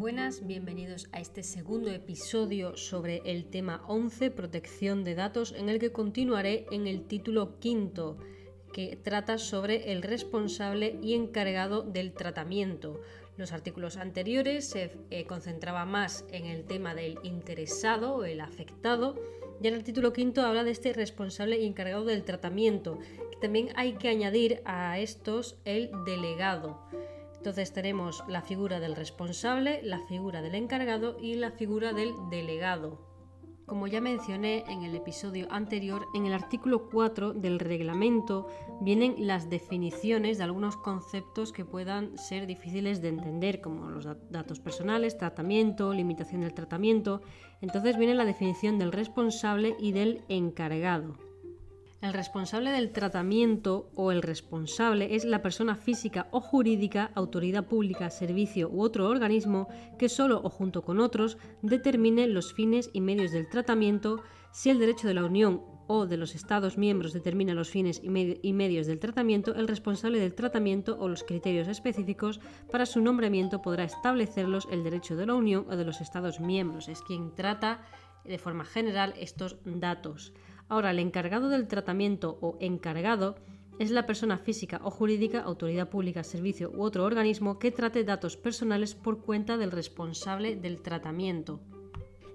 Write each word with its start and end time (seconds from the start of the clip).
Buenas, 0.00 0.46
bienvenidos 0.46 1.10
a 1.12 1.20
este 1.20 1.42
segundo 1.42 1.90
episodio 1.90 2.74
sobre 2.74 3.20
el 3.26 3.44
tema 3.50 3.84
11, 3.86 4.30
protección 4.30 5.04
de 5.04 5.14
datos, 5.14 5.52
en 5.54 5.68
el 5.68 5.78
que 5.78 5.92
continuaré 5.92 6.64
en 6.70 6.86
el 6.86 7.02
título 7.02 7.58
quinto, 7.58 8.16
que 8.72 8.96
trata 8.96 9.36
sobre 9.36 9.92
el 9.92 10.00
responsable 10.00 10.98
y 11.02 11.12
encargado 11.12 11.82
del 11.82 12.14
tratamiento. 12.14 13.02
Los 13.36 13.52
artículos 13.52 13.98
anteriores 13.98 14.70
se 14.70 14.90
eh, 15.10 15.26
concentraba 15.26 15.84
más 15.84 16.24
en 16.30 16.46
el 16.46 16.64
tema 16.64 16.94
del 16.94 17.18
interesado 17.22 18.14
o 18.14 18.24
el 18.24 18.40
afectado, 18.40 19.20
y 19.62 19.68
en 19.68 19.74
el 19.74 19.84
título 19.84 20.14
quinto 20.14 20.40
habla 20.40 20.64
de 20.64 20.70
este 20.70 20.94
responsable 20.94 21.60
y 21.60 21.66
encargado 21.66 22.06
del 22.06 22.24
tratamiento, 22.24 22.98
también 23.42 23.68
hay 23.74 23.94
que 23.94 24.08
añadir 24.08 24.62
a 24.64 24.98
estos 24.98 25.58
el 25.66 25.90
delegado. 26.06 26.78
Entonces 27.40 27.72
tenemos 27.72 28.22
la 28.28 28.42
figura 28.42 28.80
del 28.80 28.94
responsable, 28.94 29.80
la 29.82 29.98
figura 30.00 30.42
del 30.42 30.54
encargado 30.54 31.16
y 31.18 31.36
la 31.36 31.50
figura 31.50 31.94
del 31.94 32.12
delegado. 32.28 32.98
Como 33.64 33.86
ya 33.86 34.02
mencioné 34.02 34.62
en 34.68 34.82
el 34.82 34.94
episodio 34.94 35.50
anterior, 35.50 36.06
en 36.12 36.26
el 36.26 36.34
artículo 36.34 36.90
4 36.90 37.32
del 37.32 37.58
reglamento 37.58 38.46
vienen 38.82 39.26
las 39.26 39.48
definiciones 39.48 40.36
de 40.36 40.44
algunos 40.44 40.76
conceptos 40.76 41.50
que 41.50 41.64
puedan 41.64 42.18
ser 42.18 42.46
difíciles 42.46 43.00
de 43.00 43.08
entender, 43.08 43.62
como 43.62 43.88
los 43.88 44.06
datos 44.28 44.60
personales, 44.60 45.16
tratamiento, 45.16 45.94
limitación 45.94 46.42
del 46.42 46.52
tratamiento. 46.52 47.22
Entonces 47.62 47.96
viene 47.96 48.14
la 48.14 48.26
definición 48.26 48.78
del 48.78 48.92
responsable 48.92 49.76
y 49.78 49.92
del 49.92 50.24
encargado. 50.28 51.29
El 52.00 52.14
responsable 52.14 52.70
del 52.70 52.92
tratamiento 52.92 53.90
o 53.94 54.10
el 54.10 54.22
responsable 54.22 55.14
es 55.16 55.26
la 55.26 55.42
persona 55.42 55.76
física 55.76 56.28
o 56.30 56.40
jurídica, 56.40 57.10
autoridad 57.14 57.66
pública, 57.66 58.08
servicio 58.08 58.70
u 58.70 58.82
otro 58.82 59.06
organismo 59.06 59.68
que 59.98 60.08
solo 60.08 60.40
o 60.42 60.48
junto 60.48 60.80
con 60.80 60.98
otros 60.98 61.36
determine 61.60 62.26
los 62.26 62.54
fines 62.54 62.88
y 62.94 63.02
medios 63.02 63.32
del 63.32 63.50
tratamiento 63.50 64.22
si 64.50 64.70
el 64.70 64.78
derecho 64.78 65.08
de 65.08 65.14
la 65.14 65.26
Unión 65.26 65.62
o 65.88 66.06
de 66.06 66.16
los 66.16 66.34
Estados 66.34 66.78
miembros 66.78 67.12
determina 67.12 67.52
los 67.52 67.68
fines 67.68 68.00
y, 68.02 68.52
medios 68.52 68.86
del 68.86 68.98
tratamiento, 68.98 69.54
el 69.54 69.68
responsable 69.68 70.20
del 70.20 70.34
tratamiento 70.34 70.96
o 70.98 71.06
los 71.06 71.22
criterios 71.22 71.68
específicos 71.68 72.40
para 72.70 72.86
su 72.86 73.02
nombramiento 73.02 73.60
podrá 73.60 73.84
establecerlos 73.84 74.68
el 74.70 74.84
derecho 74.84 75.16
de 75.16 75.26
la 75.26 75.34
Unión 75.34 75.66
o 75.68 75.76
de 75.76 75.84
los 75.84 76.00
Estados 76.00 76.40
miembros. 76.40 76.88
Es 76.88 77.02
quien 77.02 77.34
trata 77.34 77.82
de 78.24 78.38
forma 78.38 78.64
general 78.64 79.12
estos 79.18 79.56
datos. 79.64 80.32
Ahora, 80.70 80.92
el 80.92 81.00
encargado 81.00 81.48
del 81.48 81.66
tratamiento 81.66 82.38
o 82.40 82.56
encargado 82.60 83.34
es 83.80 83.90
la 83.90 84.06
persona 84.06 84.38
física 84.38 84.80
o 84.84 84.90
jurídica, 84.92 85.40
autoridad 85.40 85.88
pública, 85.88 86.22
servicio 86.22 86.70
u 86.70 86.82
otro 86.82 87.04
organismo 87.04 87.58
que 87.58 87.72
trate 87.72 88.04
datos 88.04 88.36
personales 88.36 88.94
por 88.94 89.20
cuenta 89.20 89.56
del 89.56 89.72
responsable 89.72 90.54
del 90.54 90.80
tratamiento. 90.80 91.58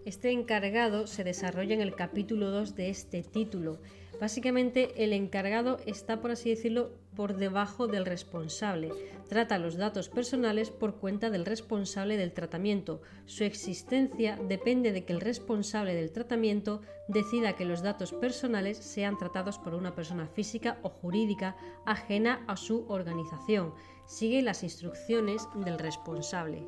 Este 0.03 0.31
encargado 0.31 1.07
se 1.07 1.23
desarrolla 1.23 1.75
en 1.75 1.81
el 1.81 1.95
capítulo 1.95 2.51
2 2.51 2.75
de 2.75 2.89
este 2.89 3.23
título 3.23 3.79
Básicamente 4.19 5.03
el 5.03 5.13
encargado 5.13 5.77
está, 5.85 6.21
por 6.21 6.31
así 6.31 6.49
decirlo, 6.49 6.91
por 7.15 7.35
debajo 7.35 7.87
del 7.87 8.05
responsable. 8.05 8.91
Trata 9.29 9.57
los 9.57 9.75
datos 9.75 10.09
personales 10.09 10.69
por 10.69 10.95
cuenta 10.95 11.29
del 11.29 11.45
responsable 11.45 12.17
del 12.17 12.33
tratamiento. 12.33 13.01
Su 13.25 13.43
existencia 13.43 14.37
depende 14.47 14.91
de 14.91 15.05
que 15.05 15.13
el 15.13 15.21
responsable 15.21 15.95
del 15.95 16.11
tratamiento 16.11 16.81
decida 17.07 17.55
que 17.55 17.65
los 17.65 17.81
datos 17.81 18.13
personales 18.13 18.77
sean 18.77 19.17
tratados 19.17 19.57
por 19.57 19.73
una 19.73 19.95
persona 19.95 20.27
física 20.27 20.77
o 20.81 20.89
jurídica 20.89 21.55
ajena 21.85 22.43
a 22.47 22.57
su 22.57 22.85
organización. 22.87 23.73
Sigue 24.05 24.41
las 24.41 24.63
instrucciones 24.63 25.47
del 25.55 25.79
responsable. 25.79 26.67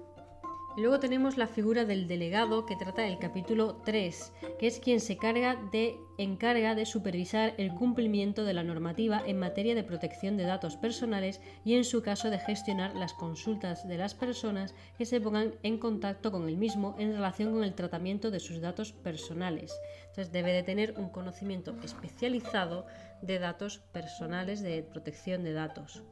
Luego 0.78 1.00
tenemos 1.00 1.38
la 1.38 1.48
figura 1.48 1.86
del 1.86 2.08
delegado 2.08 2.68
que 2.68 2.76
trata 2.76 3.08
el 3.08 3.18
capítulo 3.18 3.82
3, 3.84 4.32
que 4.60 4.68
es 4.68 4.80
quien 4.80 5.00
se 5.00 5.18
carga 5.18 5.56
de, 5.72 5.98
encarga 6.20 6.76
de 6.76 6.86
supervisar 6.86 7.56
el 7.58 7.74
cumplimiento 7.74 8.46
de 8.46 8.54
la 8.54 8.64
normativa 8.64 9.24
en 9.26 9.40
materia 9.40 9.74
de 9.74 9.84
protección 9.84 10.38
de 10.38 10.44
datos 10.44 10.78
personales 10.78 11.42
y 11.66 11.74
en 11.74 11.84
su 11.84 12.04
caso 12.04 12.30
de 12.30 12.38
gestionar 12.38 12.94
las 12.94 13.16
consultas 13.16 13.88
de 13.88 13.98
las 13.98 14.14
personas 14.14 14.76
que 15.00 15.08
se 15.08 15.20
pongan 15.20 15.56
en 15.64 15.80
contacto 15.80 16.32
con 16.32 16.48
el 16.48 16.58
mismo 16.58 16.96
en 17.00 17.14
relación 17.14 17.54
con 17.54 17.64
el 17.64 17.74
tratamiento 17.74 18.30
de 18.30 18.40
sus 18.40 18.62
datos 18.62 18.92
personales. 18.92 19.74
Entonces 20.10 20.32
debe 20.32 20.54
de 20.54 20.62
tener 20.62 20.94
un 21.00 21.10
conocimiento 21.10 21.76
especializado 21.84 22.86
de 23.24 23.40
datos 23.40 23.80
personales, 23.80 24.62
de 24.62 24.84
protección 24.84 25.44
de 25.44 25.54
datos. 25.54 26.04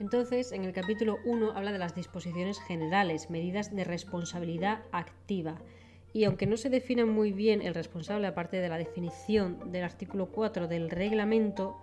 Entonces, 0.00 0.52
en 0.52 0.64
el 0.64 0.72
capítulo 0.72 1.18
1 1.26 1.52
habla 1.54 1.72
de 1.72 1.78
las 1.78 1.94
disposiciones 1.94 2.58
generales, 2.58 3.28
medidas 3.28 3.76
de 3.76 3.84
responsabilidad 3.84 4.82
activa. 4.92 5.60
Y 6.14 6.24
aunque 6.24 6.46
no 6.46 6.56
se 6.56 6.70
define 6.70 7.04
muy 7.04 7.32
bien 7.32 7.60
el 7.60 7.74
responsable, 7.74 8.26
aparte 8.26 8.56
de 8.56 8.68
la 8.70 8.78
definición 8.78 9.70
del 9.70 9.84
artículo 9.84 10.32
4 10.32 10.68
del 10.68 10.90
reglamento, 10.90 11.76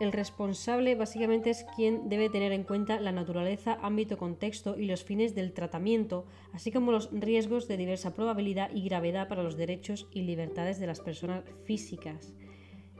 el 0.00 0.12
responsable 0.12 0.94
básicamente 0.94 1.50
es 1.50 1.66
quien 1.76 2.08
debe 2.08 2.30
tener 2.30 2.52
en 2.52 2.64
cuenta 2.64 2.98
la 2.98 3.12
naturaleza, 3.12 3.78
ámbito, 3.82 4.16
contexto 4.16 4.78
y 4.78 4.86
los 4.86 5.04
fines 5.04 5.34
del 5.34 5.52
tratamiento, 5.52 6.24
así 6.54 6.72
como 6.72 6.90
los 6.90 7.10
riesgos 7.12 7.68
de 7.68 7.76
diversa 7.76 8.14
probabilidad 8.14 8.70
y 8.72 8.88
gravedad 8.88 9.28
para 9.28 9.42
los 9.42 9.58
derechos 9.58 10.08
y 10.12 10.22
libertades 10.22 10.80
de 10.80 10.86
las 10.86 11.00
personas 11.00 11.44
físicas. 11.66 12.32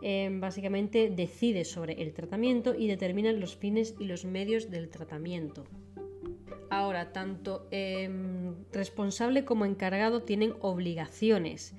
Em, 0.02 0.40
básicamente 0.40 1.10
decide 1.10 1.64
sobre 1.64 2.00
el 2.02 2.14
tratamiento 2.14 2.74
y 2.74 2.86
determina 2.86 3.32
los 3.32 3.56
fines 3.56 3.94
y 3.98 4.04
los 4.04 4.24
medios 4.24 4.70
del 4.70 4.88
tratamiento. 4.88 5.64
Ahora, 6.70 7.12
tanto 7.12 7.66
em, 7.70 8.54
responsable 8.72 9.44
como 9.44 9.66
encargado 9.66 10.22
tienen 10.22 10.54
obligaciones 10.60 11.74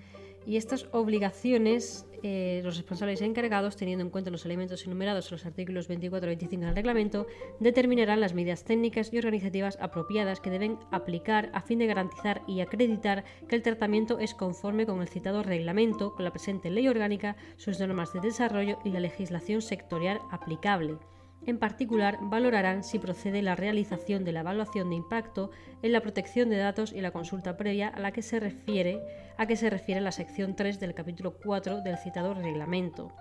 y 0.46 0.58
estas 0.58 0.88
obligaciones 0.92 2.06
eh, 2.24 2.62
los 2.64 2.78
responsables 2.78 3.22
encargados, 3.22 3.76
teniendo 3.76 4.04
en 4.04 4.09
cuenta 4.09 4.32
los 4.32 4.46
elementos 4.46 4.86
enumerados 4.86 5.28
en 5.28 5.38
los 5.38 5.46
artículos 5.46 5.88
24 5.88 6.28
y 6.28 6.36
25 6.36 6.66
del 6.66 6.76
reglamento, 6.76 7.28
determinarán 7.59 8.22
las 8.22 8.34
medidas 8.34 8.64
técnicas 8.64 9.12
y 9.14 9.18
organizativas 9.18 9.78
apropiadas 9.82 10.40
que 10.40 10.50
deben 10.50 10.78
aplicar 10.92 11.50
a 11.54 11.62
fin 11.62 11.80
de 11.80 11.88
garantizar 11.88 12.42
y 12.48 12.62
acreditar 12.62 13.24
que 13.48 13.56
el 13.56 13.62
tratamiento 13.62 14.20
es 14.20 14.34
conforme 14.34 14.86
con 14.86 15.02
el 15.02 15.10
citado 15.10 15.44
reglamento, 15.44 16.14
con 16.16 16.26
la 16.26 16.31
presente 16.31 16.70
ley 16.70 16.88
orgánica, 16.88 17.36
sus 17.58 17.80
normas 17.80 18.14
de 18.14 18.22
desarrollo 18.22 18.80
y 18.84 18.92
la 18.92 19.00
legislación 19.00 19.62
sectorial 19.62 20.20
aplicable. 20.31 21.11
En 21.47 21.57
particular, 21.57 22.19
valorarán 22.22 22.84
si 22.84 23.00
procede 23.00 23.41
la 23.41 23.56
realización 23.56 24.24
de 24.24 24.31
la 24.31 24.41
evaluación 24.41 24.90
de 24.90 24.96
impacto 24.96 25.50
en 25.81 25.91
la 25.91 26.02
protección 26.02 26.50
de 26.50 26.57
datos 26.57 26.94
y 26.94 27.02
la 27.02 27.12
consulta 27.12 27.57
previa 27.57 27.88
a 27.88 28.00
la 28.00 28.12
que 28.12 28.22
se 28.22 28.40
refiere 28.40 29.02
a 29.38 29.47
que 29.47 29.56
se 29.56 29.72
refiere 29.72 30.01
la 30.01 30.12
sección 30.12 30.56
3 30.56 30.80
del 30.80 30.94
capítulo 30.94 31.35
4 31.44 31.81
del 31.81 31.97
citado 31.97 32.35
reglamento. 32.35 33.12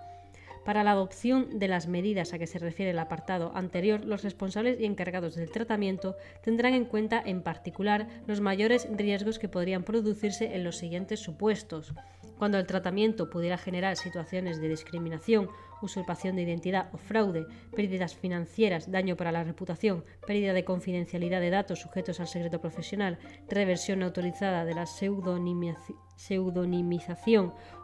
Para 0.63 0.83
la 0.83 0.91
adopción 0.91 1.57
de 1.57 1.67
las 1.67 1.87
medidas 1.87 2.33
a 2.33 2.37
que 2.37 2.45
se 2.45 2.59
refiere 2.59 2.91
el 2.91 2.99
apartado 2.99 3.51
anterior, 3.55 4.05
los 4.05 4.21
responsables 4.21 4.79
y 4.79 4.85
encargados 4.85 5.33
del 5.33 5.49
tratamiento 5.49 6.15
tendrán 6.43 6.75
en 6.75 6.85
cuenta 6.85 7.19
en 7.25 7.41
particular 7.41 8.07
los 8.27 8.41
mayores 8.41 8.87
riesgos 8.95 9.39
que 9.39 9.49
podrían 9.49 9.83
producirse 9.83 10.53
en 10.53 10.63
los 10.63 10.77
siguientes 10.77 11.19
supuestos. 11.19 11.95
Cuando 12.37 12.59
el 12.59 12.67
tratamiento 12.67 13.31
pudiera 13.31 13.57
generar 13.57 13.95
situaciones 13.97 14.61
de 14.61 14.69
discriminación, 14.69 15.49
usurpación 15.81 16.35
de 16.35 16.43
identidad 16.43 16.89
o 16.93 16.97
fraude, 16.97 17.45
pérdidas 17.75 18.15
financieras, 18.15 18.91
daño 18.91 19.15
para 19.15 19.31
la 19.31 19.43
reputación, 19.43 20.03
pérdida 20.25 20.53
de 20.53 20.65
confidencialidad 20.65 21.41
de 21.41 21.49
datos 21.49 21.79
sujetos 21.79 22.19
al 22.19 22.27
secreto 22.27 22.59
profesional, 22.59 23.19
reversión 23.49 24.03
autorizada 24.03 24.65
de 24.65 24.75
la 24.75 24.85
pseudonimización 24.85 26.10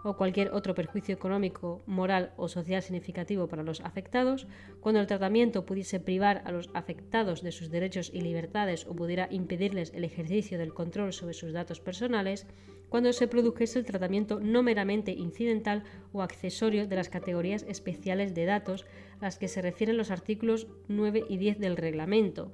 o 0.03 0.15
cualquier 0.15 0.51
otro 0.51 0.75
perjuicio 0.75 1.13
económico, 1.13 1.81
moral 1.85 2.33
o 2.37 2.47
social 2.47 2.81
significativo 2.81 3.47
para 3.47 3.63
los 3.63 3.81
afectados, 3.81 4.47
cuando 4.79 5.01
el 5.01 5.07
tratamiento 5.07 5.65
pudiese 5.65 5.99
privar 5.99 6.43
a 6.45 6.51
los 6.51 6.69
afectados 6.73 7.41
de 7.41 7.51
sus 7.51 7.69
derechos 7.69 8.11
y 8.13 8.21
libertades 8.21 8.85
o 8.85 8.95
pudiera 8.95 9.27
impedirles 9.31 9.91
el 9.93 10.03
ejercicio 10.03 10.57
del 10.57 10.73
control 10.73 11.13
sobre 11.13 11.33
sus 11.33 11.51
datos 11.51 11.79
personales, 11.79 12.45
cuando 12.89 13.11
se 13.11 13.27
produjese 13.27 13.79
el 13.79 13.85
tratamiento 13.85 14.39
no 14.39 14.63
meramente 14.63 15.11
incidental 15.11 15.83
o 16.13 16.21
accesorio 16.21 16.87
de 16.87 16.95
las 16.95 17.09
categorías 17.09 17.65
especiales 17.67 18.33
de 18.33 18.45
datos 18.45 18.85
a 19.19 19.25
las 19.25 19.37
que 19.37 19.47
se 19.47 19.61
refieren 19.61 19.97
los 19.97 20.11
artículos 20.11 20.67
9 20.87 21.25
y 21.27 21.37
10 21.37 21.59
del 21.59 21.75
reglamento 21.75 22.51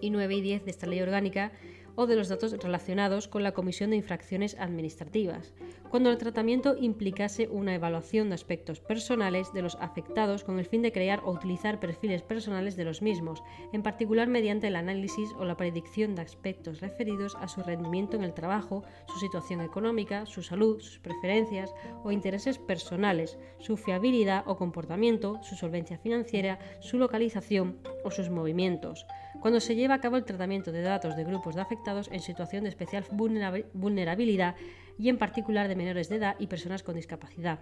y 0.00 0.10
9 0.10 0.34
y 0.34 0.40
10 0.40 0.64
de 0.64 0.70
esta 0.70 0.86
ley 0.86 1.00
orgánica 1.00 1.52
o 1.96 2.06
de 2.06 2.16
los 2.16 2.28
datos 2.28 2.52
relacionados 2.52 3.28
con 3.28 3.42
la 3.42 3.52
comisión 3.52 3.90
de 3.90 3.96
infracciones 3.96 4.56
administrativas, 4.58 5.52
cuando 5.94 6.10
el 6.10 6.18
tratamiento 6.18 6.74
implicase 6.76 7.46
una 7.46 7.72
evaluación 7.72 8.28
de 8.28 8.34
aspectos 8.34 8.80
personales 8.80 9.52
de 9.52 9.62
los 9.62 9.76
afectados 9.76 10.42
con 10.42 10.58
el 10.58 10.64
fin 10.64 10.82
de 10.82 10.90
crear 10.90 11.20
o 11.24 11.30
utilizar 11.30 11.78
perfiles 11.78 12.20
personales 12.20 12.74
de 12.74 12.82
los 12.82 13.00
mismos, 13.00 13.44
en 13.72 13.84
particular 13.84 14.26
mediante 14.26 14.66
el 14.66 14.74
análisis 14.74 15.30
o 15.38 15.44
la 15.44 15.56
predicción 15.56 16.16
de 16.16 16.22
aspectos 16.22 16.80
referidos 16.80 17.36
a 17.36 17.46
su 17.46 17.62
rendimiento 17.62 18.16
en 18.16 18.24
el 18.24 18.34
trabajo, 18.34 18.82
su 19.06 19.20
situación 19.20 19.60
económica, 19.60 20.26
su 20.26 20.42
salud, 20.42 20.80
sus 20.80 20.98
preferencias 20.98 21.72
o 22.02 22.10
intereses 22.10 22.58
personales, 22.58 23.38
su 23.60 23.76
fiabilidad 23.76 24.42
o 24.48 24.56
comportamiento, 24.56 25.38
su 25.44 25.54
solvencia 25.54 25.96
financiera, 25.96 26.58
su 26.80 26.98
localización 26.98 27.78
o 28.02 28.10
sus 28.10 28.30
movimientos. 28.30 29.06
Cuando 29.40 29.60
se 29.60 29.76
lleva 29.76 29.94
a 29.94 30.00
cabo 30.00 30.16
el 30.16 30.24
tratamiento 30.24 30.72
de 30.72 30.82
datos 30.82 31.14
de 31.14 31.22
grupos 31.22 31.54
de 31.54 31.60
afectados 31.60 32.08
en 32.10 32.18
situación 32.18 32.64
de 32.64 32.70
especial 32.70 33.04
vulnerabilidad 33.12 34.56
y 34.98 35.08
en 35.08 35.18
particular 35.18 35.68
de 35.68 35.76
menores 35.76 36.08
de 36.08 36.16
edad 36.16 36.36
y 36.38 36.46
personas 36.46 36.82
con 36.82 36.96
discapacidad. 36.96 37.60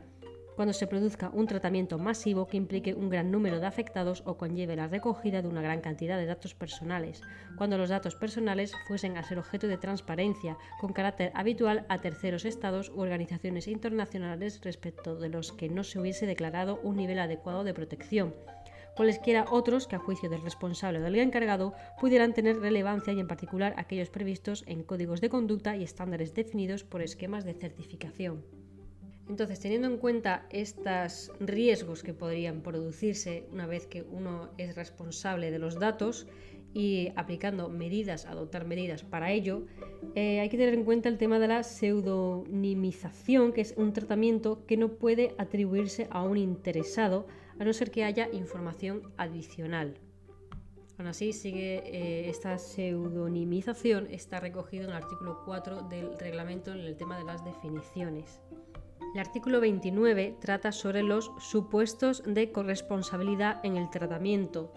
Cuando 0.57 0.75
se 0.75 0.87
produzca 0.87 1.31
un 1.33 1.47
tratamiento 1.47 1.99
masivo 1.99 2.47
que 2.47 2.59
implique 2.59 2.93
un 2.93 3.09
gran 3.09 3.31
número 3.31 3.59
de 3.59 3.67
afectados 3.67 4.23
o 4.27 4.37
conlleve 4.37 4.77
la 4.77 4.87
recogida 4.87 5.41
de 5.41 5.49
una 5.49 5.63
gran 5.63 5.81
cantidad 5.81 6.19
de 6.19 6.27
datos 6.27 6.55
personales, 6.55 7.23
cuando 7.57 7.79
los 7.79 7.89
datos 7.89 8.17
personales 8.17 8.75
fuesen 8.87 9.17
a 9.17 9.23
ser 9.23 9.39
objeto 9.39 9.67
de 9.67 9.79
transparencia 9.79 10.59
con 10.79 10.93
carácter 10.93 11.33
habitual 11.35 11.87
a 11.89 11.99
terceros 11.99 12.45
estados 12.45 12.91
u 12.91 13.01
organizaciones 13.01 13.67
internacionales 13.67 14.61
respecto 14.63 15.17
de 15.17 15.31
los 15.31 15.53
que 15.53 15.71
no 15.71 15.85
se 15.85 15.99
hubiese 15.99 16.27
declarado 16.27 16.81
un 16.83 16.97
nivel 16.97 17.19
adecuado 17.19 17.65
de 17.65 17.73
protección, 17.73 18.35
cualesquiera 18.97 19.47
otros 19.51 19.87
que 19.87 19.97
a 19.97 19.99
juicio 19.99 20.29
del 20.29 20.43
responsable 20.43 20.99
o 20.99 21.03
del 21.03 21.17
encargado 21.17 21.75
pudieran 22.01 22.35
tener 22.35 22.59
relevancia 22.61 23.13
y 23.13 23.21
en 23.21 23.29
particular 23.29 23.75
aquellos 23.77 24.11
previstos 24.11 24.65
en 24.67 24.83
códigos 24.83 25.21
de 25.21 25.31
conducta 25.31 25.77
y 25.77 25.83
estándares 25.83 26.35
definidos 26.35 26.85
por 26.85 27.03
esquemas 27.03 27.45
de 27.45 27.55
certificación. 27.55 28.45
Entonces, 29.29 29.61
teniendo 29.61 29.87
en 29.87 29.99
cuenta 29.99 30.47
estos 30.51 31.33
riesgos 31.41 32.03
que 32.03 32.13
podrían 32.13 32.61
producirse 32.61 33.47
una 33.53 33.67
vez 33.67 33.87
que 33.87 34.03
uno 34.03 34.51
es 34.59 34.75
responsable 34.75 35.51
de 35.51 35.59
los 35.59 35.79
datos 35.79 36.27
y 36.75 37.13
aplicando 37.17 37.69
medidas, 37.69 38.27
adoptar 38.27 38.67
medidas 38.67 39.05
para 39.05 39.31
ello, 39.31 39.67
eh, 40.15 40.41
hay 40.41 40.49
que 40.49 40.57
tener 40.57 40.75
en 40.75 40.85
cuenta 40.85 41.09
el 41.09 41.19
tema 41.19 41.39
de 41.39 41.49
la 41.49 41.63
pseudonimización, 41.63 43.53
que 43.53 43.61
es 43.61 43.75
un 43.77 43.93
tratamiento 43.93 44.67
que 44.67 44.77
no 44.77 44.89
puede 44.95 45.35
atribuirse 45.39 46.09
a 46.11 46.23
un 46.23 46.37
interesado 46.37 47.27
a 47.59 47.65
no 47.65 47.73
ser 47.73 47.91
que 47.91 48.05
haya 48.05 48.29
información 48.33 49.13
adicional. 49.17 49.99
Aún 50.99 51.09
así, 51.09 51.33
sigue 51.33 51.83
eh, 51.87 52.29
esta 52.29 52.59
pseudonimización 52.59 54.09
está 54.11 54.41
recogido 54.41 54.85
en 54.85 54.91
el 54.91 54.97
artículo 54.97 55.43
4 55.45 55.83
del 55.89 56.19
reglamento 56.19 56.73
en 56.73 56.81
el 56.81 56.97
tema 56.97 57.19
de 57.19 57.25
las 57.25 57.45
definiciones. 57.45 58.41
El 59.15 59.21
artículo 59.21 59.61
29 59.61 60.37
trata 60.41 60.73
sobre 60.73 61.03
los 61.03 61.33
supuestos 61.39 62.23
de 62.27 62.51
corresponsabilidad 62.51 63.61
en 63.65 63.77
el 63.77 63.91
tratamiento. 63.91 64.73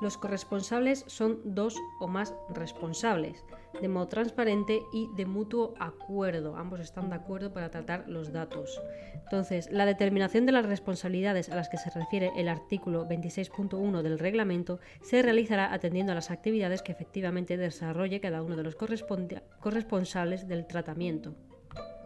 Los 0.00 0.18
corresponsables 0.18 1.04
son 1.06 1.40
dos 1.44 1.82
o 1.98 2.06
más 2.06 2.34
responsables, 2.50 3.44
de 3.80 3.88
modo 3.88 4.08
transparente 4.08 4.82
y 4.92 5.08
de 5.16 5.24
mutuo 5.24 5.74
acuerdo. 5.78 6.56
Ambos 6.56 6.80
están 6.80 7.08
de 7.08 7.16
acuerdo 7.16 7.52
para 7.52 7.70
tratar 7.70 8.04
los 8.06 8.30
datos. 8.32 8.82
Entonces, 9.14 9.70
la 9.70 9.86
determinación 9.86 10.44
de 10.44 10.52
las 10.52 10.66
responsabilidades 10.66 11.48
a 11.48 11.56
las 11.56 11.70
que 11.70 11.78
se 11.78 11.90
refiere 11.90 12.30
el 12.36 12.48
artículo 12.48 13.08
26.1 13.08 14.02
del 14.02 14.18
reglamento 14.18 14.80
se 15.00 15.22
realizará 15.22 15.72
atendiendo 15.72 16.12
a 16.12 16.14
las 16.14 16.30
actividades 16.30 16.82
que 16.82 16.92
efectivamente 16.92 17.56
desarrolle 17.56 18.20
cada 18.20 18.42
uno 18.42 18.56
de 18.56 18.64
los 18.64 18.76
corresponsables 18.76 20.46
del 20.46 20.66
tratamiento. 20.66 21.34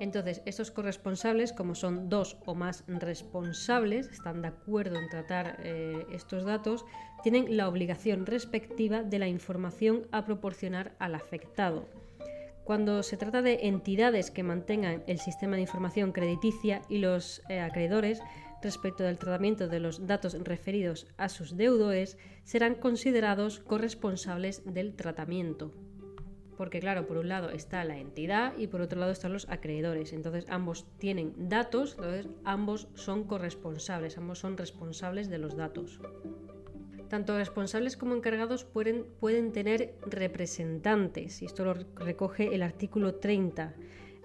Entonces, 0.01 0.41
estos 0.47 0.71
corresponsables, 0.71 1.53
como 1.53 1.75
son 1.75 2.09
dos 2.09 2.39
o 2.47 2.55
más 2.55 2.85
responsables, 2.89 4.09
están 4.09 4.41
de 4.41 4.49
acuerdo 4.49 4.99
en 4.99 5.11
tratar 5.11 5.59
eh, 5.63 6.07
estos 6.11 6.45
datos, 6.45 6.87
tienen 7.23 7.59
la 7.59 7.69
obligación 7.69 8.25
respectiva 8.25 9.03
de 9.03 9.19
la 9.19 9.29
información 9.29 10.07
a 10.11 10.25
proporcionar 10.25 10.97
al 10.99 11.15
afectado. 11.15 11.87
Cuando 12.65 13.03
se 13.03 13.19
trata 13.19 13.43
de 13.43 13.67
entidades 13.67 14.31
que 14.31 14.43
mantengan 14.43 15.03
el 15.07 15.19
sistema 15.19 15.57
de 15.57 15.63
información 15.63 16.13
crediticia 16.13 16.81
y 16.89 16.99
los 16.99 17.43
eh, 17.51 17.61
acreedores, 17.61 18.23
respecto 18.63 19.05
del 19.05 19.19
tratamiento 19.19 19.69
de 19.69 19.81
los 19.81 20.07
datos 20.07 20.35
referidos 20.43 21.09
a 21.19 21.29
sus 21.29 21.59
deudores, 21.59 22.17
serán 22.45 22.75
considerados 22.75 23.61
corresponsables 23.61 24.63
del 24.65 24.95
tratamiento 24.97 25.75
porque 26.61 26.79
claro, 26.79 27.07
por 27.07 27.17
un 27.17 27.31
lado 27.31 27.49
está 27.49 27.85
la 27.85 27.97
entidad 27.97 28.53
y 28.59 28.67
por 28.67 28.83
otro 28.83 29.01
lado 29.01 29.13
están 29.13 29.33
los 29.33 29.49
acreedores. 29.49 30.13
Entonces 30.13 30.45
ambos 30.51 30.85
tienen 30.99 31.33
datos, 31.49 31.95
entonces 31.97 32.27
ambos 32.45 32.87
son 32.93 33.25
corresponsables, 33.25 34.19
ambos 34.19 34.41
son 34.41 34.59
responsables 34.59 35.31
de 35.31 35.39
los 35.39 35.57
datos. 35.57 35.99
Tanto 37.09 37.39
responsables 37.39 37.97
como 37.97 38.15
encargados 38.15 38.65
pueden, 38.65 39.07
pueden 39.21 39.53
tener 39.53 39.95
representantes, 40.03 41.41
y 41.41 41.47
esto 41.47 41.65
lo 41.65 41.73
recoge 41.73 42.55
el 42.55 42.63
artículo 42.63 43.15
30 43.15 43.75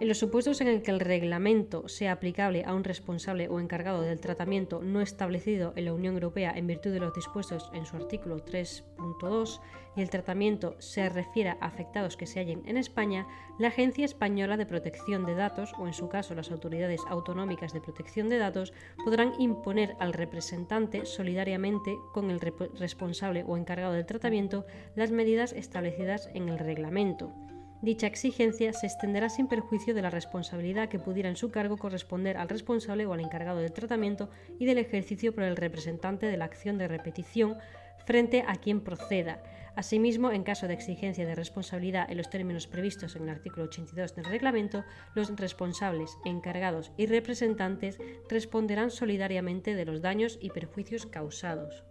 en 0.02 0.10
los 0.10 0.18
supuestos 0.18 0.60
en 0.60 0.68
el 0.68 0.82
que 0.82 0.92
el 0.92 1.00
reglamento 1.00 1.88
sea 1.88 2.12
aplicable 2.12 2.66
a 2.66 2.74
un 2.74 2.84
responsable 2.84 3.48
o 3.48 3.62
encargado 3.62 4.02
del 4.02 4.20
tratamiento 4.20 4.82
no 4.84 5.00
establecido 5.00 5.72
en 5.78 5.86
la 5.86 5.94
Unión 5.94 6.16
Europea 6.16 6.52
en 6.54 6.68
virtud 6.68 6.92
de 6.92 7.00
los 7.00 7.14
dispuestos 7.14 7.70
en 7.74 7.86
su 7.86 7.96
artículo 7.96 8.44
3.2 8.44 9.62
y 9.95 10.01
el 10.01 10.09
tratamiento 10.09 10.75
se 10.80 11.07
refiera 11.09 11.57
a 11.62 11.68
afectados 11.68 12.18
que 12.18 12.25
se 12.25 12.39
hallen 12.39 12.63
en 12.65 12.77
España, 12.77 13.27
la 13.59 13.69
Agencia 13.69 14.06
Española 14.06 14.57
de 14.57 14.65
Protección 14.65 15.25
de 15.25 15.36
Datos 15.36 15.74
o 15.77 15.88
en 15.88 15.94
su 15.94 16.09
caso 16.09 16.36
las 16.36 16.51
autoridades 16.51 17.01
autonómicas 17.07 17.74
de 17.74 17.81
protección 17.81 18.30
de 18.30 18.38
datos 18.38 18.74
podrán 19.03 19.33
imponer 19.39 19.95
al 20.00 20.13
representante 20.13 21.06
solidariamente 21.06 21.97
con 22.13 22.31
el 22.31 22.39
responsable 22.39 23.44
o 23.47 23.57
encargado 23.57 23.94
del 23.94 24.06
tratamiento 24.06 24.65
las 24.95 25.12
medidas 25.12 25.53
establecidas 25.53 26.30
en 26.33 26.50
el 26.50 26.59
reglamento. 26.59 27.33
Dicha 27.81 28.07
exigencia 28.07 28.74
se 28.74 28.88
extenderá 28.88 29.30
sin 29.30 29.48
perjuicio 29.48 29.94
de 29.94 30.01
la 30.01 30.09
responsabilidad 30.09 30.89
que 30.89 30.98
pudiera 30.98 31.30
en 31.30 31.36
su 31.36 31.51
cargo 31.51 31.77
corresponder 31.77 32.38
al 32.38 32.50
responsable 32.50 33.06
o 33.06 33.13
al 33.13 33.19
encargado 33.19 33.59
del 33.59 33.74
tratamiento 33.74 34.30
y 34.57 34.65
del 34.65 34.80
ejercicio 34.80 35.36
por 35.36 35.44
el 35.44 35.56
representante 35.56 36.25
de 36.25 36.38
la 36.38 36.45
acción 36.45 36.77
de 36.77 36.88
repetición 36.88 37.57
frente 38.06 38.44
a 38.48 38.56
quien 38.56 38.81
proceda. 38.81 39.44
Asimismo, 39.75 40.31
en 40.31 40.44
caso 40.44 40.68
de 40.68 40.74
exigencia 40.74 41.25
de 41.25 41.36
responsabilidad 41.36 42.10
en 42.10 42.18
los 42.18 42.30
términos 42.30 42.66
previstos 42.66 43.16
en 43.16 43.24
el 43.24 43.30
artículo 43.30 43.66
82 43.66 44.16
del 44.16 44.25
reglamento, 44.25 44.86
los 45.16 45.36
responsables, 45.36 46.18
encargados 46.24 46.94
y 46.95 47.07
representantes 47.07 47.98
responderán 48.30 48.89
solidariamente 48.89 49.75
de 49.75 49.86
los 49.86 50.01
daños 50.01 50.38
y 50.42 50.50
perjuicios 50.50 51.06
causados. 51.06 51.83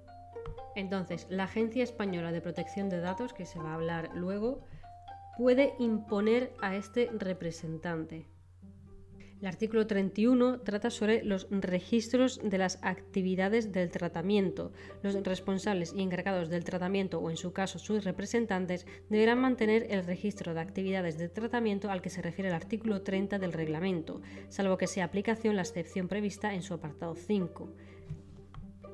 Entonces, 0.75 1.27
la 1.29 1.45
Agencia 1.45 1.85
Española 1.85 2.33
de 2.33 2.41
Protección 2.41 2.89
de 2.89 3.01
Datos, 3.01 3.35
que 3.35 3.47
se 3.47 3.59
va 3.59 3.73
a 3.73 3.75
hablar 3.75 4.11
luego, 4.15 4.65
puede 5.37 5.75
imponer 5.79 6.53
a 6.61 6.77
este 6.77 7.11
representante. 7.13 8.27
El 9.45 9.49
artículo 9.49 9.87
31 9.87 10.61
trata 10.61 10.89
sobre 10.89 11.23
los 11.23 11.47
registros 11.51 12.41
de 12.43 12.57
las 12.57 12.79
actividades 12.81 13.73
del 13.73 13.91
tratamiento. 13.91 14.73
Los 15.03 15.23
responsables 15.23 15.93
y 15.95 16.01
encargados 16.01 16.49
del 16.49 16.65
tratamiento 16.65 17.19
o 17.19 17.29
en 17.29 17.37
su 17.37 17.53
caso 17.53 17.79
sus 17.79 18.05
representantes 18.05 18.87
deberán 19.11 19.43
mantener 19.43 19.87
el 19.91 20.07
registro 20.07 20.55
de 20.55 20.63
actividades 20.63 21.19
de 21.19 21.29
tratamiento 21.29 21.91
al 21.91 22.01
que 22.01 22.09
se 22.09 22.23
refiere 22.23 22.49
el 22.49 22.55
artículo 22.55 23.03
30 23.03 23.39
del 23.39 23.53
reglamento, 23.53 24.23
salvo 24.49 24.79
que 24.79 24.87
sea 24.87 25.05
aplicación 25.05 25.57
la 25.57 25.63
excepción 25.63 26.09
prevista 26.09 26.55
en 26.55 26.63
su 26.63 26.73
apartado 26.73 27.15
5. 27.15 27.69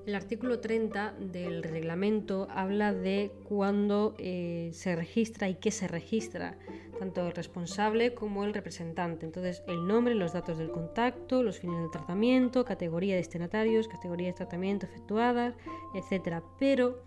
El 0.07 0.15
artículo 0.15 0.61
30 0.61 1.15
del 1.19 1.63
reglamento 1.63 2.49
habla 2.51 2.93
de 2.95 3.33
cuándo 3.45 4.15
eh, 4.19 4.71
se 4.73 4.97
registra 4.97 5.49
y 5.49 5.57
qué 5.57 5.71
se 5.71 5.89
registra, 5.89 6.57
tanto 6.99 7.27
el 7.27 7.33
responsable 7.33 8.15
como 8.15 8.45
el 8.45 8.55
representante. 8.55 9.27
Entonces, 9.27 9.63
el 9.69 9.87
nombre, 9.87 10.15
los 10.15 10.33
datos 10.33 10.59
del 10.59 10.71
contacto, 10.71 11.43
los 11.43 11.59
fines 11.59 11.81
del 11.81 11.91
tratamiento, 11.91 12.65
categoría 12.65 13.15
de 13.15 13.21
destinatarios, 13.21 13.89
categoría 13.89 14.29
de 14.29 14.33
tratamiento 14.33 14.87
efectuadas, 14.87 15.55
etc. 15.95 16.43
Pero 16.59 17.03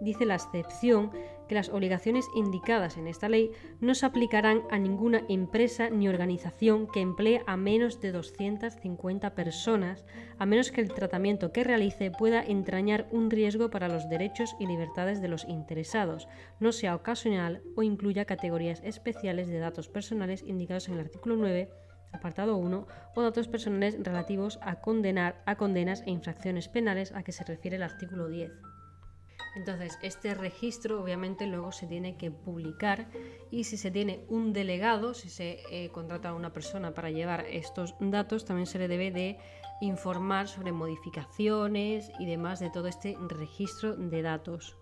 dice 0.00 0.26
la 0.26 0.34
excepción 0.34 1.10
que 1.48 1.54
las 1.54 1.68
obligaciones 1.68 2.26
indicadas 2.34 2.96
en 2.96 3.06
esta 3.06 3.28
ley 3.28 3.52
no 3.80 3.94
se 3.94 4.06
aplicarán 4.06 4.62
a 4.70 4.78
ninguna 4.78 5.22
empresa 5.28 5.90
ni 5.90 6.08
organización 6.08 6.86
que 6.88 7.00
emplee 7.00 7.42
a 7.46 7.56
menos 7.56 8.00
de 8.00 8.12
250 8.12 9.34
personas, 9.34 10.04
a 10.38 10.46
menos 10.46 10.70
que 10.70 10.80
el 10.80 10.92
tratamiento 10.92 11.52
que 11.52 11.64
realice 11.64 12.10
pueda 12.10 12.42
entrañar 12.42 13.06
un 13.12 13.30
riesgo 13.30 13.70
para 13.70 13.88
los 13.88 14.08
derechos 14.08 14.56
y 14.58 14.66
libertades 14.66 15.20
de 15.20 15.28
los 15.28 15.44
interesados, 15.44 16.28
no 16.60 16.72
sea 16.72 16.94
ocasional 16.94 17.62
o 17.76 17.82
incluya 17.82 18.24
categorías 18.24 18.82
especiales 18.84 19.48
de 19.48 19.58
datos 19.58 19.88
personales 19.88 20.42
indicados 20.42 20.88
en 20.88 20.94
el 20.94 21.00
artículo 21.00 21.36
9 21.36 21.70
apartado 22.12 22.56
1, 22.56 22.86
o 23.14 23.22
datos 23.22 23.46
personales 23.46 23.96
relativos 24.02 24.58
a, 24.62 24.80
condenar, 24.80 25.42
a 25.44 25.56
condenas 25.56 26.02
e 26.06 26.10
infracciones 26.10 26.68
penales 26.68 27.12
a 27.12 27.22
que 27.22 27.32
se 27.32 27.44
refiere 27.44 27.76
el 27.76 27.82
artículo 27.82 28.28
10. 28.28 28.75
Entonces, 29.56 29.98
este 30.02 30.34
registro 30.34 31.02
obviamente 31.02 31.46
luego 31.46 31.72
se 31.72 31.86
tiene 31.86 32.16
que 32.16 32.30
publicar 32.30 33.08
y 33.50 33.64
si 33.64 33.78
se 33.78 33.90
tiene 33.90 34.24
un 34.28 34.52
delegado, 34.52 35.14
si 35.14 35.30
se 35.30 35.62
eh, 35.70 35.88
contrata 35.90 36.28
a 36.28 36.34
una 36.34 36.52
persona 36.52 36.92
para 36.92 37.10
llevar 37.10 37.46
estos 37.48 37.94
datos, 37.98 38.44
también 38.44 38.66
se 38.66 38.78
le 38.78 38.86
debe 38.86 39.10
de 39.10 39.38
informar 39.80 40.46
sobre 40.46 40.72
modificaciones 40.72 42.12
y 42.18 42.26
demás 42.26 42.60
de 42.60 42.70
todo 42.70 42.86
este 42.86 43.16
registro 43.28 43.96
de 43.96 44.20
datos. 44.20 44.76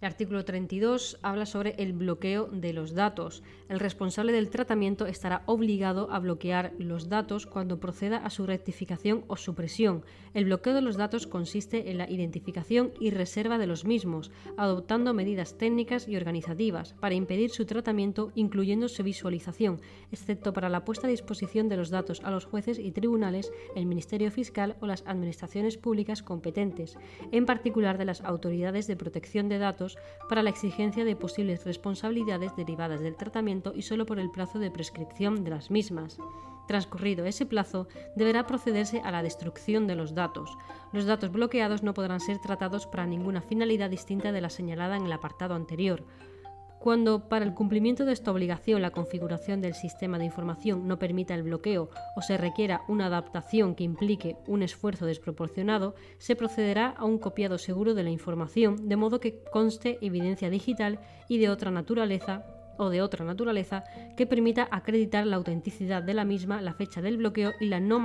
El 0.00 0.06
artículo 0.06 0.44
32 0.44 1.18
habla 1.22 1.44
sobre 1.44 1.74
el 1.78 1.92
bloqueo 1.92 2.46
de 2.52 2.72
los 2.72 2.94
datos. 2.94 3.42
El 3.68 3.80
responsable 3.80 4.30
del 4.30 4.48
tratamiento 4.48 5.06
estará 5.06 5.42
obligado 5.46 6.08
a 6.12 6.20
bloquear 6.20 6.72
los 6.78 7.08
datos 7.08 7.46
cuando 7.46 7.80
proceda 7.80 8.18
a 8.18 8.30
su 8.30 8.46
rectificación 8.46 9.24
o 9.26 9.36
supresión. 9.36 10.04
El 10.34 10.44
bloqueo 10.44 10.74
de 10.74 10.82
los 10.82 10.96
datos 10.96 11.26
consiste 11.26 11.90
en 11.90 11.98
la 11.98 12.08
identificación 12.08 12.92
y 13.00 13.10
reserva 13.10 13.58
de 13.58 13.66
los 13.66 13.84
mismos, 13.84 14.30
adoptando 14.56 15.14
medidas 15.14 15.58
técnicas 15.58 16.06
y 16.06 16.14
organizativas 16.16 16.94
para 17.00 17.16
impedir 17.16 17.50
su 17.50 17.66
tratamiento, 17.66 18.30
incluyendo 18.36 18.88
su 18.88 19.02
visualización, 19.02 19.80
excepto 20.12 20.52
para 20.52 20.68
la 20.68 20.84
puesta 20.84 21.08
a 21.08 21.10
disposición 21.10 21.68
de 21.68 21.76
los 21.76 21.90
datos 21.90 22.20
a 22.22 22.30
los 22.30 22.44
jueces 22.44 22.78
y 22.78 22.92
tribunales, 22.92 23.50
el 23.74 23.86
Ministerio 23.86 24.30
Fiscal 24.30 24.76
o 24.80 24.86
las 24.86 25.02
administraciones 25.08 25.76
públicas 25.76 26.22
competentes, 26.22 26.96
en 27.32 27.46
particular 27.46 27.98
de 27.98 28.04
las 28.04 28.20
autoridades 28.20 28.86
de 28.86 28.94
protección 28.94 29.48
de 29.48 29.58
datos 29.58 29.87
para 30.28 30.42
la 30.42 30.50
exigencia 30.50 31.04
de 31.04 31.16
posibles 31.16 31.64
responsabilidades 31.64 32.56
derivadas 32.56 33.00
del 33.00 33.16
tratamiento 33.16 33.72
y 33.74 33.82
solo 33.82 34.04
por 34.04 34.18
el 34.18 34.30
plazo 34.30 34.58
de 34.58 34.70
prescripción 34.70 35.44
de 35.44 35.50
las 35.50 35.70
mismas. 35.70 36.18
Transcurrido 36.66 37.24
ese 37.24 37.46
plazo, 37.46 37.88
deberá 38.14 38.46
procederse 38.46 39.00
a 39.00 39.10
la 39.10 39.22
destrucción 39.22 39.86
de 39.86 39.94
los 39.94 40.14
datos. 40.14 40.50
Los 40.92 41.06
datos 41.06 41.32
bloqueados 41.32 41.82
no 41.82 41.94
podrán 41.94 42.20
ser 42.20 42.38
tratados 42.38 42.86
para 42.86 43.06
ninguna 43.06 43.40
finalidad 43.40 43.88
distinta 43.88 44.32
de 44.32 44.42
la 44.42 44.50
señalada 44.50 44.96
en 44.96 45.06
el 45.06 45.12
apartado 45.12 45.54
anterior. 45.54 46.04
Cuando 46.78 47.28
para 47.28 47.44
el 47.44 47.54
cumplimiento 47.54 48.04
de 48.04 48.12
esta 48.12 48.30
obligación 48.30 48.82
la 48.82 48.92
configuración 48.92 49.60
del 49.60 49.74
sistema 49.74 50.16
de 50.18 50.24
información 50.24 50.86
no 50.86 50.98
permita 50.98 51.34
el 51.34 51.42
bloqueo 51.42 51.90
o 52.14 52.22
se 52.22 52.36
requiera 52.36 52.82
una 52.86 53.06
adaptación 53.06 53.74
que 53.74 53.82
implique 53.82 54.36
un 54.46 54.62
esfuerzo 54.62 55.04
desproporcionado, 55.04 55.96
se 56.18 56.36
procederá 56.36 56.90
a 56.90 57.04
un 57.04 57.18
copiado 57.18 57.58
seguro 57.58 57.94
de 57.94 58.04
la 58.04 58.10
información, 58.10 58.88
de 58.88 58.96
modo 58.96 59.18
que 59.18 59.42
conste 59.52 59.98
evidencia 60.02 60.50
digital 60.50 61.00
y 61.28 61.38
de 61.38 61.50
otra 61.50 61.72
naturaleza 61.72 62.46
o 62.78 62.90
de 62.90 63.02
otra 63.02 63.24
naturaleza 63.24 63.84
que 64.16 64.26
permita 64.26 64.68
acreditar 64.70 65.26
la 65.26 65.36
autenticidad 65.36 66.02
de 66.02 66.14
la 66.14 66.24
misma, 66.24 66.62
la 66.62 66.74
fecha 66.74 67.02
del 67.02 67.18
bloqueo 67.18 67.52
y 67.60 67.66
la 67.66 67.80
no, 67.80 68.00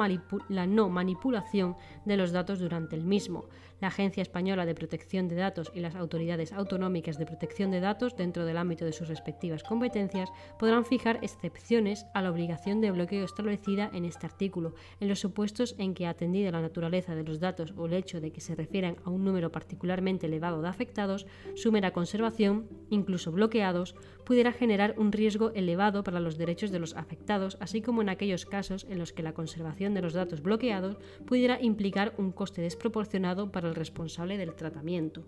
la 0.50 0.68
no, 0.68 0.90
manipulación 0.90 1.76
de 2.06 2.18
los 2.18 2.32
datos 2.32 2.60
durante 2.60 2.96
el 2.96 3.06
mismo. 3.06 3.46
La 3.84 3.90
Agencia 3.90 4.22
Española 4.22 4.66
de 4.66 4.76
Protección 4.76 5.28
de 5.28 5.36
Datos 5.36 5.70
y 5.76 5.82
las 5.82 5.96
autoridades 5.96 6.54
autonómicas 6.54 7.18
de 7.18 7.26
protección 7.26 7.70
de 7.70 7.82
datos, 7.82 8.16
dentro 8.16 8.46
del 8.46 8.56
ámbito 8.56 8.86
de 8.86 8.94
sus 8.94 9.10
respectivas 9.10 9.62
competencias, 9.62 10.32
podrán 10.58 10.86
fijar 10.86 11.20
excepciones 11.22 12.06
a 12.14 12.22
la 12.22 12.32
obligación 12.32 12.80
de 12.80 12.92
bloqueo 12.92 13.26
establecida 13.26 13.92
en 13.92 14.06
este 14.06 14.26
artículo, 14.26 14.74
en 15.02 15.10
los 15.10 15.20
supuestos 15.20 15.76
en 15.80 15.96
que, 15.96 16.08
atendida 16.08 16.50
la 16.52 16.62
naturaleza 16.62 17.14
de 17.14 17.26
los 17.26 17.42
datos 17.42 17.74
o 17.76 17.86
el 17.86 17.92
hecho 17.92 18.22
de 18.22 18.32
que 18.32 18.40
se 18.40 18.56
refieran 18.56 18.96
a 19.04 19.10
un 19.10 19.26
número 19.26 19.52
particularmente 19.52 20.28
elevado 20.28 20.62
de 20.62 20.70
afectados, 20.70 21.28
su 21.54 21.70
mera 21.74 21.92
conservación, 21.92 22.70
incluso 22.90 23.34
bloqueados, 23.34 23.96
pudiera 24.24 24.54
generar 24.54 24.96
un 24.98 25.12
riesgo 25.12 25.52
elevado 25.56 26.06
para 26.06 26.22
los 26.22 26.38
derechos 26.38 26.72
de 26.72 26.80
los 26.80 26.96
afectados, 26.96 27.58
así 27.60 27.82
como 27.82 28.02
en 28.02 28.08
aquellos 28.08 28.46
casos 28.46 28.88
en 28.90 28.98
los 28.98 29.12
que 29.12 29.24
la 29.24 29.34
conservación 29.34 29.94
de 29.94 30.02
los 30.02 30.14
datos 30.14 30.42
bloqueados 30.42 30.96
pudiera 31.26 31.62
implicar 31.62 32.14
un 32.18 32.32
coste 32.32 32.62
desproporcionado 32.62 33.52
para 33.52 33.73
el 33.74 33.80
responsable 33.80 34.38
del 34.38 34.54
tratamiento. 34.54 35.24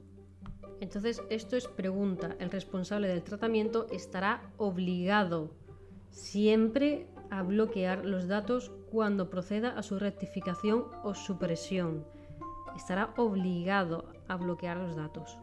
Entonces, 0.80 1.22
esto 1.30 1.56
es 1.56 1.68
pregunta. 1.68 2.36
El 2.40 2.52
responsable 2.52 3.08
del 3.08 3.24
tratamiento 3.24 3.88
estará 3.92 4.42
obligado 4.58 5.52
siempre 6.12 7.08
a 7.32 7.42
bloquear 7.42 8.06
los 8.06 8.28
datos 8.28 8.72
cuando 8.92 9.30
proceda 9.30 9.78
a 9.78 9.84
su 9.84 9.98
rectificación 10.00 10.86
o 11.04 11.16
supresión. 11.16 12.06
Estará 12.76 13.14
obligado 13.18 14.06
a 14.28 14.36
bloquear 14.36 14.78
los 14.78 14.96
datos. 14.96 15.38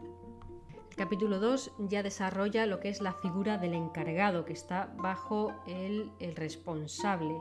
El 0.91 0.95
capítulo 0.95 1.39
2 1.39 1.71
ya 1.79 2.03
desarrolla 2.03 2.67
lo 2.67 2.79
que 2.79 2.89
es 2.89 3.01
la 3.01 3.13
figura 3.13 3.57
del 3.57 3.73
encargado, 3.73 4.45
que 4.45 4.53
está 4.53 4.93
bajo 4.97 5.51
el, 5.65 6.11
el, 6.19 6.35
responsable. 6.35 7.35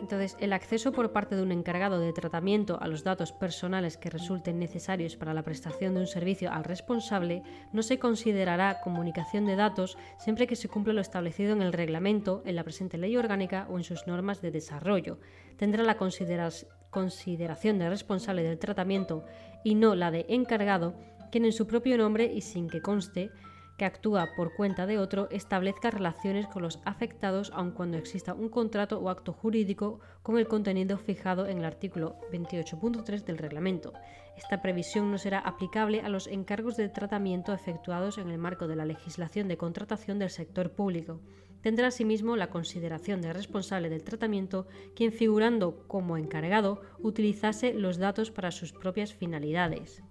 Entonces, 0.00 0.36
el 0.40 0.52
acceso 0.52 0.92
por 0.92 1.12
parte 1.12 1.34
de 1.34 1.42
un 1.42 1.52
encargado 1.52 1.98
de 1.98 2.12
tratamiento 2.12 2.78
a 2.80 2.88
los 2.88 3.04
datos 3.04 3.32
personales 3.32 3.96
que 3.96 4.10
resulten 4.10 4.58
necesarios 4.58 5.16
para 5.16 5.34
la 5.34 5.42
prestación 5.42 5.94
de 5.94 6.00
un 6.00 6.06
servicio 6.06 6.52
al 6.52 6.64
responsable 6.64 7.42
no 7.72 7.82
se 7.82 7.98
considerará 7.98 8.80
comunicación 8.80 9.44
de 9.44 9.56
datos 9.56 9.98
siempre 10.18 10.46
que 10.46 10.56
se 10.56 10.68
cumpla 10.68 10.92
lo 10.92 11.00
establecido 11.00 11.52
en 11.52 11.62
el 11.62 11.72
reglamento, 11.72 12.42
en 12.46 12.56
la 12.56 12.64
presente 12.64 12.96
ley 12.96 13.16
orgánica 13.16 13.66
o 13.68 13.76
en 13.76 13.84
sus 13.84 14.06
normas 14.06 14.40
de 14.40 14.50
desarrollo. 14.50 15.18
Tendrá 15.56 15.82
la 15.82 15.96
consideración 15.96 17.78
de 17.78 17.88
responsable 17.88 18.42
del 18.42 18.58
tratamiento 18.58 19.24
y 19.64 19.74
no 19.74 19.94
la 19.94 20.10
de 20.10 20.26
encargado 20.28 20.94
quien 21.30 21.44
en 21.44 21.52
su 21.52 21.66
propio 21.66 21.98
nombre 21.98 22.32
y 22.32 22.40
sin 22.40 22.68
que 22.68 22.80
conste 22.80 23.30
que 23.78 23.84
actúa 23.84 24.34
por 24.36 24.54
cuenta 24.54 24.86
de 24.86 24.98
otro 24.98 25.28
establezca 25.30 25.90
relaciones 25.90 26.48
con 26.48 26.62
los 26.62 26.80
afectados 26.84 27.52
aun 27.54 27.70
cuando 27.70 27.96
exista 27.96 28.34
un 28.34 28.48
contrato 28.48 28.98
o 28.98 29.08
acto 29.08 29.32
jurídico 29.32 30.00
con 30.22 30.36
el 30.36 30.48
contenido 30.48 30.98
fijado 30.98 31.46
en 31.46 31.58
el 31.58 31.64
artículo 31.64 32.16
28.3 32.32 33.24
del 33.24 33.38
reglamento. 33.38 33.92
Esta 34.36 34.60
previsión 34.60 35.10
no 35.10 35.18
será 35.18 35.38
aplicable 35.38 36.00
a 36.00 36.08
los 36.08 36.26
encargos 36.26 36.76
de 36.76 36.88
tratamiento 36.88 37.54
efectuados 37.54 38.18
en 38.18 38.28
el 38.30 38.38
marco 38.38 38.66
de 38.66 38.76
la 38.76 38.84
legislación 38.84 39.48
de 39.48 39.56
contratación 39.56 40.18
del 40.18 40.30
sector 40.30 40.72
público. 40.72 41.20
Tendrá 41.62 41.88
asimismo 41.88 42.36
la 42.36 42.50
consideración 42.50 43.20
de 43.20 43.32
responsable 43.32 43.88
del 43.88 44.04
tratamiento 44.04 44.66
quien 44.94 45.12
figurando 45.12 45.86
como 45.86 46.16
encargado 46.16 46.82
utilizase 46.98 47.74
los 47.74 47.98
datos 47.98 48.30
para 48.30 48.50
sus 48.50 48.72
propias 48.72 49.12
finalidades. 49.12 50.02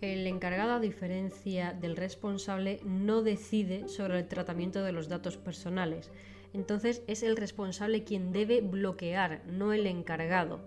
El 0.00 0.26
encargado, 0.26 0.72
a 0.72 0.80
diferencia 0.80 1.72
del 1.72 1.96
responsable, 1.96 2.80
no 2.84 3.22
decide 3.22 3.88
sobre 3.88 4.18
el 4.18 4.28
tratamiento 4.28 4.82
de 4.82 4.92
los 4.92 5.08
datos 5.08 5.38
personales. 5.38 6.10
Entonces 6.52 7.02
es 7.06 7.22
el 7.22 7.36
responsable 7.36 8.04
quien 8.04 8.32
debe 8.32 8.60
bloquear, 8.60 9.42
no 9.46 9.72
el 9.72 9.86
encargado. 9.86 10.60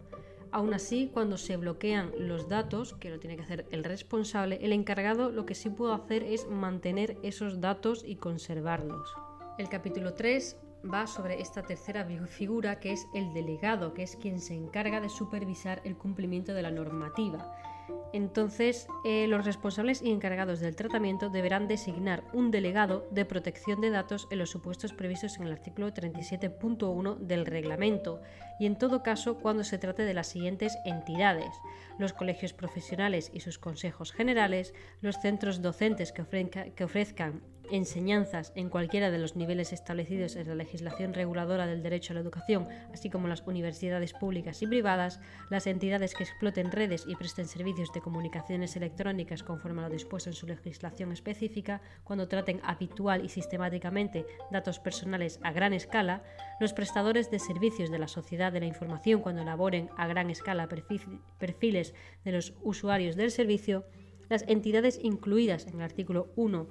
Aún 0.52 0.74
así, 0.74 1.12
cuando 1.14 1.38
se 1.38 1.58
bloquean 1.58 2.12
los 2.18 2.50
datos, 2.50 2.96
que 2.96 3.12
lo 3.12 3.20
tiene 3.20 3.36
que 3.36 3.44
hacer 3.44 3.68
el 3.70 3.84
responsable, 3.84 4.58
el 4.64 4.74
encargado 4.74 5.32
lo 5.32 5.46
que 5.46 5.54
sí 5.54 5.70
puede 5.70 5.94
hacer 5.94 6.24
es 6.24 6.48
mantener 6.48 7.18
esos 7.22 7.62
datos 7.62 8.04
y 8.04 8.16
conservarlos. 8.16 9.14
El 9.60 9.70
capítulo 9.70 10.16
3 10.16 10.58
va 10.92 11.06
sobre 11.06 11.40
esta 11.40 11.62
tercera 11.62 12.04
figura 12.28 12.80
que 12.80 12.94
es 12.94 13.06
el 13.14 13.32
delegado, 13.34 13.94
que 13.94 14.04
es 14.04 14.16
quien 14.16 14.40
se 14.40 14.56
encarga 14.56 15.02
de 15.02 15.10
supervisar 15.10 15.82
el 15.84 15.98
cumplimiento 15.98 16.56
de 16.56 16.64
la 16.64 16.72
normativa. 16.72 17.54
Entonces, 18.12 18.88
eh, 19.06 19.28
los 19.28 19.46
responsables 19.46 20.02
y 20.02 20.12
encargados 20.12 20.60
del 20.60 20.76
tratamiento 20.76 21.30
deberán 21.30 21.68
designar 21.68 22.24
un 22.34 22.50
delegado 22.50 23.08
de 23.12 23.26
protección 23.26 23.82
de 23.82 23.92
datos 23.92 24.28
en 24.32 24.40
los 24.40 24.50
supuestos 24.50 24.94
previstos 24.94 25.38
en 25.38 25.44
el 25.44 25.52
artículo 25.52 25.94
37.1 25.94 27.18
del 27.18 27.46
reglamento 27.46 28.22
y 28.60 28.66
en 28.66 28.78
todo 28.78 29.04
caso 29.04 29.38
cuando 29.38 29.64
se 29.64 29.78
trate 29.78 30.04
de 30.04 30.14
las 30.14 30.28
siguientes 30.28 30.78
entidades, 30.86 31.54
los 32.00 32.14
colegios 32.14 32.54
profesionales 32.54 33.30
y 33.34 33.42
sus 33.42 33.60
consejos 33.60 34.12
generales, 34.12 34.74
los 35.02 35.18
centros 35.18 35.62
docentes 35.62 36.12
que, 36.12 36.74
que 36.76 36.84
ofrezcan 36.84 37.42
enseñanzas 37.72 38.52
en 38.56 38.70
cualquiera 38.70 39.12
de 39.12 39.18
los 39.18 39.36
niveles 39.36 39.74
establecidos 39.74 40.36
en 40.36 40.48
la 40.48 40.56
legislación 40.56 41.14
reguladora 41.14 41.68
del 41.68 41.84
derecho 41.84 42.14
a 42.14 42.16
la 42.16 42.22
educación, 42.22 42.68
así 42.94 43.10
como 43.10 43.28
las 43.28 43.44
universidades 43.46 44.14
públicas 44.14 44.62
y 44.62 44.68
privadas, 44.68 45.20
las 45.50 45.68
entidades 45.68 46.14
que 46.14 46.24
exploten 46.24 46.72
redes 46.72 47.06
y 47.08 47.16
presten 47.16 47.48
servicios 47.48 47.92
de 47.94 48.02
comunicaciones 48.02 48.76
electrónicas 48.76 49.44
conforme 49.44 49.82
a 49.82 49.88
lo 49.88 49.94
dispuesto 49.94 50.30
en 50.30 50.36
su 50.36 50.48
legislación 50.48 51.12
específica, 51.12 51.82
cuando 52.04 52.28
traten 52.28 52.62
habitual 52.64 53.24
y 53.24 53.30
sistemáticamente 53.30 54.26
datos 54.52 54.80
personales 54.80 55.40
a 55.44 55.52
gran 55.52 55.74
escala, 55.74 56.24
los 56.60 56.74
prestadores 56.74 57.32
de 57.32 57.40
servicios 57.40 57.92
de 57.92 58.00
la 58.00 58.08
sociedad 58.08 58.52
de 58.52 58.60
la 58.60 58.66
información 58.66 59.22
cuando 59.22 59.42
elaboren 59.42 59.90
a 59.98 60.08
gran 60.08 60.30
escala 60.30 60.68
perfiles 60.68 61.94
de 62.24 62.32
los 62.32 62.54
usuarios 62.62 63.16
del 63.16 63.32
servicio, 63.32 63.86
las 64.30 64.44
entidades 64.48 65.00
incluidas 65.02 65.66
en 65.68 65.76
el 65.76 65.82
artículo 65.82 66.32
1 66.36 66.68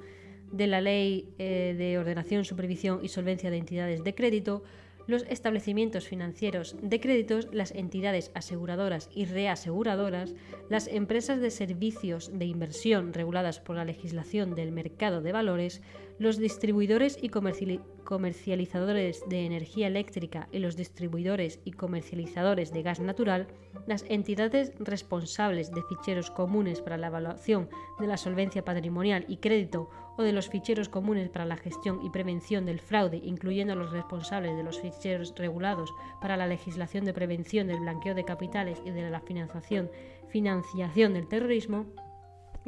de 0.52 0.67
la 0.67 0.81
Ley 0.81 1.28
eh, 1.38 1.75
de 1.76 1.99
Ordenación, 1.99 2.45
Supervisión 2.45 3.00
y 3.02 3.09
Solvencia 3.09 3.50
de 3.50 3.59
Entidades 3.59 4.05
de 4.05 4.14
Crédito, 4.14 4.62
los 5.09 5.25
establecimientos 5.31 6.07
financieros 6.07 6.76
de 6.83 7.00
créditos, 7.00 7.49
las 7.50 7.73
entidades 7.73 8.31
aseguradoras 8.35 9.09
y 9.14 9.25
reaseguradoras, 9.25 10.35
las 10.69 10.87
empresas 10.87 11.40
de 11.40 11.50
servicios 11.50 12.31
de 12.38 12.45
inversión 12.45 13.14
reguladas 13.14 13.59
por 13.59 13.76
la 13.76 13.87
legislación 13.87 14.55
del 14.55 14.71
mercado 14.71 15.23
de 15.23 15.33
valores, 15.33 15.81
los 16.18 16.38
distribuidores 16.38 17.16
y 17.20 17.28
comercializadores 17.28 19.22
de 19.28 19.46
energía 19.46 19.87
eléctrica 19.87 20.48
y 20.50 20.58
los 20.58 20.76
distribuidores 20.76 21.60
y 21.64 21.72
comercializadores 21.72 22.72
de 22.72 22.82
gas 22.82 23.00
natural, 23.00 23.46
las 23.87 24.04
entidades 24.08 24.72
responsables 24.80 25.72
de 25.72 25.82
ficheros 25.82 26.30
comunes 26.30 26.80
para 26.80 26.98
la 26.98 27.06
evaluación 27.06 27.68
de 28.00 28.08
la 28.08 28.16
solvencia 28.16 28.64
patrimonial 28.64 29.25
y 29.28 29.37
crédito 29.37 29.90
o 30.16 30.22
de 30.25 30.32
los 30.32 30.48
ficheros 30.48 30.88
comunes 30.88 31.28
para 31.30 31.46
la 31.46 31.56
gestión 31.56 32.04
y 32.04 32.10
prevención 32.10 32.66
del 32.66 32.80
fraude, 32.80 33.20
incluyendo 33.22 33.75
a 33.75 33.76
los 33.76 33.92
responsables 33.92 34.56
de 34.56 34.64
los 34.64 34.80
ficheros 34.80 35.32
regulados 35.37 35.94
para 36.20 36.37
la 36.37 36.48
legislación 36.48 37.04
de 37.04 37.14
prevención 37.14 37.68
del 37.68 37.80
blanqueo 37.80 38.16
de 38.16 38.25
capitales 38.25 38.82
y 38.84 38.90
de 38.90 39.08
la 39.08 39.20
financiación, 39.20 39.90
financiación 40.28 41.14
del 41.14 41.28
terrorismo, 41.28 41.87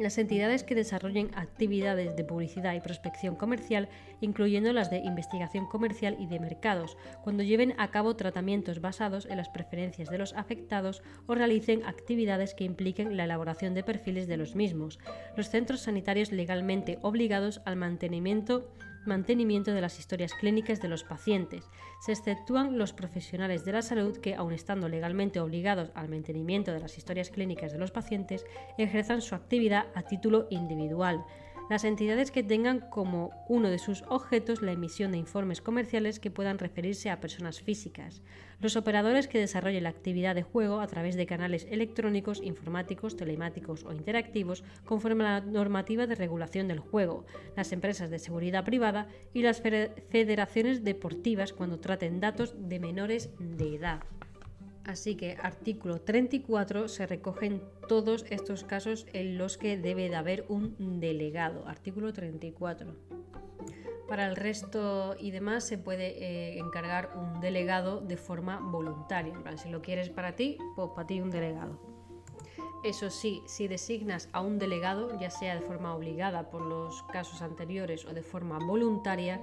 las 0.03 0.17
entidades 0.17 0.63
que 0.63 0.75
desarrollen 0.75 1.31
actividades 1.35 2.15
de 2.15 2.23
publicidad 2.23 2.73
y 2.73 2.79
prospección 2.79 3.35
comercial, 3.35 3.89
incluyendo 4.19 4.73
las 4.73 4.89
de 4.89 4.99
investigación 4.99 5.67
comercial 5.67 6.15
y 6.19 6.27
de 6.27 6.39
mercados, 6.39 6.97
cuando 7.23 7.43
lleven 7.43 7.73
a 7.77 7.89
cabo 7.89 8.15
tratamientos 8.15 8.81
basados 8.81 9.25
en 9.25 9.37
las 9.37 9.49
preferencias 9.49 10.09
de 10.09 10.17
los 10.17 10.33
afectados 10.33 11.03
o 11.27 11.35
realicen 11.35 11.83
actividades 11.85 12.53
que 12.53 12.63
impliquen 12.63 13.17
la 13.17 13.25
elaboración 13.25 13.73
de 13.73 13.83
perfiles 13.83 14.27
de 14.27 14.37
los 14.37 14.55
mismos, 14.55 14.99
los 15.35 15.49
centros 15.49 15.81
sanitarios 15.81 16.31
legalmente 16.31 16.99
obligados 17.01 17.61
al 17.65 17.75
mantenimiento 17.75 18.71
mantenimiento 19.05 19.73
de 19.73 19.81
las 19.81 19.99
historias 19.99 20.33
clínicas 20.33 20.81
de 20.81 20.87
los 20.87 21.03
pacientes. 21.03 21.69
Se 21.99 22.11
exceptúan 22.11 22.77
los 22.77 22.93
profesionales 22.93 23.65
de 23.65 23.71
la 23.71 23.81
salud 23.81 24.17
que, 24.17 24.35
aun 24.35 24.53
estando 24.53 24.89
legalmente 24.89 25.39
obligados 25.39 25.91
al 25.95 26.09
mantenimiento 26.09 26.71
de 26.71 26.79
las 26.79 26.97
historias 26.97 27.29
clínicas 27.29 27.71
de 27.71 27.79
los 27.79 27.91
pacientes, 27.91 28.45
ejerzan 28.77 29.21
su 29.21 29.35
actividad 29.35 29.87
a 29.95 30.03
título 30.03 30.47
individual 30.49 31.25
las 31.69 31.83
entidades 31.83 32.31
que 32.31 32.43
tengan 32.43 32.79
como 32.79 33.31
uno 33.47 33.69
de 33.69 33.79
sus 33.79 34.03
objetos 34.09 34.61
la 34.61 34.71
emisión 34.71 35.11
de 35.11 35.17
informes 35.17 35.61
comerciales 35.61 36.19
que 36.19 36.31
puedan 36.31 36.57
referirse 36.57 37.09
a 37.09 37.21
personas 37.21 37.61
físicas, 37.61 38.21
los 38.59 38.75
operadores 38.75 39.27
que 39.27 39.39
desarrollen 39.39 39.83
la 39.83 39.89
actividad 39.89 40.35
de 40.35 40.43
juego 40.43 40.79
a 40.79 40.87
través 40.87 41.15
de 41.15 41.25
canales 41.25 41.67
electrónicos, 41.69 42.41
informáticos, 42.43 43.15
telemáticos 43.15 43.83
o 43.85 43.93
interactivos 43.93 44.63
conforme 44.85 45.23
a 45.23 45.39
la 45.39 45.41
normativa 45.41 46.07
de 46.07 46.15
regulación 46.15 46.67
del 46.67 46.79
juego, 46.79 47.25
las 47.55 47.71
empresas 47.71 48.09
de 48.09 48.19
seguridad 48.19 48.65
privada 48.65 49.07
y 49.33 49.41
las 49.41 49.61
federaciones 49.61 50.83
deportivas 50.83 51.53
cuando 51.53 51.79
traten 51.79 52.19
datos 52.19 52.55
de 52.57 52.79
menores 52.79 53.29
de 53.39 53.75
edad. 53.75 54.01
Así 54.85 55.15
que 55.15 55.37
artículo 55.41 56.01
34 56.01 56.87
se 56.87 57.05
recogen 57.05 57.61
todos 57.87 58.25
estos 58.29 58.63
casos 58.63 59.05
en 59.13 59.37
los 59.37 59.57
que 59.57 59.77
debe 59.77 60.09
de 60.09 60.15
haber 60.15 60.45
un 60.49 60.99
delegado. 60.99 61.67
Artículo 61.67 62.13
34. 62.13 62.95
Para 64.11 64.27
el 64.27 64.35
resto 64.35 65.15
y 65.17 65.31
demás 65.31 65.65
se 65.65 65.77
puede 65.77 66.21
eh, 66.21 66.59
encargar 66.59 67.11
un 67.15 67.39
delegado 67.39 68.01
de 68.01 68.17
forma 68.17 68.59
voluntaria. 68.59 69.33
si 69.55 69.69
lo 69.69 69.81
quieres 69.81 70.09
para 70.09 70.35
ti, 70.35 70.57
pues 70.75 70.89
para 70.93 71.07
ti 71.07 71.21
un 71.21 71.31
delegado. 71.31 71.79
Eso 72.83 73.09
sí, 73.09 73.43
si 73.45 73.67
designas 73.67 74.27
a 74.33 74.41
un 74.41 74.57
delegado, 74.57 75.17
ya 75.19 75.29
sea 75.29 75.55
de 75.55 75.61
forma 75.61 75.95
obligada 75.95 76.49
por 76.49 76.61
los 76.61 77.03
casos 77.03 77.41
anteriores 77.41 78.05
o 78.05 78.13
de 78.13 78.23
forma 78.23 78.57
voluntaria, 78.57 79.39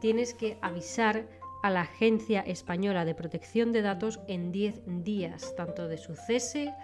tienes 0.00 0.34
que 0.34 0.58
avisar 0.62 1.28
a 1.62 1.70
la 1.70 1.82
Agencia 1.82 2.40
Española 2.40 3.04
de 3.04 3.14
Protección 3.14 3.72
de 3.72 3.82
Datos 3.82 4.20
en 4.28 4.52
10 4.52 4.82
días, 5.04 5.54
tanto 5.56 5.88
de 5.88 5.98
su 5.98 6.14
cese 6.14 6.74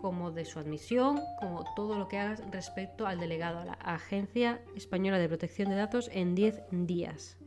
como 0.00 0.32
de 0.32 0.44
su 0.44 0.58
admisión, 0.58 1.20
como 1.38 1.64
todo 1.76 1.96
lo 1.96 2.08
que 2.08 2.18
hagas 2.18 2.42
respecto 2.50 3.06
al 3.06 3.20
delegado 3.20 3.60
a 3.60 3.64
la 3.64 3.74
Agencia 3.74 4.60
Española 4.74 5.18
de 5.18 5.28
Protección 5.28 5.68
de 5.70 5.76
Datos 5.76 6.10
en 6.12 6.34
10 6.34 6.62
días. 6.70 7.38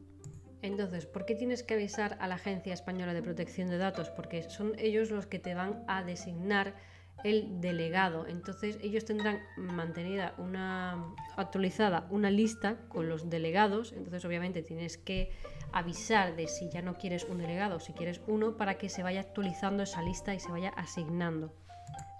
Entonces, 0.61 1.05
¿por 1.05 1.25
qué 1.25 1.35
tienes 1.35 1.63
que 1.63 1.75
avisar 1.75 2.17
a 2.19 2.27
la 2.27 2.35
Agencia 2.35 2.73
Española 2.73 3.13
de 3.13 3.21
Protección 3.21 3.69
de 3.69 3.77
Datos? 3.77 4.09
Porque 4.09 4.41
son 4.43 4.73
ellos 4.77 5.11
los 5.11 5.27
que 5.27 5.37
te 5.37 5.53
van 5.53 5.83
a 5.87 6.03
designar 6.03 6.75
el 7.23 7.61
delegado. 7.61 8.27
Entonces 8.27 8.77
ellos 8.81 9.05
tendrán 9.05 9.41
mantenida 9.57 10.35
una 10.37 11.13
actualizada 11.37 12.07
una 12.09 12.29
lista 12.29 12.77
con 12.89 13.09
los 13.09 13.29
delegados. 13.29 13.93
Entonces 13.93 14.25
obviamente 14.25 14.61
tienes 14.61 14.97
que 14.97 15.31
avisar 15.71 16.35
de 16.35 16.47
si 16.47 16.69
ya 16.69 16.81
no 16.81 16.97
quieres 16.97 17.25
un 17.25 17.37
delegado 17.37 17.77
o 17.77 17.79
si 17.79 17.93
quieres 17.93 18.21
uno 18.27 18.57
para 18.57 18.77
que 18.77 18.89
se 18.89 19.03
vaya 19.03 19.21
actualizando 19.21 19.83
esa 19.83 20.01
lista 20.01 20.33
y 20.33 20.39
se 20.39 20.51
vaya 20.51 20.69
asignando. 20.69 21.53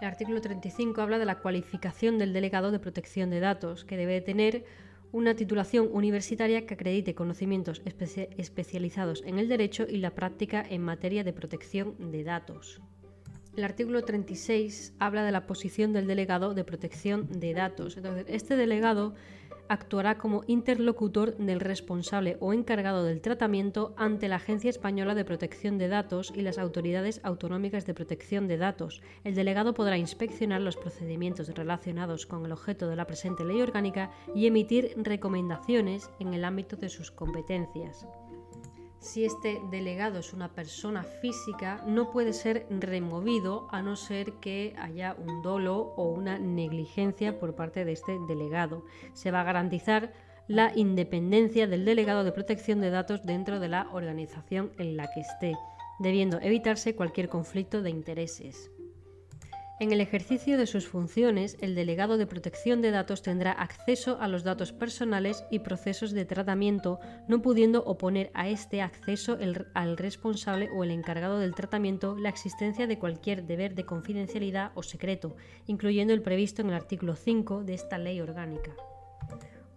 El 0.01 0.07
artículo 0.07 0.41
35 0.41 1.01
habla 1.01 1.19
de 1.19 1.25
la 1.25 1.39
cualificación 1.39 2.17
del 2.17 2.33
delegado 2.33 2.71
de 2.71 2.79
protección 2.79 3.29
de 3.29 3.39
datos, 3.39 3.85
que 3.85 3.95
debe 3.95 4.19
tener 4.21 4.65
una 5.11 5.35
titulación 5.35 5.89
universitaria 5.93 6.65
que 6.65 6.73
acredite 6.73 7.15
conocimientos 7.15 7.81
especializados 7.85 9.23
en 9.25 9.39
el 9.39 9.47
derecho 9.47 9.85
y 9.87 9.97
la 9.97 10.11
práctica 10.11 10.65
en 10.69 10.81
materia 10.81 11.23
de 11.23 11.31
protección 11.31 12.11
de 12.11 12.25
datos. 12.25 12.81
El 13.55 13.63
artículo 13.63 14.03
36 14.03 14.95
habla 14.99 15.23
de 15.23 15.31
la 15.31 15.47
posición 15.47 15.93
del 15.93 16.07
delegado 16.07 16.53
de 16.53 16.65
protección 16.65 17.39
de 17.39 17.53
datos. 17.53 17.95
Entonces, 17.95 18.25
este 18.27 18.57
delegado 18.57 19.13
actuará 19.69 20.17
como 20.17 20.43
interlocutor 20.47 21.37
del 21.37 21.61
responsable 21.61 22.35
o 22.41 22.51
encargado 22.51 23.05
del 23.05 23.21
tratamiento 23.21 23.93
ante 23.97 24.27
la 24.27 24.35
Agencia 24.35 24.69
Española 24.69 25.15
de 25.15 25.23
Protección 25.23 25.77
de 25.77 25.87
Datos 25.87 26.33
y 26.35 26.41
las 26.41 26.57
autoridades 26.57 27.21
autonómicas 27.23 27.85
de 27.85 27.93
protección 27.93 28.47
de 28.49 28.57
datos. 28.57 29.01
El 29.23 29.35
delegado 29.35 29.73
podrá 29.73 29.97
inspeccionar 29.97 30.59
los 30.61 30.75
procedimientos 30.75 31.47
relacionados 31.47 32.25
con 32.25 32.45
el 32.45 32.51
objeto 32.51 32.89
de 32.89 32.97
la 32.97 33.07
presente 33.07 33.45
ley 33.45 33.61
orgánica 33.61 34.11
y 34.35 34.47
emitir 34.47 34.93
recomendaciones 34.97 36.09
en 36.19 36.33
el 36.33 36.43
ámbito 36.43 36.75
de 36.75 36.89
sus 36.89 37.09
competencias 37.09 38.05
si 39.05 39.23
este 39.23 39.61
delegado 39.69 40.19
es 40.19 40.33
una 40.33 40.51
persona 40.53 41.03
física, 41.03 41.83
no 41.85 42.09
puede 42.09 42.33
ser 42.33 42.65
removido 42.69 43.67
a 43.71 43.81
no 43.83 43.95
ser 43.95 44.33
que 44.33 44.73
haya 44.79 45.15
un 45.17 45.43
dolo 45.43 45.93
o 45.95 46.09
una 46.09 46.39
negligencia 46.39 47.39
por 47.39 47.55
parte 47.55 47.85
de 47.85 47.91
este 47.91 48.17
delegado. 48.27 48.83
Se 49.13 49.29
va 49.29 49.41
a 49.41 49.45
garantizar 49.45 50.11
la 50.47 50.71
independencia 50.75 51.67
del 51.67 51.85
delegado 51.85 52.23
de 52.23 52.31
protección 52.31 52.81
de 52.81 52.89
datos 52.89 53.23
dentro 53.23 53.59
de 53.59 53.69
la 53.69 53.89
organización 53.93 54.71
en 54.79 54.97
la 54.97 55.07
que 55.11 55.21
esté, 55.21 55.53
debiendo 55.99 56.39
evitarse 56.41 56.95
cualquier 56.95 57.29
conflicto 57.29 57.83
de 57.83 57.91
intereses. 57.91 58.71
En 59.77 59.91
el 59.91 59.99
ejercicio 59.99 60.57
de 60.57 60.67
sus 60.67 60.87
funciones, 60.87 61.57
el 61.59 61.75
delegado 61.75 62.17
de 62.17 62.25
protección 62.25 62.81
de 62.81 62.91
datos 62.91 63.21
tendrá 63.21 63.51
acceso 63.51 64.17
a 64.21 64.29
los 64.29 64.45
datos 64.45 64.71
personales 64.71 65.43
y 65.51 65.59
procesos 65.59 66.11
de 66.11 66.23
tratamiento, 66.23 67.01
no 67.27 67.41
pudiendo 67.41 67.83
oponer 67.83 68.31
a 68.33 68.47
este 68.47 68.81
acceso 68.81 69.37
al 69.73 69.97
responsable 69.97 70.69
o 70.73 70.85
el 70.85 70.91
encargado 70.91 71.39
del 71.39 71.53
tratamiento 71.53 72.15
la 72.17 72.29
existencia 72.29 72.87
de 72.87 72.97
cualquier 72.97 73.43
deber 73.43 73.75
de 73.75 73.85
confidencialidad 73.85 74.71
o 74.75 74.83
secreto, 74.83 75.35
incluyendo 75.65 76.13
el 76.13 76.21
previsto 76.21 76.61
en 76.61 76.69
el 76.69 76.75
artículo 76.75 77.17
5 77.17 77.65
de 77.65 77.73
esta 77.73 77.97
ley 77.97 78.21
orgánica. 78.21 78.71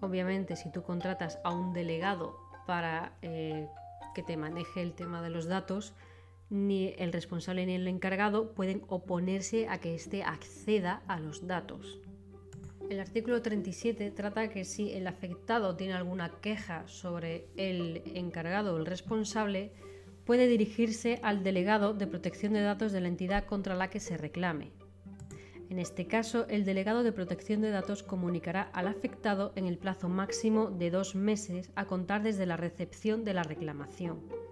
Obviamente, 0.01 0.55
si 0.55 0.71
tú 0.71 0.85
contratas 0.85 1.41
a 1.43 1.51
un 1.51 1.73
delegado 1.73 2.39
para 2.69 3.15
eh, 3.23 3.67
que 4.15 4.23
te 4.23 4.37
maneje 4.37 4.81
el 4.81 4.95
tema 4.95 5.23
de 5.23 5.31
los 5.31 5.47
datos, 5.47 5.93
ni 6.51 6.95
el 6.99 7.13
responsable 7.13 7.67
ni 7.67 7.75
el 7.75 7.89
encargado 7.89 8.53
pueden 8.53 8.83
oponerse 8.89 9.69
a 9.69 9.79
que 9.79 9.95
éste 9.95 10.23
acceda 10.23 11.03
a 11.07 11.21
los 11.21 11.47
datos. 11.47 12.01
El 12.89 13.01
artículo 13.01 13.43
37 13.43 14.11
trata 14.13 14.49
que 14.49 14.65
si 14.65 14.93
el 14.93 15.07
afectado 15.07 15.77
tiene 15.77 15.93
alguna 15.93 16.31
queja 16.41 16.89
sobre 16.89 17.47
el 17.57 18.03
encargado 18.15 18.75
o 18.75 18.79
el 18.79 18.87
responsable, 18.87 19.73
puede 20.25 20.47
dirigirse 20.47 21.21
al 21.23 21.43
delegado 21.43 21.93
de 21.93 22.07
protección 22.07 22.55
de 22.55 22.63
datos 22.63 22.93
de 22.93 23.03
la 23.03 23.09
entidad 23.09 23.45
contra 23.45 23.75
la 23.75 23.91
que 23.91 24.01
se 24.01 24.17
reclame. 24.17 24.73
En 25.69 25.79
este 25.79 26.07
caso, 26.07 26.47
el 26.49 26.65
delegado 26.65 27.03
de 27.03 27.13
protección 27.13 27.61
de 27.61 27.71
datos 27.71 28.03
comunicará 28.03 28.63
al 28.63 28.89
afectado 28.89 29.53
en 29.55 29.67
el 29.67 29.77
plazo 29.77 30.09
máximo 30.09 30.71
de 30.71 30.91
dos 30.91 31.15
meses 31.15 31.71
a 31.75 31.85
contar 31.85 32.23
desde 32.23 32.47
la 32.47 32.57
recepción 32.57 33.23
de 33.25 33.35
la 33.35 33.43
reclamación 33.43 34.48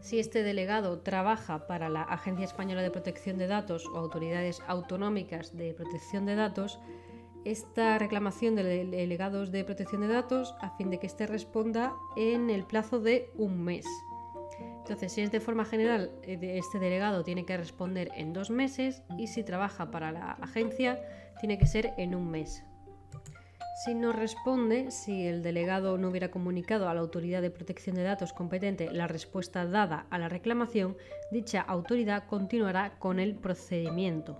si 0.00 0.18
este 0.18 0.42
delegado 0.42 1.00
trabaja 1.00 1.66
para 1.66 1.88
la 1.88 2.02
Agencia 2.02 2.44
Española 2.44 2.82
de 2.82 2.90
Protección 2.90 3.38
de 3.38 3.46
Datos 3.46 3.86
o 3.86 3.98
autoridades 3.98 4.60
autonómicas 4.66 5.56
de 5.56 5.74
protección 5.74 6.26
de 6.26 6.36
datos, 6.36 6.80
esta 7.44 7.98
reclamación 7.98 8.54
de 8.56 8.84
delegados 8.86 9.50
de 9.50 9.64
protección 9.64 10.02
de 10.02 10.08
datos 10.08 10.54
a 10.60 10.76
fin 10.76 10.90
de 10.90 10.98
que 10.98 11.06
éste 11.06 11.26
responda 11.26 11.94
en 12.16 12.50
el 12.50 12.64
plazo 12.64 13.00
de 13.00 13.30
un 13.36 13.62
mes. 13.62 13.86
Entonces, 14.78 15.12
si 15.12 15.20
es 15.20 15.30
de 15.30 15.40
forma 15.40 15.64
general, 15.64 16.10
eh, 16.22 16.38
este 16.58 16.78
delegado 16.78 17.22
tiene 17.22 17.44
que 17.44 17.56
responder 17.56 18.10
en 18.16 18.32
dos 18.32 18.50
meses 18.50 19.02
y 19.16 19.28
si 19.28 19.44
trabaja 19.44 19.90
para 19.90 20.12
la 20.12 20.32
agencia, 20.32 21.00
tiene 21.40 21.58
que 21.58 21.66
ser 21.66 21.94
en 21.96 22.14
un 22.14 22.30
mes. 22.30 22.64
Si 23.78 23.94
no 23.94 24.12
responde, 24.12 24.90
si 24.90 25.28
el 25.28 25.40
delegado 25.40 25.98
no 25.98 26.08
hubiera 26.08 26.32
comunicado 26.32 26.88
a 26.88 26.94
la 26.94 27.00
autoridad 27.00 27.42
de 27.42 27.52
protección 27.52 27.94
de 27.94 28.02
datos 28.02 28.32
competente 28.32 28.90
la 28.90 29.06
respuesta 29.06 29.66
dada 29.66 30.08
a 30.10 30.18
la 30.18 30.28
reclamación, 30.28 30.96
dicha 31.30 31.60
autoridad 31.60 32.26
continuará 32.26 32.98
con 32.98 33.20
el 33.20 33.36
procedimiento. 33.36 34.36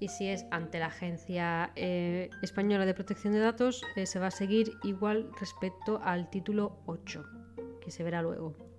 Y 0.00 0.08
si 0.08 0.26
es 0.26 0.46
ante 0.50 0.80
la 0.80 0.86
Agencia 0.86 1.70
eh, 1.76 2.28
Española 2.42 2.86
de 2.86 2.94
Protección 2.94 3.34
de 3.34 3.38
Datos, 3.38 3.84
eh, 3.94 4.04
se 4.06 4.18
va 4.18 4.26
a 4.26 4.32
seguir 4.32 4.72
igual 4.82 5.30
respecto 5.38 6.00
al 6.02 6.28
título 6.28 6.82
8, 6.86 7.24
que 7.80 7.92
se 7.92 8.02
verá 8.02 8.20
luego. 8.20 8.69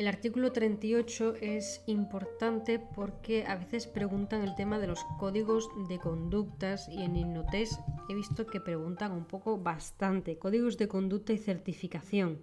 El 0.00 0.08
artículo 0.08 0.50
38 0.50 1.34
es 1.42 1.82
importante 1.84 2.78
porque 2.78 3.44
a 3.44 3.56
veces 3.56 3.86
preguntan 3.86 4.40
el 4.40 4.54
tema 4.54 4.78
de 4.78 4.86
los 4.86 5.04
códigos 5.18 5.68
de 5.90 5.98
conductas 5.98 6.88
y 6.88 7.02
en 7.02 7.16
Innotes 7.16 7.78
he 8.08 8.14
visto 8.14 8.46
que 8.46 8.62
preguntan 8.62 9.12
un 9.12 9.26
poco 9.26 9.58
bastante. 9.58 10.38
Códigos 10.38 10.78
de 10.78 10.88
conducta 10.88 11.34
y 11.34 11.36
certificación. 11.36 12.38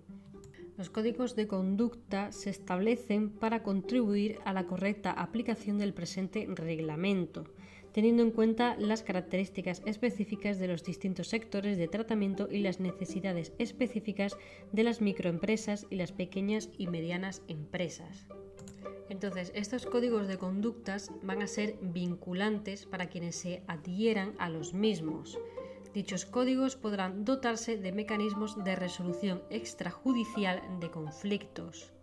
Los 0.78 0.92
códigos 0.92 1.36
de 1.36 1.48
conducta 1.48 2.32
se 2.32 2.52
establecen 2.52 3.32
para 3.32 3.64
contribuir 3.64 4.38
a 4.46 4.54
la 4.54 4.68
correcta 4.68 5.10
aplicación 5.12 5.80
del 5.80 5.96
presente 5.96 6.46
reglamento 6.48 7.46
teniendo 7.98 8.22
en 8.22 8.30
cuenta 8.30 8.76
las 8.78 9.02
características 9.02 9.82
específicas 9.88 10.60
de 10.60 10.68
los 10.68 10.84
distintos 10.84 11.30
sectores 11.30 11.80
de 11.80 11.88
tratamiento 11.88 12.48
y 12.48 12.60
las 12.60 12.80
necesidades 12.80 13.54
específicas 13.58 14.38
de 14.72 14.84
las 14.84 15.02
microempresas 15.02 15.88
y 15.90 15.96
las 15.96 16.12
pequeñas 16.12 16.70
y 16.78 16.86
medianas 16.86 17.42
empresas. 17.48 18.28
Entonces, 19.10 19.52
estos 19.56 19.88
códigos 19.88 20.28
de 20.28 20.38
conductas 20.38 21.10
van 21.24 21.42
a 21.42 21.48
ser 21.48 21.80
vinculantes 21.82 22.86
para 22.86 23.08
quienes 23.08 23.36
se 23.36 23.64
adhieran 23.66 24.36
a 24.38 24.50
los 24.50 24.76
mismos. 24.76 25.40
Dichos 25.96 26.28
códigos 26.28 26.76
podrán 26.76 27.26
dotarse 27.26 27.78
de 27.78 27.94
mecanismos 27.94 28.64
de 28.64 28.76
resolución 28.76 29.42
extrajudicial 29.50 30.62
de 30.80 30.92
conflictos. 30.92 31.97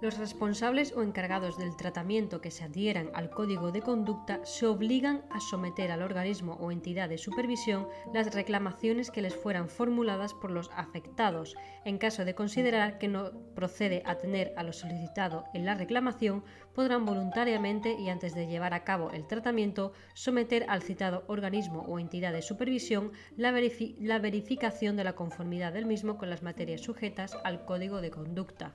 Los 0.00 0.16
responsables 0.16 0.94
o 0.96 1.02
encargados 1.02 1.58
del 1.58 1.76
tratamiento 1.76 2.40
que 2.40 2.50
se 2.50 2.64
adhieran 2.64 3.10
al 3.12 3.28
código 3.28 3.70
de 3.70 3.82
conducta 3.82 4.40
se 4.46 4.64
obligan 4.64 5.26
a 5.28 5.40
someter 5.40 5.90
al 5.90 6.00
organismo 6.00 6.54
o 6.54 6.70
entidad 6.70 7.10
de 7.10 7.18
supervisión 7.18 7.86
las 8.14 8.34
reclamaciones 8.34 9.10
que 9.10 9.20
les 9.20 9.36
fueran 9.36 9.68
formuladas 9.68 10.32
por 10.32 10.52
los 10.52 10.70
afectados. 10.74 11.54
En 11.84 11.98
caso 11.98 12.24
de 12.24 12.34
considerar 12.34 12.96
que 12.96 13.08
no 13.08 13.30
procede 13.54 14.02
atender 14.06 14.54
a 14.56 14.62
lo 14.62 14.72
solicitado 14.72 15.44
en 15.52 15.66
la 15.66 15.74
reclamación, 15.74 16.44
podrán 16.74 17.04
voluntariamente 17.04 17.92
y 17.92 18.08
antes 18.08 18.34
de 18.34 18.46
llevar 18.46 18.72
a 18.72 18.84
cabo 18.84 19.10
el 19.10 19.26
tratamiento 19.26 19.92
someter 20.14 20.64
al 20.70 20.82
citado 20.82 21.24
organismo 21.26 21.82
o 21.82 21.98
entidad 21.98 22.32
de 22.32 22.40
supervisión 22.40 23.12
la, 23.36 23.52
la 23.98 24.18
verificación 24.18 24.96
de 24.96 25.04
la 25.04 25.14
conformidad 25.14 25.74
del 25.74 25.84
mismo 25.84 26.16
con 26.16 26.30
las 26.30 26.42
materias 26.42 26.80
sujetas 26.80 27.36
al 27.44 27.66
código 27.66 28.00
de 28.00 28.10
conducta. 28.10 28.72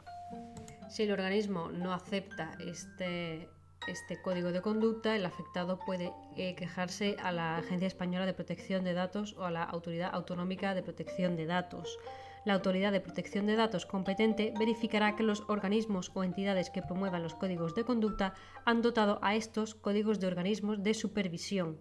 Si 0.96 1.04
el 1.04 1.12
organismo 1.12 1.72
no 1.74 1.94
acepta 1.94 2.54
este, 2.58 3.50
este 3.86 4.22
código 4.22 4.54
de 4.54 4.62
conducta, 4.62 5.14
el 5.14 5.26
afectado 5.26 5.78
puede 5.78 6.14
eh, 6.38 6.56
quejarse 6.56 7.18
a 7.22 7.34
la 7.34 7.58
Agencia 7.58 7.90
Española 7.90 8.26
de 8.26 8.34
Protección 8.34 8.86
de 8.86 8.94
Datos 8.94 9.36
o 9.38 9.44
a 9.44 9.52
la 9.52 9.64
Autoridad 9.64 10.12
Autonómica 10.14 10.74
de 10.74 10.84
Protección 10.84 11.36
de 11.36 11.48
Datos. 11.48 12.00
La 12.46 12.54
Autoridad 12.54 12.94
de 12.94 13.02
Protección 13.02 13.46
de 13.46 13.58
Datos 13.58 13.86
competente 13.86 14.54
verificará 14.58 15.18
que 15.18 15.24
los 15.24 15.44
organismos 15.50 16.12
o 16.14 16.24
entidades 16.24 16.70
que 16.70 16.82
promuevan 16.82 17.24
los 17.24 17.36
códigos 17.36 17.76
de 17.76 17.84
conducta 17.84 18.34
han 18.64 18.82
dotado 18.82 19.20
a 19.22 19.36
estos 19.36 19.76
códigos 19.76 20.22
de 20.22 20.28
organismos 20.28 20.82
de 20.82 20.94
supervisión. 20.94 21.78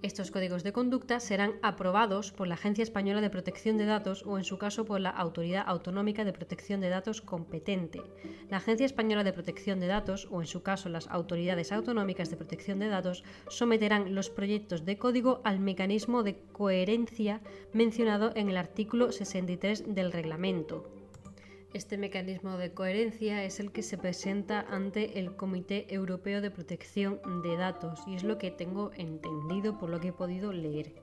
Estos 0.00 0.30
códigos 0.30 0.62
de 0.62 0.72
conducta 0.72 1.18
serán 1.18 1.54
aprobados 1.60 2.30
por 2.30 2.46
la 2.46 2.54
Agencia 2.54 2.84
Española 2.84 3.20
de 3.20 3.30
Protección 3.30 3.78
de 3.78 3.84
Datos 3.84 4.22
o, 4.24 4.38
en 4.38 4.44
su 4.44 4.56
caso, 4.56 4.84
por 4.84 5.00
la 5.00 5.10
Autoridad 5.10 5.64
Autonómica 5.66 6.24
de 6.24 6.32
Protección 6.32 6.80
de 6.80 6.88
Datos 6.88 7.20
competente. 7.20 8.04
La 8.48 8.58
Agencia 8.58 8.86
Española 8.86 9.24
de 9.24 9.32
Protección 9.32 9.80
de 9.80 9.88
Datos 9.88 10.28
o, 10.30 10.40
en 10.40 10.46
su 10.46 10.62
caso, 10.62 10.88
las 10.88 11.08
Autoridades 11.08 11.72
Autonómicas 11.72 12.30
de 12.30 12.36
Protección 12.36 12.78
de 12.78 12.86
Datos 12.86 13.24
someterán 13.48 14.14
los 14.14 14.30
proyectos 14.30 14.84
de 14.84 14.98
código 14.98 15.40
al 15.42 15.58
mecanismo 15.58 16.22
de 16.22 16.38
coherencia 16.52 17.40
mencionado 17.72 18.30
en 18.36 18.50
el 18.50 18.56
artículo 18.56 19.10
63 19.10 19.96
del 19.96 20.12
reglamento. 20.12 20.97
Este 21.74 21.98
mecanismo 21.98 22.56
de 22.56 22.72
coherencia 22.72 23.44
es 23.44 23.60
el 23.60 23.72
que 23.72 23.82
se 23.82 23.98
presenta 23.98 24.60
ante 24.70 25.18
el 25.18 25.36
Comité 25.36 25.92
Europeo 25.94 26.40
de 26.40 26.50
Protección 26.50 27.20
de 27.42 27.58
Datos 27.58 28.00
y 28.06 28.14
es 28.14 28.24
lo 28.24 28.38
que 28.38 28.50
tengo 28.50 28.90
entendido 28.94 29.78
por 29.78 29.90
lo 29.90 30.00
que 30.00 30.08
he 30.08 30.12
podido 30.12 30.50
leer. 30.50 30.94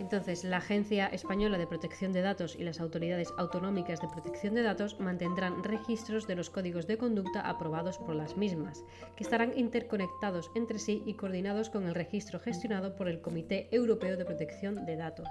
Entonces, 0.00 0.42
la 0.42 0.56
Agencia 0.56 1.06
Española 1.06 1.56
de 1.56 1.68
Protección 1.68 2.12
de 2.12 2.20
Datos 2.20 2.56
y 2.58 2.64
las 2.64 2.80
autoridades 2.80 3.32
autonómicas 3.38 4.00
de 4.00 4.08
protección 4.08 4.54
de 4.54 4.62
datos 4.62 4.98
mantendrán 4.98 5.62
registros 5.62 6.26
de 6.26 6.34
los 6.34 6.50
códigos 6.50 6.88
de 6.88 6.98
conducta 6.98 7.40
aprobados 7.42 7.98
por 7.98 8.16
las 8.16 8.36
mismas, 8.36 8.82
que 9.14 9.22
estarán 9.22 9.56
interconectados 9.56 10.50
entre 10.56 10.80
sí 10.80 11.02
y 11.06 11.14
coordinados 11.14 11.70
con 11.70 11.86
el 11.86 11.94
registro 11.94 12.40
gestionado 12.40 12.96
por 12.96 13.08
el 13.08 13.20
Comité 13.20 13.68
Europeo 13.70 14.16
de 14.16 14.24
Protección 14.24 14.84
de 14.84 14.96
Datos. 14.96 15.28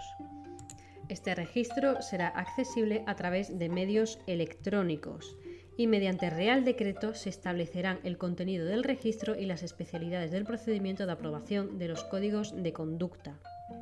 Este 1.09 1.33
registro 1.33 2.03
será 2.03 2.27
accesible 2.27 3.03
a 3.07 3.15
través 3.15 3.57
de 3.57 3.67
medios 3.67 4.19
electrónicos 4.27 5.35
y 5.75 5.87
mediante 5.87 6.29
Real 6.29 6.63
Decreto 6.63 7.15
se 7.15 7.29
establecerán 7.29 7.99
el 8.03 8.19
contenido 8.19 8.67
del 8.67 8.83
registro 8.83 9.35
y 9.35 9.45
las 9.45 9.63
especialidades 9.63 10.29
del 10.29 10.45
procedimiento 10.45 11.07
de 11.07 11.11
aprobación 11.13 11.79
de 11.79 11.87
los 11.87 12.03
códigos 12.03 12.53
de 12.55 12.73
conducta. 12.73 13.39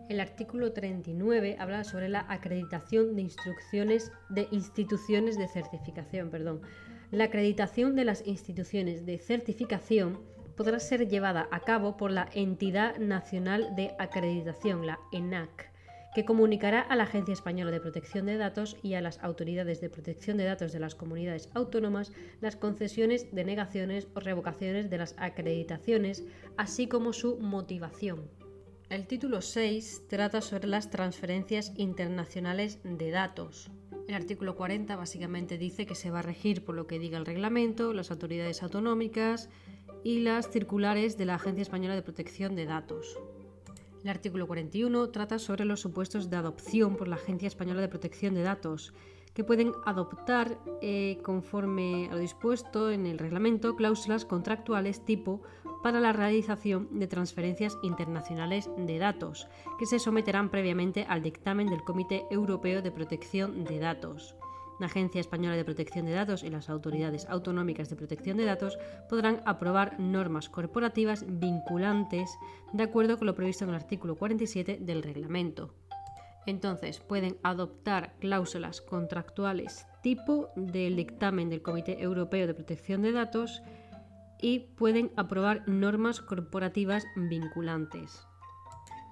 El 0.07 0.21
artículo 0.21 0.71
39 0.71 1.57
habla 1.59 1.83
sobre 1.83 2.07
la 2.07 2.25
acreditación 2.29 3.17
de 3.17 3.23
instrucciones 3.23 4.09
de 4.29 4.47
instituciones 4.51 5.37
de 5.37 5.49
certificación. 5.49 6.29
Perdón. 6.29 6.61
La 7.11 7.25
acreditación 7.25 7.95
de 7.95 8.05
las 8.05 8.25
instituciones 8.25 9.05
de 9.05 9.17
certificación 9.17 10.21
podrá 10.55 10.79
ser 10.79 11.09
llevada 11.09 11.49
a 11.51 11.59
cabo 11.59 11.97
por 11.97 12.11
la 12.11 12.29
Entidad 12.33 12.97
Nacional 12.99 13.75
de 13.75 13.95
Acreditación, 13.99 14.85
la 14.85 14.99
ENAC 15.11 15.76
que 16.17 16.25
comunicará 16.25 16.81
a 16.81 16.95
la 16.95 17.03
Agencia 17.03 17.31
Española 17.31 17.69
de 17.69 17.79
Protección 17.79 18.25
de 18.25 18.37
Datos 18.37 18.75
y 18.81 18.95
a 18.95 19.01
las 19.01 19.19
autoridades 19.23 19.81
de 19.81 19.91
protección 19.91 20.37
de 20.37 20.45
datos 20.45 20.71
de 20.71 20.79
las 20.79 20.95
comunidades 20.95 21.47
autónomas 21.53 22.11
las 22.41 22.55
concesiones, 22.55 23.27
denegaciones 23.35 24.07
o 24.15 24.19
revocaciones 24.19 24.89
de 24.89 24.97
las 24.97 25.13
acreditaciones, 25.19 26.23
así 26.57 26.87
como 26.87 27.13
su 27.13 27.37
motivación. 27.37 28.31
El 28.89 29.05
título 29.05 29.43
6 29.43 30.05
trata 30.07 30.41
sobre 30.41 30.67
las 30.67 30.89
transferencias 30.89 31.71
internacionales 31.75 32.79
de 32.83 33.11
datos. 33.11 33.69
El 34.07 34.15
artículo 34.15 34.55
40 34.55 34.95
básicamente 34.95 35.59
dice 35.59 35.85
que 35.85 35.93
se 35.93 36.09
va 36.09 36.21
a 36.21 36.23
regir 36.23 36.65
por 36.65 36.73
lo 36.73 36.87
que 36.87 36.97
diga 36.97 37.19
el 37.19 37.27
reglamento, 37.27 37.93
las 37.93 38.09
autoridades 38.09 38.63
autonómicas 38.63 39.49
y 40.03 40.21
las 40.21 40.49
circulares 40.49 41.15
de 41.15 41.25
la 41.25 41.35
Agencia 41.35 41.61
Española 41.61 41.93
de 41.93 42.01
Protección 42.01 42.55
de 42.55 42.65
Datos. 42.65 43.19
El 44.07 44.11
artículo 44.11 44.47
41 44.47 45.09
trata 45.09 45.37
sobre 45.37 45.65
los 45.65 45.81
supuestos 45.81 46.29
de 46.29 46.37
adopción 46.37 46.95
por 46.95 47.09
la 47.09 47.17
Agencia 47.17 47.45
Española 47.45 47.81
de 47.81 47.89
Protección 47.89 48.35
de 48.35 48.41
Datos, 48.41 48.93
que 49.33 49.43
pueden 49.43 49.73
adoptar, 49.85 50.57
eh, 50.81 51.17
conforme 51.23 52.07
a 52.09 52.13
lo 52.13 52.19
dispuesto 52.19 52.89
en 52.89 53.05
el 53.05 53.19
reglamento, 53.19 53.75
cláusulas 53.75 54.23
contractuales 54.23 55.03
tipo 55.03 55.41
para 55.83 55.99
la 55.99 56.13
realización 56.13 56.87
de 56.97 57.07
transferencias 57.07 57.77
internacionales 57.83 58.69
de 58.77 58.97
datos, 58.97 59.49
que 59.77 59.85
se 59.85 59.99
someterán 59.99 60.51
previamente 60.51 61.05
al 61.09 61.21
dictamen 61.21 61.67
del 61.67 61.83
Comité 61.83 62.23
Europeo 62.31 62.81
de 62.81 62.91
Protección 62.91 63.65
de 63.65 63.79
Datos. 63.79 64.37
La 64.79 64.87
Agencia 64.87 65.21
Española 65.21 65.55
de 65.55 65.65
Protección 65.65 66.05
de 66.05 66.13
Datos 66.13 66.43
y 66.43 66.49
las 66.49 66.69
autoridades 66.69 67.25
autonómicas 67.29 67.89
de 67.89 67.95
protección 67.95 68.37
de 68.37 68.45
datos 68.45 68.77
podrán 69.09 69.41
aprobar 69.45 69.99
normas 69.99 70.49
corporativas 70.49 71.25
vinculantes 71.27 72.29
de 72.73 72.83
acuerdo 72.83 73.17
con 73.17 73.27
lo 73.27 73.35
previsto 73.35 73.63
en 73.63 73.71
el 73.71 73.75
artículo 73.75 74.15
47 74.15 74.77
del 74.81 75.01
reglamento. 75.01 75.73
Entonces, 76.45 76.99
pueden 76.99 77.37
adoptar 77.43 78.13
cláusulas 78.19 78.81
contractuales 78.81 79.85
tipo 80.01 80.49
del 80.55 80.95
dictamen 80.95 81.49
del 81.49 81.61
Comité 81.61 82.01
Europeo 82.01 82.47
de 82.47 82.53
Protección 82.53 83.01
de 83.01 83.11
Datos 83.11 83.61
y 84.39 84.59
pueden 84.59 85.11
aprobar 85.15 85.67
normas 85.67 86.21
corporativas 86.21 87.05
vinculantes. 87.15 88.26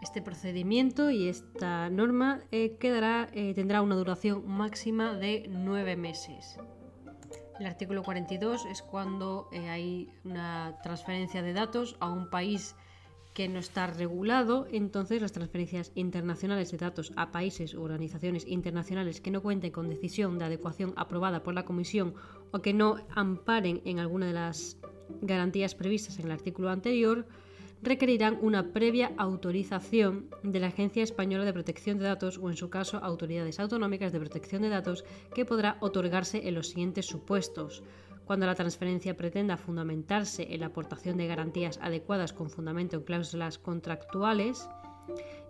Este 0.01 0.21
procedimiento 0.21 1.09
y 1.09 1.27
esta 1.27 1.89
norma 1.89 2.41
eh, 2.51 2.77
eh, 2.81 3.53
tendrá 3.55 3.81
una 3.81 3.95
duración 3.95 4.47
máxima 4.47 5.15
de 5.15 5.45
nueve 5.49 5.95
meses. 5.95 6.57
El 7.59 7.67
artículo 7.67 8.03
42 8.03 8.65
es 8.65 8.81
cuando 8.81 9.47
eh, 9.53 9.69
hay 9.69 10.09
una 10.25 10.77
transferencia 10.83 11.41
de 11.41 11.53
datos 11.53 11.95
a 12.01 12.09
un 12.11 12.29
país 12.29 12.75
que 13.33 13.47
no 13.49 13.59
está 13.59 13.87
regulado, 13.87 14.65
entonces 14.71 15.21
las 15.21 15.33
transferencias 15.33 15.91
internacionales 15.95 16.71
de 16.71 16.77
datos 16.77 17.11
a 17.17 17.31
países 17.31 17.73
u 17.73 17.83
organizaciones 17.83 18.45
internacionales 18.47 19.19
que 19.19 19.31
no 19.31 19.41
cuenten 19.41 19.71
con 19.71 19.89
decisión 19.89 20.37
de 20.37 20.45
adecuación 20.45 20.93
aprobada 20.95 21.43
por 21.43 21.53
la 21.53 21.65
Comisión 21.65 22.13
o 22.51 22.61
que 22.61 22.73
no 22.73 22.97
amparen 23.13 23.81
en 23.83 23.99
alguna 23.99 24.27
de 24.27 24.33
las 24.33 24.77
garantías 25.21 25.75
previstas 25.75 26.17
en 26.19 26.25
el 26.25 26.31
artículo 26.31 26.69
anterior, 26.69 27.27
requerirán 27.85 28.39
una 28.41 28.73
previa 28.73 29.13
autorización 29.17 30.29
de 30.41 30.59
la 30.59 30.67
Agencia 30.67 31.03
Española 31.03 31.45
de 31.45 31.53
Protección 31.53 31.99
de 31.99 32.05
Datos 32.05 32.39
o, 32.39 32.49
en 32.49 32.57
su 32.57 32.69
caso, 32.69 32.97
autoridades 32.97 33.59
autonómicas 33.59 34.11
de 34.11 34.19
protección 34.19 34.63
de 34.63 34.69
datos 34.69 35.05
que 35.33 35.45
podrá 35.45 35.77
otorgarse 35.81 36.47
en 36.47 36.55
los 36.55 36.69
siguientes 36.69 37.05
supuestos. 37.05 37.83
Cuando 38.25 38.47
la 38.47 38.55
transferencia 38.55 39.15
pretenda 39.15 39.55
fundamentarse 39.55 40.47
en 40.51 40.61
la 40.61 40.67
aportación 40.67 41.17
de 41.17 41.27
garantías 41.27 41.79
adecuadas 41.79 42.33
con 42.33 42.49
fundamento 42.49 42.97
en 42.97 43.03
cláusulas 43.03 43.59
contractuales, 43.59 44.67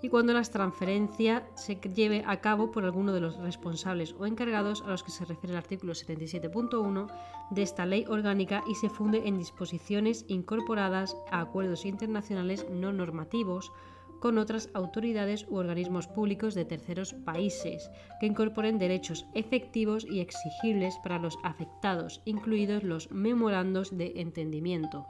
y 0.02 0.10
cuando 0.10 0.34
la 0.34 0.44
transferencia 0.44 1.48
se 1.56 1.76
lleve 1.76 2.24
a 2.28 2.42
cabo 2.42 2.72
por 2.72 2.84
alguno 2.84 3.14
de 3.14 3.22
los 3.22 3.38
responsables 3.38 4.14
o 4.20 4.26
encargados 4.26 4.84
a 4.84 4.90
los 4.90 5.04
que 5.04 5.12
se 5.12 5.26
refiere 5.26 5.54
el 5.54 5.58
artículo 5.58 5.94
77.1 5.94 7.08
de 7.52 7.62
esta 7.62 7.86
ley 7.86 8.06
orgánica 8.08 8.64
y 8.68 8.76
se 8.76 8.90
funde 8.90 9.28
en 9.28 9.38
disposiciones 9.38 10.26
incorporadas 10.28 11.16
a 11.32 11.42
acuerdos 11.42 11.86
internacionales 11.86 12.66
no 12.70 12.92
normativos 12.92 13.72
con 14.20 14.38
otras 14.38 14.70
autoridades 14.74 15.46
u 15.50 15.58
organismos 15.58 16.08
públicos 16.08 16.56
de 16.56 16.66
terceros 16.66 17.14
países 17.14 17.92
que 18.20 18.26
incorporen 18.26 18.80
derechos 18.80 19.26
efectivos 19.34 20.06
y 20.10 20.20
exigibles 20.20 20.98
para 21.04 21.20
los 21.20 21.38
afectados, 21.44 22.22
incluidos 22.26 22.84
los 22.84 23.12
memorandos 23.12 23.96
de 23.96 24.14
entendimiento. 24.16 25.06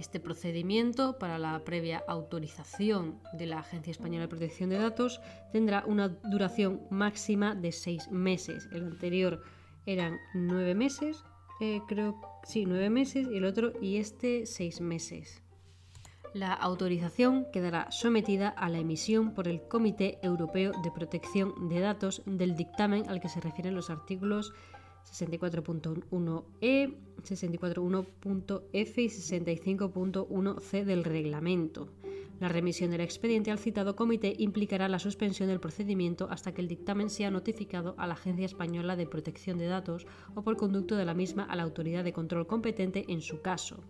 Este 0.00 0.18
procedimiento 0.18 1.18
para 1.18 1.38
la 1.38 1.62
previa 1.62 2.02
autorización 2.08 3.20
de 3.34 3.44
la 3.44 3.58
Agencia 3.58 3.90
Española 3.90 4.22
de 4.22 4.28
Protección 4.28 4.70
de 4.70 4.78
Datos 4.78 5.20
tendrá 5.52 5.84
una 5.86 6.08
duración 6.08 6.80
máxima 6.88 7.54
de 7.54 7.70
seis 7.70 8.10
meses. 8.10 8.66
El 8.72 8.84
anterior 8.84 9.42
eran 9.84 10.16
nueve 10.32 10.74
meses, 10.74 11.22
eh, 11.60 11.82
creo, 11.86 12.18
sí, 12.44 12.64
nueve 12.64 12.88
meses 12.88 13.28
y 13.30 13.36
el 13.36 13.44
otro 13.44 13.74
y 13.82 13.98
este 13.98 14.46
seis 14.46 14.80
meses. 14.80 15.42
La 16.32 16.54
autorización 16.54 17.48
quedará 17.52 17.90
sometida 17.90 18.48
a 18.48 18.70
la 18.70 18.78
emisión 18.78 19.34
por 19.34 19.48
el 19.48 19.60
Comité 19.68 20.18
Europeo 20.22 20.72
de 20.82 20.90
Protección 20.90 21.68
de 21.68 21.80
Datos 21.80 22.22
del 22.24 22.56
dictamen 22.56 23.06
al 23.10 23.20
que 23.20 23.28
se 23.28 23.42
refieren 23.42 23.74
los 23.74 23.90
artículos 23.90 24.54
64.1e, 25.04 26.94
64.1f 27.22 28.98
y 28.98 29.08
65.1c 29.08 30.84
del 30.84 31.04
reglamento. 31.04 31.88
La 32.40 32.48
remisión 32.48 32.90
del 32.90 33.02
expediente 33.02 33.50
al 33.50 33.58
citado 33.58 33.94
comité 33.96 34.34
implicará 34.38 34.88
la 34.88 34.98
suspensión 34.98 35.50
del 35.50 35.60
procedimiento 35.60 36.26
hasta 36.30 36.52
que 36.52 36.62
el 36.62 36.68
dictamen 36.68 37.10
sea 37.10 37.30
notificado 37.30 37.94
a 37.98 38.06
la 38.06 38.14
Agencia 38.14 38.46
Española 38.46 38.96
de 38.96 39.06
Protección 39.06 39.58
de 39.58 39.66
Datos 39.66 40.06
o 40.34 40.42
por 40.42 40.56
conducto 40.56 40.96
de 40.96 41.04
la 41.04 41.12
misma 41.12 41.44
a 41.44 41.54
la 41.54 41.64
autoridad 41.64 42.02
de 42.02 42.14
control 42.14 42.46
competente 42.46 43.04
en 43.08 43.20
su 43.20 43.42
caso. 43.42 43.84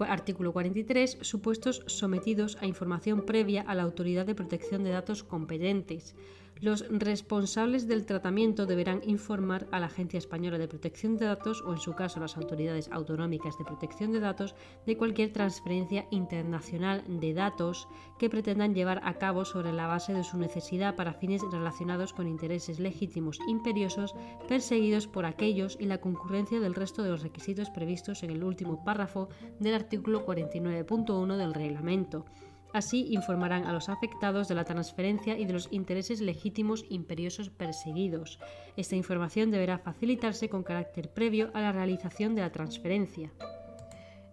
Artículo 0.00 0.52
43. 0.52 1.18
Supuestos 1.20 1.82
sometidos 1.86 2.56
a 2.60 2.66
información 2.66 3.26
previa 3.26 3.62
a 3.62 3.74
la 3.74 3.82
autoridad 3.82 4.24
de 4.24 4.34
protección 4.34 4.82
de 4.82 4.90
datos 4.90 5.22
competentes. 5.22 6.14
Los 6.62 6.86
responsables 6.88 7.88
del 7.88 8.06
tratamiento 8.06 8.66
deberán 8.66 9.02
informar 9.04 9.66
a 9.72 9.80
la 9.80 9.86
Agencia 9.86 10.18
Española 10.18 10.58
de 10.58 10.68
Protección 10.68 11.16
de 11.16 11.26
Datos 11.26 11.60
o, 11.66 11.72
en 11.72 11.80
su 11.80 11.94
caso, 11.94 12.20
las 12.20 12.36
autoridades 12.36 12.88
autonómicas 12.92 13.58
de 13.58 13.64
protección 13.64 14.12
de 14.12 14.20
datos 14.20 14.54
de 14.86 14.96
cualquier 14.96 15.32
transferencia 15.32 16.06
internacional 16.12 17.02
de 17.08 17.34
datos 17.34 17.88
que 18.16 18.30
pretendan 18.30 18.76
llevar 18.76 19.00
a 19.02 19.14
cabo 19.14 19.44
sobre 19.44 19.72
la 19.72 19.88
base 19.88 20.14
de 20.14 20.22
su 20.22 20.38
necesidad 20.38 20.94
para 20.94 21.14
fines 21.14 21.42
relacionados 21.50 22.12
con 22.12 22.28
intereses 22.28 22.78
legítimos 22.78 23.40
imperiosos 23.48 24.14
perseguidos 24.46 25.08
por 25.08 25.26
aquellos 25.26 25.76
y 25.80 25.86
la 25.86 25.98
concurrencia 25.98 26.60
del 26.60 26.76
resto 26.76 27.02
de 27.02 27.10
los 27.10 27.24
requisitos 27.24 27.70
previstos 27.70 28.22
en 28.22 28.30
el 28.30 28.44
último 28.44 28.84
párrafo 28.84 29.28
del 29.58 29.74
artículo 29.74 30.24
49.1 30.24 31.36
del 31.36 31.54
reglamento 31.54 32.24
Así 32.72 33.06
informarán 33.10 33.66
a 33.66 33.72
los 33.72 33.88
afectados 33.88 34.48
de 34.48 34.54
la 34.54 34.64
transferencia 34.64 35.36
y 35.36 35.44
de 35.44 35.52
los 35.52 35.68
intereses 35.70 36.20
legítimos 36.20 36.84
imperiosos 36.88 37.50
perseguidos. 37.50 38.38
Esta 38.76 38.96
información 38.96 39.50
deberá 39.50 39.78
facilitarse 39.78 40.48
con 40.48 40.62
carácter 40.62 41.12
previo 41.12 41.50
a 41.54 41.60
la 41.60 41.72
realización 41.72 42.34
de 42.34 42.42
la 42.42 42.52
transferencia. 42.52 43.30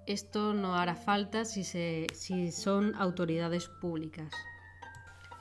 Esto 0.05 0.53
no 0.53 0.75
hará 0.75 0.95
falta 0.95 1.45
si, 1.45 1.63
si 1.63 2.51
son 2.51 2.95
autoridades 2.95 3.67
públicas. 3.67 4.33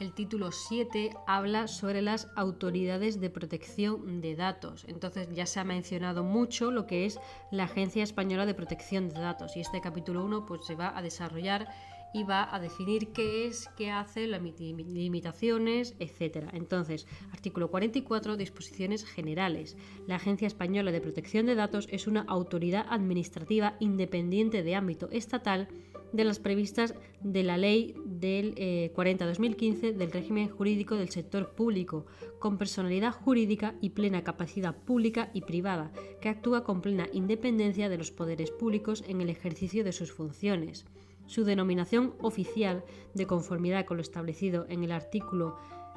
El 0.01 0.13
título 0.13 0.53
7 0.53 1.11
habla 1.27 1.67
sobre 1.67 2.03
las 2.03 2.29
autoridades 2.37 3.21
de 3.21 3.31
protección 3.31 4.21
de 4.21 4.37
datos. 4.37 4.85
Entonces 4.87 5.29
ya 5.33 5.45
se 5.45 5.59
ha 5.59 5.65
mencionado 5.65 6.23
mucho 6.23 6.71
lo 6.71 6.87
que 6.87 7.05
es 7.05 7.19
la 7.51 7.65
Agencia 7.65 8.05
Española 8.05 8.47
de 8.47 8.55
Protección 8.55 9.09
de 9.09 9.21
Datos 9.21 9.57
y 9.57 9.61
este 9.61 9.81
capítulo 9.81 10.25
1 10.25 10.47
pues, 10.47 10.65
se 10.67 10.77
va 10.77 10.97
a 10.97 11.03
desarrollar 11.03 11.67
y 12.13 12.25
va 12.25 12.55
a 12.55 12.61
definir 12.61 13.09
qué 13.09 13.47
es, 13.47 13.69
qué 13.77 13.91
hace, 13.91 14.27
las 14.27 14.43
limitaciones, 14.43 15.95
etc. 15.99 16.49
Entonces, 16.53 17.07
artículo 17.33 17.71
44, 17.71 18.37
disposiciones 18.37 19.05
generales. 19.05 19.77
La 20.07 20.17
Agencia 20.17 20.47
Española 20.47 20.93
de 20.93 21.01
Protección 21.01 21.47
de 21.47 21.55
Datos 21.55 21.89
es 21.91 22.07
una 22.07 22.23
autoridad 22.23 22.87
administrativa 22.89 23.77
independiente 23.81 24.63
de 24.63 24.75
ámbito 24.75 25.09
estatal 25.11 25.69
de 26.13 26.25
las 26.25 26.39
previstas 26.39 26.95
de 27.21 27.43
la 27.43 27.57
Ley 27.57 27.95
del 28.07 28.55
40-2015 28.95 29.85
eh, 29.85 29.93
del 29.93 30.13
régimen 30.13 30.49
jurídico 30.49 30.97
del 30.97 31.11
sector 31.11 31.51
público, 31.51 32.07
con 32.39 32.57
personalidad 32.57 33.13
jurídica 33.13 33.75
y 33.81 33.91
plena 33.91 34.25
capacidad 34.25 34.75
pública 34.75 35.31
y 35.35 35.43
privada, 35.43 35.93
que 36.21 36.29
actúa 36.29 36.65
con 36.65 36.81
plena 36.81 37.09
independencia 37.13 37.89
de 37.89 37.99
los 37.99 38.11
poderes 38.11 38.51
públicos 38.51 39.05
en 39.07 39.21
el 39.21 39.29
ejercicio 39.29 39.85
de 39.85 39.93
sus 39.93 40.13
funciones. 40.13 40.87
Su 41.29 41.45
denominación 41.45 42.15
oficial, 42.23 42.85
de 43.15 43.27
conformidad 43.27 43.85
con 43.85 43.99
lo 43.99 44.03
establecido 44.03 44.65
en 44.71 44.83
el 44.83 44.93
artículo 44.93 45.57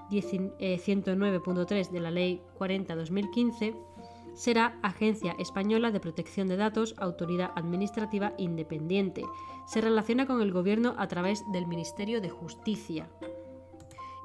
109.3 0.09 1.71
eh, 1.71 1.89
de 1.89 1.99
la 2.01 2.11
Ley 2.11 2.41
40-2015, 2.59 3.73
será 4.33 4.77
Agencia 4.83 5.35
Española 5.39 5.91
de 5.91 6.01
Protección 6.01 6.49
de 6.49 6.57
Datos, 6.57 6.95
Autoridad 6.97 7.51
Administrativa 7.55 8.33
Independiente. 8.37 9.23
Se 9.67 9.79
relaciona 9.79 10.25
con 10.25 10.41
el 10.41 10.51
Gobierno 10.51 10.95
a 10.97 11.07
través 11.07 11.43
del 11.53 11.65
Ministerio 11.65 12.19
de 12.19 12.29
Justicia 12.29 13.09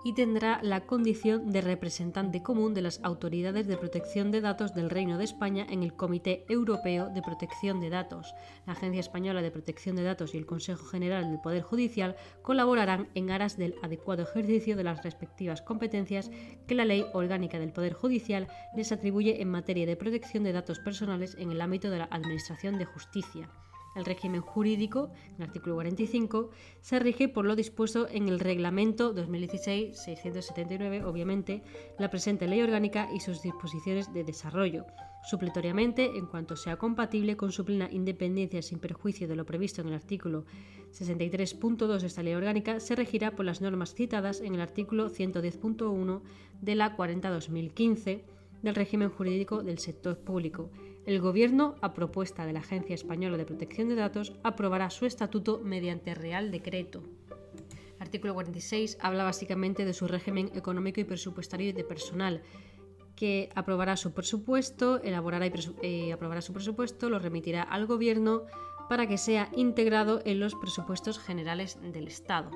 y 0.07 0.13
tendrá 0.13 0.61
la 0.63 0.87
condición 0.87 1.51
de 1.51 1.61
representante 1.61 2.41
común 2.41 2.75
de 2.75 2.81
las 2.81 3.01
autoridades 3.03 3.67
de 3.67 3.77
protección 3.77 4.31
de 4.31 4.41
datos 4.41 4.73
del 4.73 4.89
Reino 4.89 5.19
de 5.19 5.25
España 5.25 5.67
en 5.69 5.83
el 5.83 5.95
Comité 5.95 6.45
Europeo 6.49 7.09
de 7.09 7.23
Protección 7.23 7.81
de 7.81 7.91
Datos. 7.91 8.33
La 8.67 8.75
Agencia 8.75 9.01
Española 9.01 9.43
de 9.43 9.51
Protección 9.51 9.97
de 9.97 10.05
Datos 10.05 10.33
y 10.33 10.39
el 10.39 10.47
Consejo 10.47 10.87
General 10.87 11.29
del 11.29 11.41
Poder 11.41 11.65
Judicial 11.65 12.15
colaborarán 12.43 13.09
en 13.17 13.33
aras 13.33 13.57
del 13.57 13.75
adecuado 13.83 14.23
ejercicio 14.23 14.77
de 14.77 14.85
las 14.85 15.03
respectivas 15.03 15.61
competencias 15.61 16.31
que 16.69 16.77
la 16.77 16.85
Ley 16.85 17.05
Orgánica 17.13 17.59
del 17.59 17.73
Poder 17.73 17.95
Judicial 17.95 18.47
les 18.77 18.93
atribuye 18.93 19.43
en 19.43 19.51
materia 19.51 19.87
de 19.87 19.97
protección 19.97 20.45
de 20.45 20.53
datos 20.53 20.79
personales 20.79 21.35
en 21.37 21.51
el 21.51 21.61
ámbito 21.61 21.91
de 21.91 21.99
la 21.99 22.09
Administración 22.13 22.79
de 22.79 22.85
Justicia. 22.85 23.49
El 23.97 24.05
régimen 24.05 24.43
jurídico, 24.43 25.11
en 25.31 25.37
el 25.37 25.43
artículo 25.45 25.75
45, 25.77 26.51
se 26.83 26.99
rige 26.99 27.29
por 27.29 27.47
lo 27.47 27.57
dispuesto 27.57 28.07
en 28.11 28.29
el 28.29 28.39
Reglamento 28.39 29.15
2016-679, 29.15 31.03
obviamente, 31.03 31.63
la 31.99 32.11
presente 32.11 32.47
ley 32.47 32.61
orgánica 32.61 33.09
y 33.13 33.21
sus 33.21 33.41
disposiciones 33.41 34.13
de 34.13 34.23
desarrollo. 34.23 34.85
Supletoriamente, 35.25 36.19
en 36.19 36.27
cuanto 36.27 36.57
sea 36.57 36.77
compatible 36.77 37.39
con 37.39 37.53
su 37.53 37.65
plena 37.65 37.91
independencia 37.91 38.61
sin 38.61 38.79
perjuicio 38.79 39.27
de 39.27 39.35
lo 39.35 39.47
previsto 39.47 39.81
en 39.81 39.89
el 39.89 39.95
artículo 39.95 40.45
63.2 40.93 42.01
de 42.01 42.07
esta 42.07 42.23
ley 42.23 42.35
orgánica, 42.35 42.81
se 42.81 42.97
regirá 42.97 43.31
por 43.35 43.47
las 43.47 43.63
normas 43.63 43.95
citadas 43.95 44.43
en 44.43 44.55
el 44.55 44.61
artículo 44.61 45.09
110.1 45.09 46.21
de 46.61 46.75
la 46.75 46.97
40-2015 46.97 48.23
del 48.63 48.75
régimen 48.75 49.09
jurídico 49.09 49.63
del 49.63 49.79
sector 49.79 50.19
público 50.19 50.71
el 51.07 51.21
Gobierno, 51.21 51.77
a 51.81 51.95
propuesta 51.95 52.45
de 52.45 52.53
la 52.53 52.59
Agencia 52.59 52.95
Española 52.95 53.37
de 53.37 53.47
Protección 53.47 53.89
de 53.89 53.95
Datos, 53.95 54.33
aprobará 54.43 54.91
su 54.91 55.07
estatuto 55.07 55.61
mediante 55.63 56.15
Real 56.15 56.51
Decreto. 56.51 57.03
artículo 58.01 58.35
46 58.35 58.99
habla 59.01 59.25
básicamente 59.25 59.85
de 59.85 59.95
su 59.95 60.09
régimen 60.09 60.51
económico 60.55 61.01
y 61.01 61.05
presupuestario 61.05 61.71
y 61.71 61.73
de 61.73 61.85
personal, 61.85 62.43
que 63.15 63.49
aprobará 63.55 63.97
su 63.97 64.13
presupuesto, 64.13 65.01
elaborará 65.03 65.47
y 65.47 65.53
eh, 65.83 66.13
aprobará 66.13 66.43
su 66.43 66.53
presupuesto, 66.53 67.09
lo 67.09 67.19
remitirá 67.19 67.63
al 67.63 67.87
Gobierno 67.87 68.43
para 68.89 69.07
que 69.07 69.17
sea 69.17 69.49
integrado 69.55 70.21
en 70.25 70.41
los 70.41 70.55
presupuestos 70.57 71.19
generales 71.19 71.79
del 71.81 72.09
Estado 72.09 72.51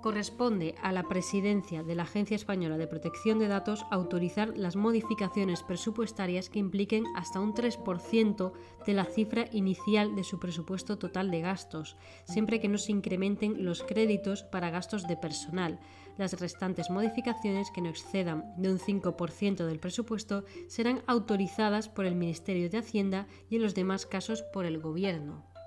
corresponde 0.00 0.74
a 0.82 0.92
la 0.92 1.02
presidencia 1.04 1.82
de 1.82 1.94
la 1.94 2.04
Agencia 2.04 2.34
Española 2.34 2.78
de 2.78 2.86
Protección 2.86 3.38
de 3.38 3.48
Datos 3.48 3.84
autorizar 3.90 4.56
las 4.56 4.76
modificaciones 4.76 5.62
presupuestarias 5.62 6.48
que 6.48 6.58
impliquen 6.58 7.04
hasta 7.16 7.40
un 7.40 7.54
3% 7.54 8.52
de 8.86 8.92
la 8.94 9.04
cifra 9.04 9.46
inicial 9.52 10.14
de 10.14 10.24
su 10.24 10.38
presupuesto 10.38 10.98
total 10.98 11.30
de 11.30 11.40
gastos, 11.40 11.96
siempre 12.24 12.60
que 12.60 12.68
no 12.68 12.78
se 12.78 12.92
incrementen 12.92 13.64
los 13.64 13.82
créditos 13.82 14.42
para 14.42 14.70
gastos 14.70 15.06
de 15.06 15.16
personal. 15.16 15.78
Las 16.16 16.40
restantes 16.40 16.90
modificaciones 16.90 17.70
que 17.70 17.80
no 17.80 17.88
excedan 17.88 18.44
de 18.56 18.72
un 18.72 18.78
5% 18.78 19.66
del 19.66 19.78
presupuesto 19.78 20.44
serán 20.66 21.02
autorizadas 21.06 21.88
por 21.88 22.06
el 22.06 22.16
Ministerio 22.16 22.68
de 22.70 22.78
Hacienda 22.78 23.26
y 23.48 23.56
en 23.56 23.62
los 23.62 23.74
demás 23.74 24.06
casos 24.06 24.42
por 24.42 24.66
el 24.66 24.78
Gobierno. 24.80 25.57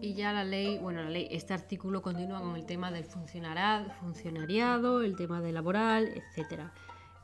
Y 0.00 0.14
ya 0.14 0.32
la 0.32 0.44
ley, 0.44 0.78
bueno, 0.78 1.02
la 1.02 1.10
ley, 1.10 1.28
este 1.30 1.54
artículo 1.54 2.02
continúa 2.02 2.40
con 2.40 2.56
el 2.56 2.66
tema 2.66 2.90
del 2.90 3.04
funcionariado, 3.04 5.02
el 5.02 5.16
tema 5.16 5.40
de 5.40 5.52
laboral, 5.52 6.08
etc. 6.08 6.64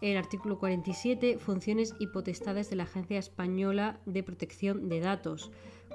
El 0.01 0.17
artículo 0.17 0.59
47, 0.59 1.39
funciones 1.39 1.95
y 1.99 2.09
potestades 2.09 2.71
de 2.71 2.77
la 2.77 2.85
Agencia 2.85 3.19
Española 3.19 4.01
de 4.07 4.23
Protección 4.23 4.89
de 4.89 5.01
Datos. 5.01 5.51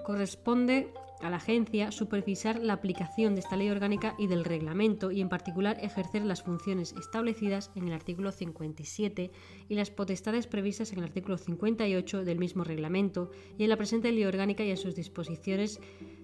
Corresponde 0.06 0.94
a 1.22 1.30
la 1.30 1.38
agencia 1.38 1.92
supervisar 1.92 2.60
la 2.60 2.74
aplicación 2.74 3.36
de 3.36 3.42
esta 3.42 3.58
ley 3.58 3.70
orgánica 3.70 4.16
y 4.18 4.28
del 4.28 4.46
reglamento 4.46 5.12
y 5.12 5.22
en 5.22 5.30
particular 5.30 5.78
ejercer 5.82 6.24
las 6.24 6.44
funciones 6.44 6.94
establecidas 6.98 7.72
en 7.76 7.88
el 7.88 7.94
artículo 7.94 8.32
57 8.32 9.32
y 9.68 9.76
las 9.76 9.92
potestades 9.92 10.48
previstas 10.48 10.94
en 10.94 11.00
el 11.00 11.06
artículo 11.06 11.38
58 11.38 12.24
del 12.24 12.40
mismo 12.40 12.64
reglamento 12.64 13.32
y 13.58 13.64
en 13.64 13.70
la 13.70 13.78
presente 13.78 14.12
ley 14.12 14.24
orgánica 14.24 14.64
y 14.64 14.72
en 14.72 14.78
sus 14.78 14.96
disposiciones 14.96 15.82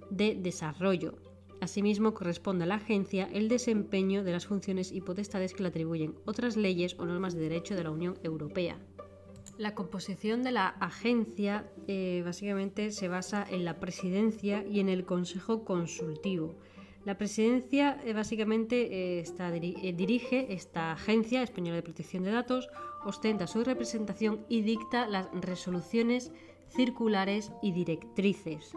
de 0.10 0.36
desarrollo. 0.36 1.15
Asimismo, 1.62 2.13
corresponde 2.13 2.65
a 2.65 2.68
la 2.68 2.76
agencia 2.76 3.30
el 3.32 3.48
desempeño 3.48 4.24
de 4.24 4.32
las 4.32 4.46
funciones 4.46 4.91
y 4.91 5.02
potestades 5.02 5.54
que 5.54 5.63
le 5.63 5.70
atribuyen 5.70 6.15
otras 6.26 6.58
leyes 6.58 6.96
o 7.00 7.06
normas 7.06 7.34
de 7.34 7.41
derecho 7.41 7.76
de 7.76 7.84
la 7.84 7.91
Unión 7.91 8.20
Europea. 8.24 8.78
La 9.58 9.74
composición 9.74 10.44
de 10.44 10.52
la 10.52 10.68
agencia 10.68 11.72
eh, 11.88 12.22
básicamente 12.26 12.91
se 12.91 13.08
basa 13.08 13.46
en 13.50 13.63
la 13.63 13.80
presidencia 13.80 14.65
y 14.68 14.82
en 14.82 14.89
el 14.89 15.06
consejo 15.06 15.63
consultivo. 15.63 16.56
La 17.06 17.18
presidencia 17.18 18.02
eh, 18.04 18.13
básicamente 18.13 19.20
eh, 19.20 19.94
dirige 19.94 20.54
esta 20.54 20.91
agencia 20.91 21.41
española 21.41 21.78
de 21.78 21.84
protección 21.84 22.24
de 22.24 22.32
datos, 22.32 22.68
ostenta 23.06 23.48
su 23.48 23.63
representación 23.63 24.46
y 24.50 24.62
dicta 24.62 25.08
las 25.08 25.30
resoluciones 25.32 26.34
circulares 26.68 27.52
y 27.62 27.72
directrices. 27.72 28.74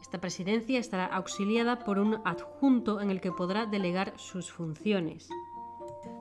Esta 0.00 0.20
presidencia 0.20 0.78
estará 0.78 1.06
auxiliada 1.06 1.80
por 1.84 1.98
un 1.98 2.20
adjunto 2.24 3.00
en 3.00 3.10
el 3.10 3.20
que 3.20 3.32
podrá 3.32 3.66
delegar 3.66 4.14
sus 4.16 4.50
funciones. 4.50 5.28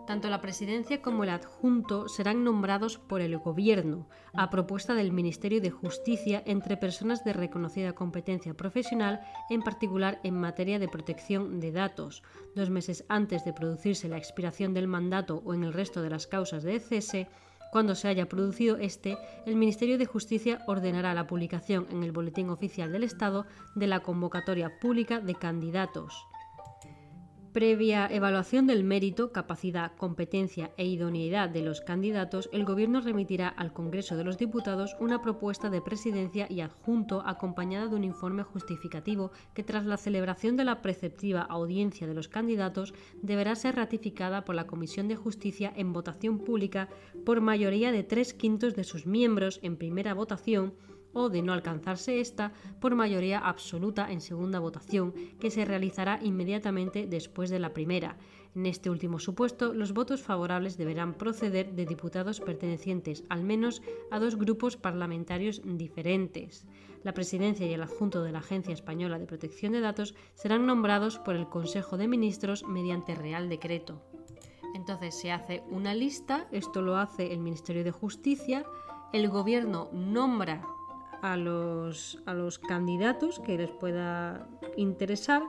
Tanto 0.05 0.27
la 0.27 0.41
presidencia 0.41 1.03
como 1.03 1.23
el 1.23 1.29
adjunto 1.29 2.09
serán 2.09 2.43
nombrados 2.43 2.97
por 2.97 3.21
el 3.21 3.37
Gobierno, 3.37 4.07
a 4.33 4.49
propuesta 4.49 4.95
del 4.95 5.11
Ministerio 5.11 5.61
de 5.61 5.69
Justicia 5.69 6.41
entre 6.47 6.77
personas 6.77 7.23
de 7.23 7.33
reconocida 7.33 7.93
competencia 7.93 8.55
profesional, 8.55 9.21
en 9.51 9.61
particular 9.61 10.19
en 10.23 10.33
materia 10.33 10.79
de 10.79 10.87
protección 10.87 11.59
de 11.59 11.71
datos, 11.71 12.23
dos 12.55 12.71
meses 12.71 13.05
antes 13.07 13.45
de 13.45 13.53
producirse 13.53 14.09
la 14.09 14.17
expiración 14.17 14.73
del 14.73 14.87
mandato 14.87 15.43
o 15.45 15.53
en 15.53 15.63
el 15.63 15.73
resto 15.73 16.01
de 16.01 16.09
las 16.09 16.25
causas 16.25 16.63
de 16.63 16.79
cese. 16.79 17.29
Cuando 17.71 17.95
se 17.95 18.07
haya 18.07 18.27
producido 18.27 18.77
este, 18.77 19.17
el 19.45 19.55
Ministerio 19.55 19.97
de 19.97 20.05
Justicia 20.05 20.63
ordenará 20.67 21.13
la 21.13 21.27
publicación 21.27 21.87
en 21.91 22.03
el 22.03 22.11
Boletín 22.11 22.49
Oficial 22.49 22.91
del 22.91 23.03
Estado 23.03 23.45
de 23.75 23.87
la 23.87 24.01
convocatoria 24.01 24.79
pública 24.79 25.19
de 25.19 25.35
candidatos. 25.35 26.28
Previa 27.53 28.05
evaluación 28.05 28.67
del 28.67 28.83
mérito, 28.83 29.31
capacidad, 29.31 29.95
competencia 29.95 30.71
e 30.77 30.85
idoneidad 30.85 31.49
de 31.49 31.63
los 31.63 31.81
candidatos, 31.81 32.47
el 32.53 32.63
Gobierno 32.63 33.01
remitirá 33.01 33.47
al 33.47 33.73
Congreso 33.73 34.15
de 34.15 34.23
los 34.23 34.37
Diputados 34.37 34.95
una 34.99 35.23
propuesta 35.23 35.71
de 35.71 35.81
presidencia 35.81 36.45
y 36.47 36.61
adjunto 36.61 37.23
acompañada 37.25 37.87
de 37.87 37.95
un 37.95 38.03
informe 38.03 38.43
justificativo 38.43 39.31
que 39.55 39.63
tras 39.63 39.87
la 39.87 39.97
celebración 39.97 40.57
de 40.57 40.63
la 40.63 40.83
preceptiva 40.83 41.41
audiencia 41.41 42.05
de 42.05 42.13
los 42.13 42.27
candidatos 42.27 42.93
deberá 43.23 43.55
ser 43.55 43.77
ratificada 43.77 44.45
por 44.45 44.53
la 44.53 44.67
Comisión 44.67 45.07
de 45.07 45.15
Justicia 45.15 45.73
en 45.75 45.91
votación 45.91 46.37
pública 46.37 46.87
por 47.25 47.41
mayoría 47.41 47.91
de 47.91 48.03
tres 48.03 48.35
quintos 48.35 48.75
de 48.75 48.83
sus 48.83 49.07
miembros 49.07 49.59
en 49.63 49.75
primera 49.75 50.13
votación 50.13 50.75
o 51.19 51.29
de 51.29 51.41
no 51.41 51.51
alcanzarse 51.53 52.19
esta 52.19 52.53
por 52.79 52.95
mayoría 52.95 53.39
absoluta 53.39 54.11
en 54.11 54.21
segunda 54.21 54.59
votación, 54.59 55.13
que 55.39 55.51
se 55.51 55.65
realizará 55.65 56.19
inmediatamente 56.23 57.07
después 57.07 57.49
de 57.49 57.59
la 57.59 57.73
primera. 57.73 58.17
En 58.55 58.65
este 58.65 58.89
último 58.89 59.19
supuesto, 59.19 59.73
los 59.73 59.93
votos 59.93 60.21
favorables 60.21 60.77
deberán 60.77 61.13
proceder 61.13 61.73
de 61.73 61.85
diputados 61.85 62.39
pertenecientes 62.39 63.23
al 63.29 63.43
menos 63.43 63.81
a 64.11 64.19
dos 64.19 64.37
grupos 64.37 64.77
parlamentarios 64.77 65.61
diferentes. 65.65 66.65
La 67.03 67.13
presidencia 67.13 67.67
y 67.67 67.73
el 67.73 67.83
adjunto 67.83 68.23
de 68.23 68.31
la 68.31 68.39
Agencia 68.39 68.73
Española 68.73 69.19
de 69.19 69.27
Protección 69.27 69.73
de 69.73 69.81
Datos 69.81 70.15
serán 70.33 70.65
nombrados 70.65 71.19
por 71.19 71.35
el 71.35 71.47
Consejo 71.47 71.97
de 71.97 72.07
Ministros 72.07 72.63
mediante 72.67 73.13
Real 73.13 73.49
Decreto. 73.49 74.01
Entonces 74.73 75.15
se 75.15 75.31
hace 75.31 75.63
una 75.69 75.93
lista, 75.93 76.47
esto 76.51 76.81
lo 76.81 76.97
hace 76.97 77.33
el 77.33 77.39
Ministerio 77.39 77.83
de 77.83 77.91
Justicia, 77.91 78.65
el 79.13 79.29
Gobierno 79.29 79.89
nombra 79.91 80.63
a 81.21 81.37
los, 81.37 82.19
a 82.25 82.33
los 82.33 82.59
candidatos 82.59 83.39
que 83.39 83.57
les 83.57 83.69
pueda 83.71 84.47
interesar 84.77 85.43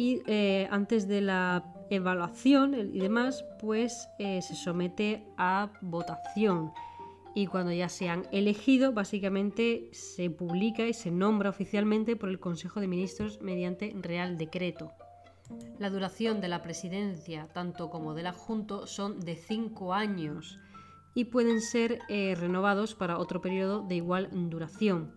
y 0.00 0.22
eh, 0.26 0.66
antes 0.70 1.06
de 1.08 1.20
la 1.20 1.74
evaluación 1.90 2.72
y 2.72 3.00
demás, 3.00 3.44
pues 3.60 4.08
eh, 4.18 4.40
se 4.40 4.54
somete 4.54 5.26
a 5.36 5.70
votación. 5.82 6.72
Y 7.34 7.46
cuando 7.46 7.70
ya 7.70 7.90
se 7.90 8.08
han 8.08 8.26
elegido, 8.32 8.92
básicamente 8.92 9.90
se 9.92 10.30
publica 10.30 10.86
y 10.86 10.94
se 10.94 11.10
nombra 11.10 11.50
oficialmente 11.50 12.16
por 12.16 12.30
el 12.30 12.40
Consejo 12.40 12.80
de 12.80 12.88
Ministros 12.88 13.42
mediante 13.42 13.94
Real 13.94 14.38
Decreto. 14.38 14.90
La 15.78 15.90
duración 15.90 16.40
de 16.40 16.48
la 16.48 16.62
presidencia, 16.62 17.48
tanto 17.52 17.90
como 17.90 18.14
del 18.14 18.28
adjunto, 18.28 18.86
son 18.86 19.20
de 19.20 19.36
cinco 19.36 19.92
años 19.92 20.58
y 21.14 21.26
pueden 21.26 21.60
ser 21.60 22.00
eh, 22.08 22.34
renovados 22.38 22.94
para 22.94 23.18
otro 23.18 23.40
periodo 23.40 23.82
de 23.86 23.96
igual 23.96 24.28
duración. 24.50 25.12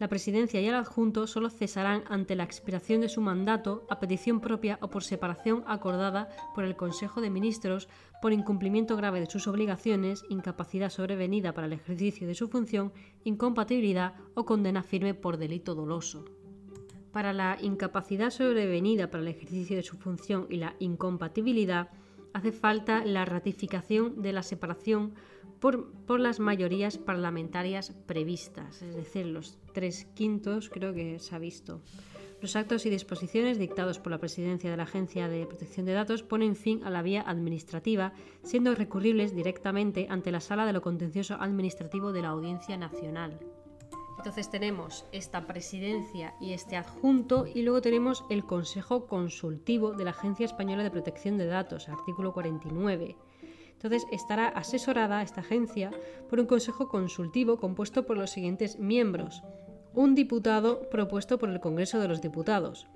La 0.00 0.08
presidencia 0.08 0.60
y 0.60 0.66
el 0.66 0.74
adjunto 0.74 1.26
solo 1.28 1.50
cesarán 1.50 2.02
ante 2.08 2.34
la 2.34 2.42
expiración 2.42 3.00
de 3.00 3.08
su 3.08 3.20
mandato 3.20 3.86
a 3.88 4.00
petición 4.00 4.40
propia 4.40 4.78
o 4.82 4.90
por 4.90 5.04
separación 5.04 5.62
acordada 5.66 6.28
por 6.54 6.64
el 6.64 6.74
Consejo 6.74 7.20
de 7.20 7.30
Ministros 7.30 7.88
por 8.20 8.32
incumplimiento 8.32 8.96
grave 8.96 9.20
de 9.20 9.30
sus 9.30 9.46
obligaciones, 9.46 10.24
incapacidad 10.28 10.90
sobrevenida 10.90 11.54
para 11.54 11.68
el 11.68 11.74
ejercicio 11.74 12.26
de 12.26 12.34
su 12.34 12.48
función, 12.48 12.92
incompatibilidad 13.22 14.14
o 14.34 14.44
condena 14.44 14.82
firme 14.82 15.14
por 15.14 15.36
delito 15.36 15.76
doloso. 15.76 16.24
Para 17.12 17.32
la 17.32 17.56
incapacidad 17.60 18.30
sobrevenida 18.30 19.10
para 19.10 19.22
el 19.22 19.28
ejercicio 19.28 19.76
de 19.76 19.84
su 19.84 19.96
función 19.96 20.48
y 20.50 20.56
la 20.56 20.74
incompatibilidad, 20.80 21.90
hace 22.34 22.52
falta 22.52 23.04
la 23.06 23.24
ratificación 23.24 24.20
de 24.20 24.32
la 24.34 24.42
separación 24.42 25.14
por, 25.60 26.20
las 26.20 26.40
mayorías 26.40 26.98
parlamentarias 26.98 27.92
previstas, 28.06 28.82
es 28.82 28.94
decir, 28.94 29.24
los 29.24 29.56
tres 29.72 30.04
quintos 30.14 30.68
creo 30.68 30.92
que 30.92 31.18
se 31.20 31.34
ha 31.34 31.38
visto. 31.38 31.80
Los 32.42 32.56
actos 32.56 32.84
y 32.84 32.90
disposiciones 32.90 33.58
dictados 33.58 33.98
por 33.98 34.12
la 34.12 34.18
presidencia 34.18 34.70
de 34.70 34.76
la 34.76 34.82
Agencia 34.82 35.28
de 35.28 35.46
Protección 35.46 35.86
de 35.86 35.94
Datos 35.94 36.22
ponen 36.22 36.56
fin 36.56 36.84
a 36.84 36.90
la 36.90 37.00
vía 37.00 37.22
administrativa, 37.22 38.12
siendo 38.42 38.74
recurribles 38.74 39.34
directamente 39.34 40.08
ante 40.10 40.30
la 40.30 40.40
Sala 40.40 40.66
de 40.66 40.74
lo 40.74 40.82
Contencioso 40.82 41.36
Administrativo 41.40 42.12
de 42.12 42.20
la 42.20 42.28
Audiencia 42.28 42.76
Nacional. 42.76 43.40
Entonces 44.24 44.48
tenemos 44.48 45.04
esta 45.12 45.46
presidencia 45.46 46.32
y 46.40 46.54
este 46.54 46.78
adjunto 46.78 47.44
y 47.46 47.60
luego 47.60 47.82
tenemos 47.82 48.24
el 48.30 48.46
Consejo 48.46 49.06
Consultivo 49.06 49.92
de 49.92 50.04
la 50.04 50.12
Agencia 50.12 50.46
Española 50.46 50.82
de 50.82 50.90
Protección 50.90 51.36
de 51.36 51.44
Datos, 51.44 51.90
artículo 51.90 52.32
49. 52.32 53.18
Entonces 53.74 54.06
estará 54.10 54.48
asesorada 54.48 55.20
esta 55.20 55.42
agencia 55.42 55.90
por 56.30 56.40
un 56.40 56.46
Consejo 56.46 56.88
Consultivo 56.88 57.58
compuesto 57.58 58.06
por 58.06 58.16
los 58.16 58.30
siguientes 58.30 58.78
miembros. 58.78 59.42
Un 59.92 60.14
diputado 60.14 60.88
propuesto 60.88 61.36
por 61.38 61.50
el 61.50 61.60
Congreso 61.60 62.00
de 62.00 62.08
los 62.08 62.22
Diputados, 62.22 62.86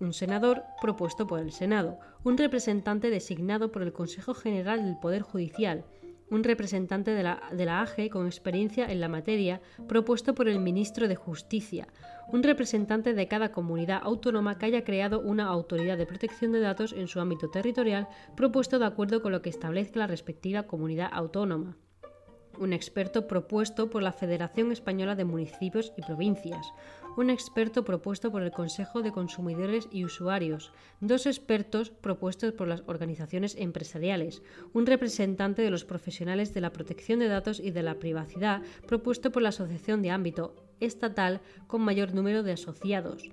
un 0.00 0.12
senador 0.12 0.64
propuesto 0.82 1.26
por 1.26 1.40
el 1.40 1.52
Senado, 1.52 1.98
un 2.24 2.36
representante 2.36 3.08
designado 3.08 3.72
por 3.72 3.80
el 3.80 3.94
Consejo 3.94 4.34
General 4.34 4.84
del 4.84 4.98
Poder 4.98 5.22
Judicial, 5.22 5.86
un 6.30 6.44
representante 6.44 7.10
de 7.12 7.22
la, 7.22 7.42
de 7.52 7.64
la 7.64 7.82
AGE 7.82 8.10
con 8.10 8.26
experiencia 8.26 8.90
en 8.90 9.00
la 9.00 9.08
materia 9.08 9.60
propuesto 9.86 10.34
por 10.34 10.48
el 10.48 10.60
ministro 10.60 11.08
de 11.08 11.16
Justicia, 11.16 11.88
un 12.32 12.42
representante 12.42 13.14
de 13.14 13.28
cada 13.28 13.52
comunidad 13.52 14.00
autónoma 14.02 14.58
que 14.58 14.66
haya 14.66 14.84
creado 14.84 15.20
una 15.20 15.46
autoridad 15.46 15.98
de 15.98 16.06
protección 16.06 16.52
de 16.52 16.60
datos 16.60 16.92
en 16.92 17.08
su 17.08 17.20
ámbito 17.20 17.50
territorial 17.50 18.08
propuesto 18.36 18.78
de 18.78 18.86
acuerdo 18.86 19.22
con 19.22 19.32
lo 19.32 19.42
que 19.42 19.50
establezca 19.50 20.00
la 20.00 20.06
respectiva 20.06 20.64
comunidad 20.64 21.10
autónoma. 21.12 21.76
Un 22.58 22.72
experto 22.72 23.26
propuesto 23.26 23.90
por 23.90 24.02
la 24.02 24.12
Federación 24.12 24.70
Española 24.70 25.16
de 25.16 25.24
Municipios 25.24 25.92
y 25.96 26.02
Provincias, 26.02 26.72
un 27.16 27.30
experto 27.30 27.84
propuesto 27.84 28.30
por 28.30 28.42
el 28.42 28.50
Consejo 28.50 29.02
de 29.02 29.12
Consumidores 29.12 29.88
y 29.90 30.04
Usuarios, 30.04 30.72
dos 31.00 31.26
expertos 31.26 31.90
propuestos 31.90 32.52
por 32.52 32.68
las 32.68 32.82
organizaciones 32.86 33.54
empresariales, 33.58 34.42
un 34.72 34.86
representante 34.86 35.62
de 35.62 35.70
los 35.70 35.84
profesionales 35.84 36.54
de 36.54 36.60
la 36.60 36.72
protección 36.72 37.20
de 37.20 37.28
datos 37.28 37.60
y 37.60 37.70
de 37.70 37.82
la 37.82 37.94
privacidad 37.94 38.62
propuesto 38.86 39.30
por 39.30 39.42
la 39.42 39.50
Asociación 39.50 40.02
de 40.02 40.10
Ámbito 40.10 40.54
Estatal 40.80 41.40
con 41.66 41.82
mayor 41.82 42.14
número 42.14 42.42
de 42.42 42.52
asociados, 42.52 43.30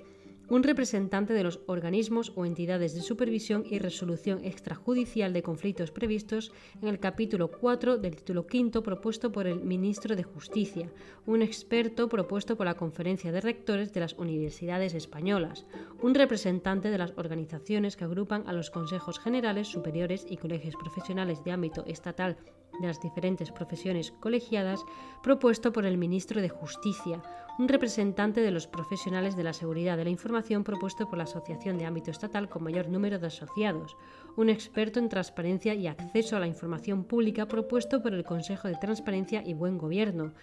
un 0.51 0.63
representante 0.63 1.33
de 1.33 1.43
los 1.43 1.61
organismos 1.65 2.33
o 2.35 2.45
entidades 2.45 2.93
de 2.93 3.01
supervisión 3.01 3.63
y 3.69 3.79
resolución 3.79 4.43
extrajudicial 4.43 5.31
de 5.31 5.43
conflictos 5.43 5.91
previstos 5.91 6.51
en 6.81 6.89
el 6.89 6.99
capítulo 6.99 7.49
4 7.49 7.97
del 7.97 8.17
título 8.17 8.45
5 8.51 8.83
propuesto 8.83 9.31
por 9.31 9.47
el 9.47 9.61
ministro 9.61 10.13
de 10.17 10.23
Justicia, 10.23 10.91
un 11.25 11.41
experto 11.41 12.09
propuesto 12.09 12.57
por 12.57 12.65
la 12.65 12.75
Conferencia 12.75 13.31
de 13.31 13.39
Rectores 13.39 13.93
de 13.93 14.01
las 14.01 14.11
Universidades 14.15 14.93
Españolas, 14.93 15.65
un 16.01 16.13
representante 16.13 16.89
de 16.89 16.97
las 16.97 17.13
organizaciones 17.15 17.95
que 17.95 18.03
agrupan 18.03 18.43
a 18.45 18.51
los 18.51 18.71
consejos 18.71 19.19
generales, 19.19 19.69
superiores 19.69 20.25
y 20.29 20.35
colegios 20.35 20.75
profesionales 20.75 21.45
de 21.45 21.53
ámbito 21.53 21.85
estatal 21.87 22.35
de 22.79 22.87
las 22.87 23.01
diferentes 23.01 23.51
profesiones 23.51 24.11
colegiadas 24.19 24.83
propuesto 25.21 25.71
por 25.71 25.85
el 25.85 25.97
ministro 25.97 26.41
de 26.41 26.49
Justicia, 26.49 27.21
un 27.59 27.67
representante 27.67 28.41
de 28.41 28.51
los 28.51 28.67
profesionales 28.67 29.35
de 29.35 29.43
la 29.43 29.53
seguridad 29.53 29.97
de 29.97 30.05
la 30.05 30.09
información 30.09 30.63
propuesto 30.63 31.07
por 31.07 31.17
la 31.17 31.25
Asociación 31.25 31.77
de 31.77 31.85
Ámbito 31.85 32.11
Estatal 32.11 32.49
con 32.49 32.63
mayor 32.63 32.89
número 32.89 33.19
de 33.19 33.27
asociados, 33.27 33.95
un 34.35 34.49
experto 34.49 34.99
en 34.99 35.09
transparencia 35.09 35.73
y 35.73 35.87
acceso 35.87 36.35
a 36.35 36.39
la 36.39 36.47
información 36.47 37.03
pública 37.03 37.47
propuesto 37.47 38.01
por 38.01 38.13
el 38.13 38.23
Consejo 38.23 38.67
de 38.67 38.75
Transparencia 38.75 39.43
y 39.45 39.53
Buen 39.53 39.77
Gobierno, 39.77 40.33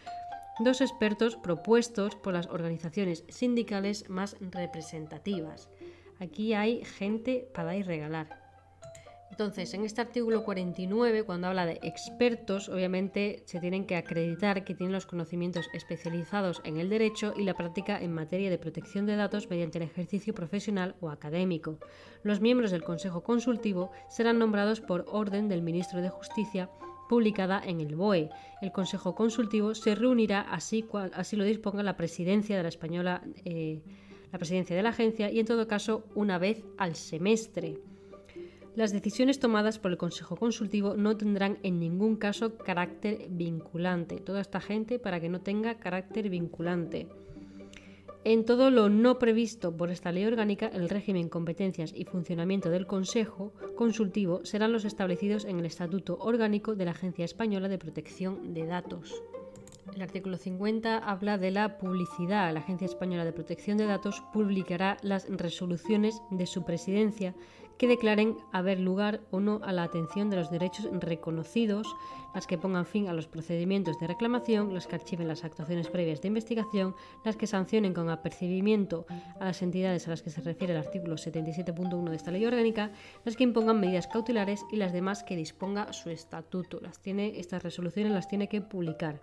dos 0.60 0.80
expertos 0.80 1.36
propuestos 1.36 2.14
por 2.16 2.34
las 2.34 2.46
organizaciones 2.48 3.24
sindicales 3.28 4.08
más 4.08 4.36
representativas. 4.40 5.68
Aquí 6.20 6.54
hay 6.54 6.84
gente 6.84 7.48
para 7.54 7.76
ir 7.76 7.86
regalar. 7.86 8.47
Entonces, 9.30 9.72
en 9.74 9.84
este 9.84 10.00
artículo 10.00 10.42
49, 10.42 11.22
cuando 11.24 11.48
habla 11.48 11.66
de 11.66 11.78
expertos, 11.82 12.68
obviamente 12.68 13.42
se 13.46 13.60
tienen 13.60 13.86
que 13.86 13.96
acreditar 13.96 14.64
que 14.64 14.74
tienen 14.74 14.92
los 14.92 15.06
conocimientos 15.06 15.68
especializados 15.72 16.60
en 16.64 16.78
el 16.78 16.88
derecho 16.88 17.34
y 17.36 17.44
la 17.44 17.54
práctica 17.54 18.00
en 18.00 18.14
materia 18.14 18.50
de 18.50 18.58
protección 18.58 19.06
de 19.06 19.16
datos 19.16 19.48
mediante 19.50 19.78
el 19.78 19.84
ejercicio 19.84 20.34
profesional 20.34 20.96
o 21.00 21.10
académico. 21.10 21.78
Los 22.22 22.40
miembros 22.40 22.70
del 22.70 22.82
Consejo 22.82 23.22
Consultivo 23.22 23.92
serán 24.08 24.38
nombrados 24.38 24.80
por 24.80 25.04
orden 25.08 25.48
del 25.48 25.62
Ministro 25.62 26.00
de 26.00 26.08
Justicia 26.08 26.70
publicada 27.08 27.62
en 27.64 27.80
el 27.80 27.96
BOE. 27.96 28.28
El 28.60 28.72
Consejo 28.72 29.14
Consultivo 29.14 29.74
se 29.74 29.94
reunirá 29.94 30.42
así, 30.42 30.84
así 31.14 31.36
lo 31.36 31.44
disponga 31.44 31.82
la 31.82 31.96
presidencia 31.96 32.56
de 32.56 32.62
la 32.62 32.68
española, 32.68 33.22
eh, 33.44 33.82
la 34.30 34.38
presidencia 34.38 34.76
de 34.76 34.82
la 34.82 34.90
agencia 34.90 35.30
y 35.30 35.40
en 35.40 35.46
todo 35.46 35.66
caso 35.66 36.04
una 36.14 36.38
vez 36.38 36.64
al 36.76 36.94
semestre. 36.94 37.78
Las 38.78 38.92
decisiones 38.92 39.40
tomadas 39.40 39.80
por 39.80 39.90
el 39.90 39.96
Consejo 39.96 40.36
Consultivo 40.36 40.94
no 40.96 41.16
tendrán 41.16 41.58
en 41.64 41.80
ningún 41.80 42.14
caso 42.14 42.56
carácter 42.58 43.26
vinculante. 43.28 44.20
Toda 44.20 44.40
esta 44.40 44.60
gente 44.60 45.00
para 45.00 45.18
que 45.18 45.28
no 45.28 45.40
tenga 45.40 45.80
carácter 45.80 46.30
vinculante. 46.30 47.08
En 48.22 48.44
todo 48.44 48.70
lo 48.70 48.88
no 48.88 49.18
previsto 49.18 49.76
por 49.76 49.90
esta 49.90 50.12
ley 50.12 50.26
orgánica, 50.26 50.68
el 50.68 50.88
régimen, 50.88 51.28
competencias 51.28 51.92
y 51.92 52.04
funcionamiento 52.04 52.70
del 52.70 52.86
Consejo 52.86 53.52
Consultivo 53.74 54.44
serán 54.44 54.72
los 54.72 54.84
establecidos 54.84 55.44
en 55.44 55.58
el 55.58 55.66
Estatuto 55.66 56.16
Orgánico 56.20 56.76
de 56.76 56.84
la 56.84 56.92
Agencia 56.92 57.24
Española 57.24 57.66
de 57.66 57.78
Protección 57.78 58.54
de 58.54 58.64
Datos. 58.64 59.24
El 59.92 60.02
artículo 60.02 60.36
50 60.36 60.98
habla 60.98 61.36
de 61.38 61.50
la 61.50 61.78
publicidad. 61.78 62.52
La 62.52 62.60
Agencia 62.60 62.84
Española 62.84 63.24
de 63.24 63.32
Protección 63.32 63.76
de 63.78 63.86
Datos 63.86 64.22
publicará 64.32 64.98
las 65.02 65.28
resoluciones 65.28 66.22
de 66.30 66.46
su 66.46 66.64
presidencia 66.64 67.34
que 67.78 67.88
declaren 67.88 68.36
haber 68.52 68.80
lugar 68.80 69.20
o 69.30 69.40
no 69.40 69.60
a 69.62 69.72
la 69.72 69.84
atención 69.84 70.30
de 70.30 70.36
los 70.36 70.50
derechos 70.50 70.88
reconocidos, 70.92 71.86
las 72.34 72.46
que 72.46 72.58
pongan 72.58 72.86
fin 72.86 73.08
a 73.08 73.14
los 73.14 73.26
procedimientos 73.26 73.98
de 73.98 74.06
reclamación, 74.06 74.74
las 74.74 74.86
que 74.86 74.96
archiven 74.96 75.28
las 75.28 75.44
actuaciones 75.44 75.88
previas 75.88 76.20
de 76.20 76.28
investigación, 76.28 76.94
las 77.24 77.36
que 77.36 77.46
sancionen 77.46 77.94
con 77.94 78.10
apercibimiento 78.10 79.06
a 79.40 79.46
las 79.46 79.62
entidades 79.62 80.06
a 80.06 80.10
las 80.10 80.22
que 80.22 80.30
se 80.30 80.40
refiere 80.40 80.74
el 80.74 80.80
artículo 80.80 81.16
77.1 81.16 82.10
de 82.10 82.16
esta 82.16 82.30
ley 82.30 82.44
orgánica, 82.44 82.90
las 83.24 83.36
que 83.36 83.44
impongan 83.44 83.80
medidas 83.80 84.08
cautelares 84.08 84.64
y 84.70 84.76
las 84.76 84.92
demás 84.92 85.22
que 85.22 85.36
disponga 85.36 85.92
su 85.92 86.10
estatuto. 86.10 86.80
Las 86.80 87.00
tiene, 87.00 87.38
estas 87.38 87.62
resoluciones 87.62 88.12
las 88.12 88.28
tiene 88.28 88.48
que 88.48 88.60
publicar. 88.60 89.20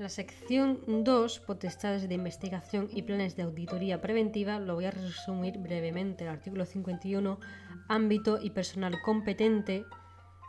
La 0.00 0.08
sección 0.08 0.80
2, 0.86 1.40
potestades 1.40 2.08
de 2.08 2.14
investigación 2.14 2.88
y 2.90 3.02
planes 3.02 3.36
de 3.36 3.42
auditoría 3.42 4.00
preventiva, 4.00 4.58
lo 4.58 4.74
voy 4.74 4.86
a 4.86 4.90
resumir 4.90 5.58
brevemente. 5.58 6.24
El 6.24 6.30
artículo 6.30 6.64
51, 6.64 7.38
ámbito 7.86 8.38
y 8.40 8.48
personal 8.48 8.94
competente, 9.04 9.84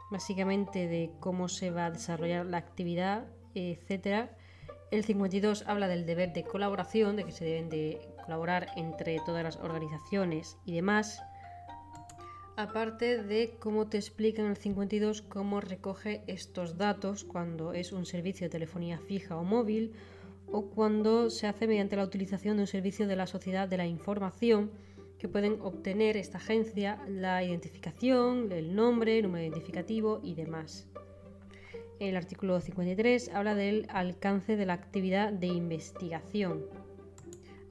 básicamente 0.09 0.87
de 0.87 1.11
cómo 1.19 1.49
se 1.49 1.69
va 1.69 1.87
a 1.87 1.91
desarrollar 1.91 2.45
la 2.45 2.59
actividad, 2.59 3.25
etc. 3.53 4.29
El 4.89 5.03
52 5.03 5.65
habla 5.67 5.89
del 5.89 6.05
deber 6.05 6.31
de 6.31 6.45
colaboración, 6.45 7.17
de 7.17 7.25
que 7.25 7.33
se 7.33 7.43
deben 7.43 7.69
de 7.69 7.99
colaborar 8.23 8.67
entre 8.77 9.19
todas 9.25 9.43
las 9.43 9.57
organizaciones 9.57 10.55
y 10.63 10.75
demás 10.75 11.21
aparte 12.61 13.21
de 13.23 13.55
cómo 13.59 13.87
te 13.87 13.97
explica 13.97 14.41
en 14.41 14.49
el 14.49 14.57
52 14.57 15.21
cómo 15.23 15.61
recoge 15.61 16.21
estos 16.27 16.77
datos 16.77 17.23
cuando 17.23 17.73
es 17.73 17.91
un 17.91 18.05
servicio 18.05 18.45
de 18.45 18.51
telefonía 18.51 18.99
fija 18.99 19.35
o 19.35 19.43
móvil 19.43 19.93
o 20.51 20.67
cuando 20.67 21.29
se 21.29 21.47
hace 21.47 21.67
mediante 21.67 21.95
la 21.95 22.03
utilización 22.03 22.57
de 22.57 22.63
un 22.63 22.67
servicio 22.67 23.07
de 23.07 23.15
la 23.15 23.27
sociedad 23.27 23.67
de 23.67 23.77
la 23.77 23.87
información 23.87 24.71
que 25.17 25.27
pueden 25.27 25.59
obtener 25.61 26.17
esta 26.17 26.37
agencia 26.37 26.99
la 27.07 27.43
identificación, 27.43 28.51
el 28.51 28.75
nombre, 28.75 29.17
el 29.17 29.23
número 29.23 29.43
identificativo 29.43 30.19
y 30.23 30.35
demás. 30.35 30.87
El 31.99 32.17
artículo 32.17 32.59
53 32.59 33.29
habla 33.33 33.53
del 33.55 33.85
alcance 33.89 34.55
de 34.55 34.65
la 34.65 34.73
actividad 34.73 35.31
de 35.31 35.47
investigación. 35.47 36.65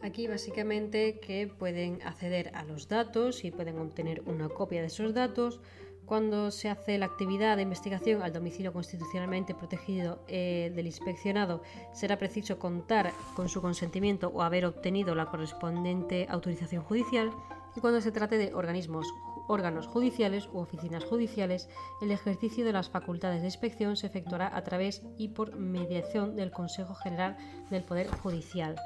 Aquí 0.02 0.26
básicamente 0.28 1.20
que 1.20 1.46
pueden 1.46 2.00
acceder 2.02 2.50
a 2.54 2.64
los 2.64 2.88
datos 2.88 3.44
y 3.44 3.50
pueden 3.50 3.78
obtener 3.78 4.22
una 4.24 4.48
copia 4.48 4.80
de 4.80 4.86
esos 4.86 5.12
datos. 5.12 5.60
Cuando 6.06 6.50
se 6.50 6.70
hace 6.70 6.96
la 6.96 7.06
actividad 7.06 7.56
de 7.56 7.62
investigación 7.62 8.22
al 8.22 8.32
domicilio 8.32 8.72
constitucionalmente 8.72 9.54
protegido 9.54 10.24
eh, 10.26 10.72
del 10.74 10.86
inspeccionado, 10.86 11.62
será 11.92 12.16
preciso 12.16 12.58
contar 12.58 13.12
con 13.36 13.48
su 13.48 13.60
consentimiento 13.60 14.28
o 14.28 14.42
haber 14.42 14.64
obtenido 14.64 15.14
la 15.14 15.26
correspondiente 15.26 16.26
autorización 16.30 16.82
judicial. 16.82 17.30
Y 17.76 17.80
cuando 17.80 18.00
se 18.00 18.10
trate 18.10 18.38
de 18.38 18.54
organismos, 18.54 19.06
órganos 19.48 19.86
judiciales 19.86 20.48
u 20.52 20.58
oficinas 20.58 21.04
judiciales, 21.04 21.68
el 22.00 22.10
ejercicio 22.10 22.64
de 22.64 22.72
las 22.72 22.88
facultades 22.88 23.42
de 23.42 23.48
inspección 23.48 23.96
se 23.96 24.06
efectuará 24.06 24.56
a 24.56 24.64
través 24.64 25.02
y 25.18 25.28
por 25.28 25.56
mediación 25.56 26.36
del 26.36 26.50
Consejo 26.50 26.94
General 26.94 27.36
del 27.70 27.84
Poder 27.84 28.08
Judicial 28.08 28.76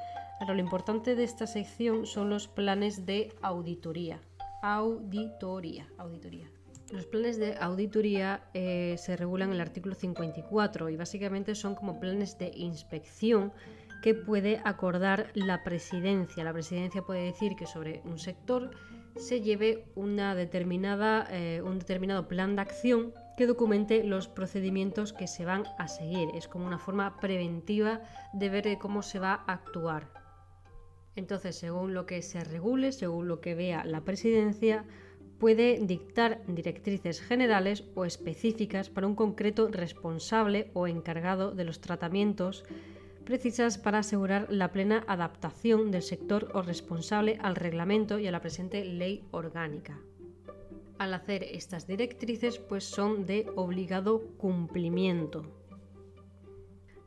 lo 0.53 0.61
importante 0.61 1.15
de 1.15 1.25
esta 1.25 1.47
sección 1.47 2.05
son 2.05 2.29
los 2.29 2.49
planes 2.49 3.07
de 3.07 3.33
auditoría. 3.41 4.21
Auditoría, 4.63 5.89
auditoría. 5.97 6.51
Los 6.91 7.07
planes 7.07 7.39
de 7.39 7.57
auditoría 7.57 8.45
eh, 8.53 8.97
se 8.99 9.17
regulan 9.17 9.49
en 9.49 9.55
el 9.55 9.61
artículo 9.63 9.95
54 9.95 10.91
y 10.91 10.97
básicamente 10.97 11.55
son 11.55 11.75
como 11.75 11.99
planes 11.99 12.37
de 12.39 12.53
inspección 12.55 13.53
que 14.03 14.15
puede 14.15 14.61
acordar 14.65 15.31
la 15.35 15.65
presidencia. 15.65 16.45
La 16.45 16.53
presidencia 16.53 17.03
puede 17.03 17.25
decir 17.25 17.57
que 17.57 17.67
sobre 17.67 18.03
un 18.05 18.19
sector 18.19 18.71
se 19.17 19.41
lleve 19.41 19.87
una 19.95 20.35
determinada, 20.35 21.27
eh, 21.31 21.63
un 21.65 21.79
determinado 21.79 22.29
plan 22.29 22.57
de 22.57 22.63
acción 22.63 23.15
que 23.37 23.47
documente 23.47 24.05
los 24.05 24.29
procedimientos 24.29 25.13
que 25.13 25.27
se 25.27 25.45
van 25.45 25.65
a 25.79 25.89
seguir. 25.89 26.29
Es 26.35 26.49
como 26.49 26.67
una 26.67 26.79
forma 26.79 27.19
preventiva 27.19 28.03
de 28.33 28.49
ver 28.49 28.79
cómo 28.79 29.03
se 29.03 29.19
va 29.19 29.45
a 29.47 29.55
actuar. 29.55 30.24
Entonces, 31.17 31.57
según 31.57 31.95
lo 31.95 32.07
que 32.07 32.23
se 32.23 32.43
regule, 32.43 32.93
según 32.93 33.29
lo 33.29 33.41
que 33.41 33.55
vea 33.55 33.85
la 33.85 34.03
presidencia, 34.03 34.85
puede 35.39 35.79
dictar 35.81 36.43
directrices 36.47 37.21
generales 37.21 37.85
o 37.95 38.05
específicas 38.05 38.89
para 38.89 39.07
un 39.07 39.15
concreto 39.15 39.69
responsable 39.69 40.71
o 40.75 40.87
encargado 40.87 41.53
de 41.53 41.65
los 41.65 41.81
tratamientos 41.81 42.65
precisas 43.25 43.79
para 43.79 43.99
asegurar 43.99 44.47
la 44.51 44.71
plena 44.71 45.05
adaptación 45.09 45.91
del 45.91 46.03
sector 46.03 46.51
o 46.55 46.63
responsable 46.63 47.39
al 47.43 47.57
reglamento 47.57 48.19
y 48.19 48.27
a 48.27 48.31
la 48.31 48.41
presente 48.41 48.85
ley 48.85 49.25
orgánica. 49.31 49.99
Al 50.99 51.15
hacer 51.15 51.43
estas 51.43 51.87
directrices, 51.87 52.59
pues 52.59 52.85
son 52.85 53.27
de 53.27 53.47
obligado 53.57 54.23
cumplimiento. 54.37 55.64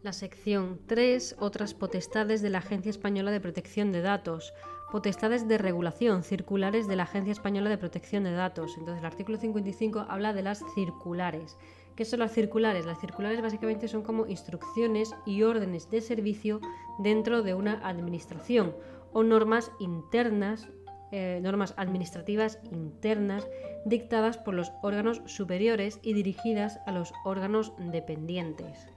La 0.07 0.13
sección 0.13 0.79
3, 0.85 1.35
otras 1.37 1.73
potestades 1.73 2.41
de 2.41 2.49
la 2.49 2.59
Agencia 2.59 2.89
Española 2.89 3.29
de 3.29 3.41
Protección 3.41 3.91
de 3.91 3.99
Datos. 3.99 4.53
Potestades 4.89 5.49
de 5.49 5.57
regulación, 5.57 6.23
circulares 6.23 6.87
de 6.87 6.95
la 6.95 7.03
Agencia 7.03 7.33
Española 7.33 7.69
de 7.69 7.77
Protección 7.77 8.23
de 8.23 8.31
Datos. 8.31 8.77
Entonces 8.77 9.01
el 9.01 9.05
artículo 9.05 9.37
55 9.37 10.05
habla 10.07 10.31
de 10.31 10.43
las 10.43 10.63
circulares. 10.73 11.57
¿Qué 11.97 12.05
son 12.05 12.19
las 12.19 12.31
circulares? 12.31 12.85
Las 12.85 13.01
circulares 13.01 13.41
básicamente 13.41 13.89
son 13.89 14.01
como 14.01 14.27
instrucciones 14.27 15.13
y 15.25 15.43
órdenes 15.43 15.89
de 15.91 15.99
servicio 15.99 16.61
dentro 16.99 17.43
de 17.43 17.53
una 17.53 17.85
administración 17.85 18.77
o 19.11 19.23
normas 19.23 19.73
internas, 19.77 20.69
eh, 21.11 21.41
normas 21.43 21.73
administrativas 21.75 22.59
internas 22.71 23.45
dictadas 23.83 24.37
por 24.37 24.53
los 24.53 24.71
órganos 24.83 25.21
superiores 25.25 25.99
y 26.01 26.13
dirigidas 26.13 26.79
a 26.85 26.93
los 26.93 27.11
órganos 27.25 27.73
dependientes. 27.91 28.87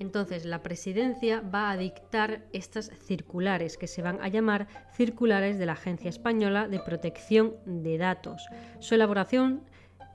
Entonces, 0.00 0.46
la 0.46 0.62
presidencia 0.62 1.42
va 1.42 1.70
a 1.70 1.76
dictar 1.76 2.42
estas 2.54 2.90
circulares, 3.04 3.76
que 3.76 3.86
se 3.86 4.00
van 4.00 4.18
a 4.22 4.28
llamar 4.28 4.66
circulares 4.94 5.58
de 5.58 5.66
la 5.66 5.72
Agencia 5.72 6.08
Española 6.08 6.68
de 6.68 6.80
Protección 6.80 7.54
de 7.66 7.98
Datos. 7.98 8.48
Su 8.78 8.94
elaboración, 8.94 9.62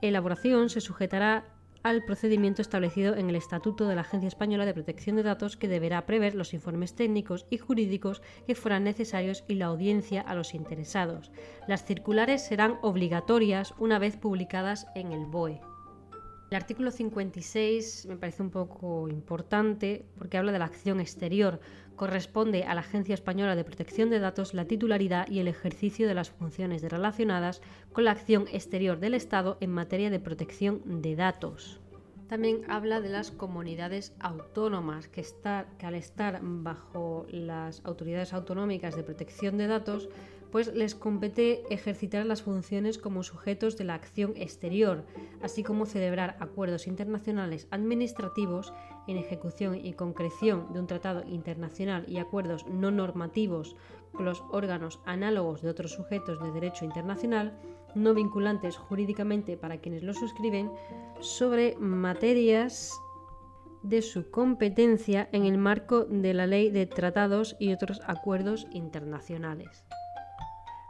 elaboración 0.02 0.70
se 0.70 0.80
sujetará 0.80 1.44
al 1.84 2.04
procedimiento 2.04 2.62
establecido 2.62 3.14
en 3.14 3.30
el 3.30 3.36
Estatuto 3.36 3.86
de 3.86 3.94
la 3.94 4.00
Agencia 4.00 4.26
Española 4.26 4.66
de 4.66 4.74
Protección 4.74 5.14
de 5.14 5.22
Datos 5.22 5.56
que 5.56 5.68
deberá 5.68 6.04
prever 6.04 6.34
los 6.34 6.52
informes 6.52 6.96
técnicos 6.96 7.46
y 7.48 7.58
jurídicos 7.58 8.22
que 8.44 8.56
fueran 8.56 8.82
necesarios 8.82 9.44
y 9.46 9.54
la 9.54 9.66
audiencia 9.66 10.20
a 10.20 10.34
los 10.34 10.52
interesados. 10.52 11.30
Las 11.68 11.84
circulares 11.84 12.44
serán 12.44 12.80
obligatorias 12.82 13.72
una 13.78 14.00
vez 14.00 14.16
publicadas 14.16 14.88
en 14.96 15.12
el 15.12 15.26
BOE. 15.26 15.60
El 16.48 16.56
artículo 16.56 16.92
56 16.92 18.06
me 18.08 18.16
parece 18.16 18.40
un 18.40 18.50
poco 18.50 19.08
importante 19.08 20.04
porque 20.16 20.38
habla 20.38 20.52
de 20.52 20.60
la 20.60 20.66
acción 20.66 21.00
exterior. 21.00 21.58
Corresponde 21.96 22.62
a 22.62 22.74
la 22.74 22.82
Agencia 22.82 23.14
Española 23.14 23.56
de 23.56 23.64
Protección 23.64 24.10
de 24.10 24.20
Datos 24.20 24.54
la 24.54 24.64
titularidad 24.64 25.28
y 25.28 25.40
el 25.40 25.48
ejercicio 25.48 26.06
de 26.06 26.14
las 26.14 26.30
funciones 26.30 26.82
relacionadas 26.82 27.62
con 27.92 28.04
la 28.04 28.12
acción 28.12 28.46
exterior 28.52 29.00
del 29.00 29.14
Estado 29.14 29.56
en 29.60 29.70
materia 29.70 30.08
de 30.08 30.20
protección 30.20 31.02
de 31.02 31.16
datos. 31.16 31.80
También 32.28 32.62
habla 32.68 33.00
de 33.00 33.08
las 33.08 33.32
comunidades 33.32 34.14
autónomas 34.20 35.08
que, 35.08 35.24
que 35.78 35.86
al 35.86 35.94
estar 35.96 36.38
bajo 36.42 37.26
las 37.28 37.84
autoridades 37.84 38.32
autonómicas 38.32 38.94
de 38.94 39.02
protección 39.02 39.58
de 39.58 39.66
datos 39.66 40.08
pues 40.50 40.74
les 40.74 40.94
compete 40.94 41.62
ejercitar 41.70 42.24
las 42.26 42.42
funciones 42.42 42.98
como 42.98 43.22
sujetos 43.22 43.76
de 43.76 43.84
la 43.84 43.94
acción 43.94 44.34
exterior, 44.36 45.04
así 45.42 45.62
como 45.62 45.86
celebrar 45.86 46.36
acuerdos 46.40 46.86
internacionales 46.86 47.66
administrativos 47.70 48.72
en 49.06 49.16
ejecución 49.16 49.84
y 49.84 49.92
concreción 49.92 50.72
de 50.72 50.80
un 50.80 50.86
tratado 50.86 51.24
internacional 51.26 52.04
y 52.08 52.18
acuerdos 52.18 52.66
no 52.66 52.90
normativos 52.90 53.76
con 54.12 54.24
los 54.24 54.42
órganos 54.50 55.00
análogos 55.04 55.62
de 55.62 55.70
otros 55.70 55.92
sujetos 55.92 56.42
de 56.42 56.52
derecho 56.52 56.84
internacional, 56.84 57.58
no 57.94 58.14
vinculantes 58.14 58.76
jurídicamente 58.76 59.56
para 59.56 59.78
quienes 59.78 60.02
lo 60.02 60.14
suscriben, 60.14 60.70
sobre 61.20 61.76
materias 61.76 62.92
de 63.82 64.02
su 64.02 64.30
competencia 64.30 65.28
en 65.32 65.44
el 65.44 65.58
marco 65.58 66.04
de 66.04 66.34
la 66.34 66.46
ley 66.46 66.70
de 66.70 66.86
tratados 66.86 67.56
y 67.60 67.72
otros 67.72 68.00
acuerdos 68.06 68.66
internacionales. 68.72 69.84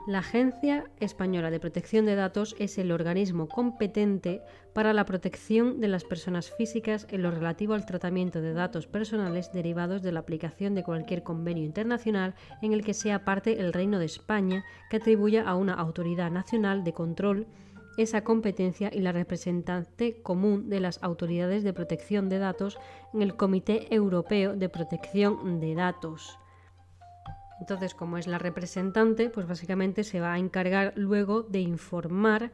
La 0.06 0.18
Agencia 0.20 0.84
Española 1.00 1.50
de 1.50 1.58
Protección 1.58 2.06
de 2.06 2.14
Datos 2.14 2.54
es 2.60 2.78
el 2.78 2.92
organismo 2.92 3.48
competente 3.48 4.40
para 4.72 4.92
la 4.92 5.04
protección 5.04 5.80
de 5.80 5.88
las 5.88 6.04
personas 6.04 6.52
físicas 6.52 7.08
en 7.10 7.22
lo 7.22 7.32
relativo 7.32 7.74
al 7.74 7.86
tratamiento 7.86 8.40
de 8.40 8.52
datos 8.52 8.86
personales 8.86 9.50
derivados 9.50 10.02
de 10.02 10.12
la 10.12 10.20
aplicación 10.20 10.76
de 10.76 10.84
cualquier 10.84 11.24
convenio 11.24 11.64
internacional 11.64 12.36
en 12.62 12.72
el 12.72 12.84
que 12.84 12.94
sea 12.94 13.24
parte 13.24 13.58
el 13.58 13.72
Reino 13.72 13.98
de 13.98 14.04
España, 14.04 14.64
que 14.90 14.98
atribuya 14.98 15.42
a 15.42 15.56
una 15.56 15.74
autoridad 15.74 16.30
nacional 16.30 16.84
de 16.84 16.92
control 16.92 17.48
esa 17.96 18.22
competencia 18.22 18.90
y 18.92 19.00
la 19.00 19.10
representante 19.10 20.22
común 20.22 20.68
de 20.68 20.78
las 20.78 21.02
autoridades 21.02 21.64
de 21.64 21.72
protección 21.72 22.28
de 22.28 22.38
datos 22.38 22.78
en 23.12 23.22
el 23.22 23.34
Comité 23.34 23.92
Europeo 23.92 24.54
de 24.54 24.68
Protección 24.68 25.58
de 25.58 25.74
Datos. 25.74 26.38
Entonces, 27.60 27.94
como 27.94 28.18
es 28.18 28.26
la 28.26 28.38
representante, 28.38 29.30
pues 29.30 29.46
básicamente 29.46 30.04
se 30.04 30.20
va 30.20 30.34
a 30.34 30.38
encargar 30.38 30.92
luego 30.96 31.42
de 31.42 31.60
informar 31.60 32.52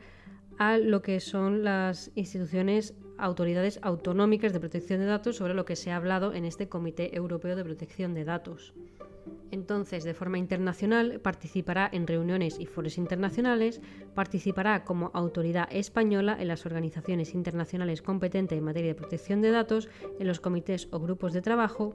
a 0.58 0.78
lo 0.78 1.02
que 1.02 1.20
son 1.20 1.64
las 1.64 2.10
instituciones, 2.14 2.94
autoridades 3.18 3.78
autonómicas 3.82 4.52
de 4.52 4.60
protección 4.60 5.00
de 5.00 5.06
datos 5.06 5.36
sobre 5.36 5.54
lo 5.54 5.64
que 5.64 5.76
se 5.76 5.90
ha 5.90 5.96
hablado 5.96 6.34
en 6.34 6.44
este 6.44 6.68
Comité 6.68 7.16
Europeo 7.16 7.56
de 7.56 7.64
Protección 7.64 8.14
de 8.14 8.24
Datos. 8.24 8.74
Entonces, 9.50 10.04
de 10.04 10.14
forma 10.14 10.38
internacional, 10.38 11.20
participará 11.20 11.88
en 11.92 12.06
reuniones 12.06 12.58
y 12.58 12.66
foros 12.66 12.96
internacionales, 12.96 13.80
participará 14.14 14.82
como 14.84 15.10
autoridad 15.14 15.68
española 15.70 16.36
en 16.40 16.48
las 16.48 16.64
organizaciones 16.64 17.34
internacionales 17.34 18.02
competentes 18.02 18.56
en 18.56 18.64
materia 18.64 18.88
de 18.88 18.94
protección 18.94 19.42
de 19.42 19.50
datos, 19.50 19.88
en 20.18 20.26
los 20.26 20.40
comités 20.40 20.88
o 20.90 21.00
grupos 21.00 21.34
de 21.34 21.42
trabajo, 21.42 21.94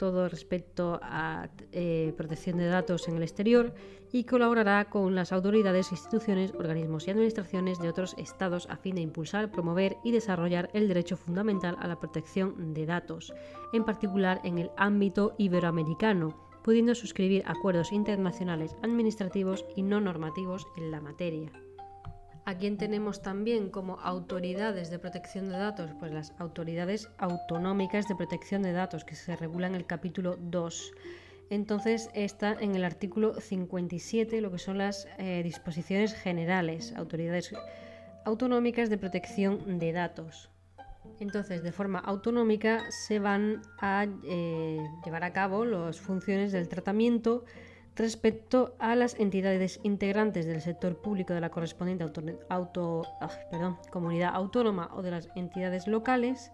todo 0.00 0.30
respecto 0.30 0.98
a 1.02 1.50
eh, 1.72 2.14
protección 2.16 2.56
de 2.56 2.68
datos 2.68 3.06
en 3.06 3.16
el 3.18 3.22
exterior 3.22 3.74
y 4.10 4.24
colaborará 4.24 4.88
con 4.88 5.14
las 5.14 5.30
autoridades, 5.30 5.92
instituciones, 5.92 6.54
organismos 6.54 7.06
y 7.06 7.10
administraciones 7.10 7.78
de 7.78 7.90
otros 7.90 8.14
estados 8.16 8.66
a 8.70 8.78
fin 8.78 8.94
de 8.94 9.02
impulsar, 9.02 9.52
promover 9.52 9.98
y 10.02 10.12
desarrollar 10.12 10.70
el 10.72 10.88
derecho 10.88 11.18
fundamental 11.18 11.76
a 11.80 11.86
la 11.86 12.00
protección 12.00 12.72
de 12.72 12.86
datos, 12.86 13.34
en 13.74 13.84
particular 13.84 14.40
en 14.42 14.56
el 14.56 14.70
ámbito 14.78 15.34
iberoamericano, 15.36 16.34
pudiendo 16.64 16.94
suscribir 16.94 17.42
acuerdos 17.44 17.92
internacionales 17.92 18.76
administrativos 18.82 19.66
y 19.76 19.82
no 19.82 20.00
normativos 20.00 20.66
en 20.78 20.90
la 20.90 21.02
materia. 21.02 21.52
¿A 22.50 22.58
quién 22.58 22.78
tenemos 22.78 23.22
también 23.22 23.70
como 23.70 24.00
autoridades 24.00 24.90
de 24.90 24.98
protección 24.98 25.48
de 25.50 25.56
datos? 25.56 25.92
Pues 26.00 26.10
las 26.10 26.32
autoridades 26.40 27.08
autonómicas 27.16 28.08
de 28.08 28.16
protección 28.16 28.62
de 28.62 28.72
datos 28.72 29.04
que 29.04 29.14
se 29.14 29.36
regulan 29.36 29.70
en 29.70 29.76
el 29.76 29.86
capítulo 29.86 30.36
2. 30.36 30.92
Entonces 31.50 32.10
está 32.12 32.56
en 32.58 32.74
el 32.74 32.82
artículo 32.82 33.40
57 33.40 34.40
lo 34.40 34.50
que 34.50 34.58
son 34.58 34.78
las 34.78 35.06
eh, 35.18 35.42
disposiciones 35.44 36.12
generales, 36.12 36.92
autoridades 36.96 37.54
autonómicas 38.24 38.90
de 38.90 38.98
protección 38.98 39.78
de 39.78 39.92
datos. 39.92 40.50
Entonces, 41.20 41.62
de 41.62 41.70
forma 41.70 42.00
autonómica 42.00 42.82
se 42.90 43.20
van 43.20 43.62
a 43.78 44.08
eh, 44.24 44.84
llevar 45.04 45.22
a 45.22 45.32
cabo 45.32 45.64
las 45.64 46.00
funciones 46.00 46.50
del 46.50 46.68
tratamiento 46.68 47.44
respecto 47.96 48.74
a 48.78 48.94
las 48.94 49.18
entidades 49.18 49.80
integrantes 49.82 50.46
del 50.46 50.60
sector 50.60 50.96
público 51.00 51.34
de 51.34 51.40
la 51.40 51.50
correspondiente 51.50 52.04
ah, 52.48 53.80
comunidad 53.90 54.34
autónoma 54.34 54.90
o 54.94 55.02
de 55.02 55.10
las 55.10 55.28
entidades 55.34 55.86
locales 55.86 56.52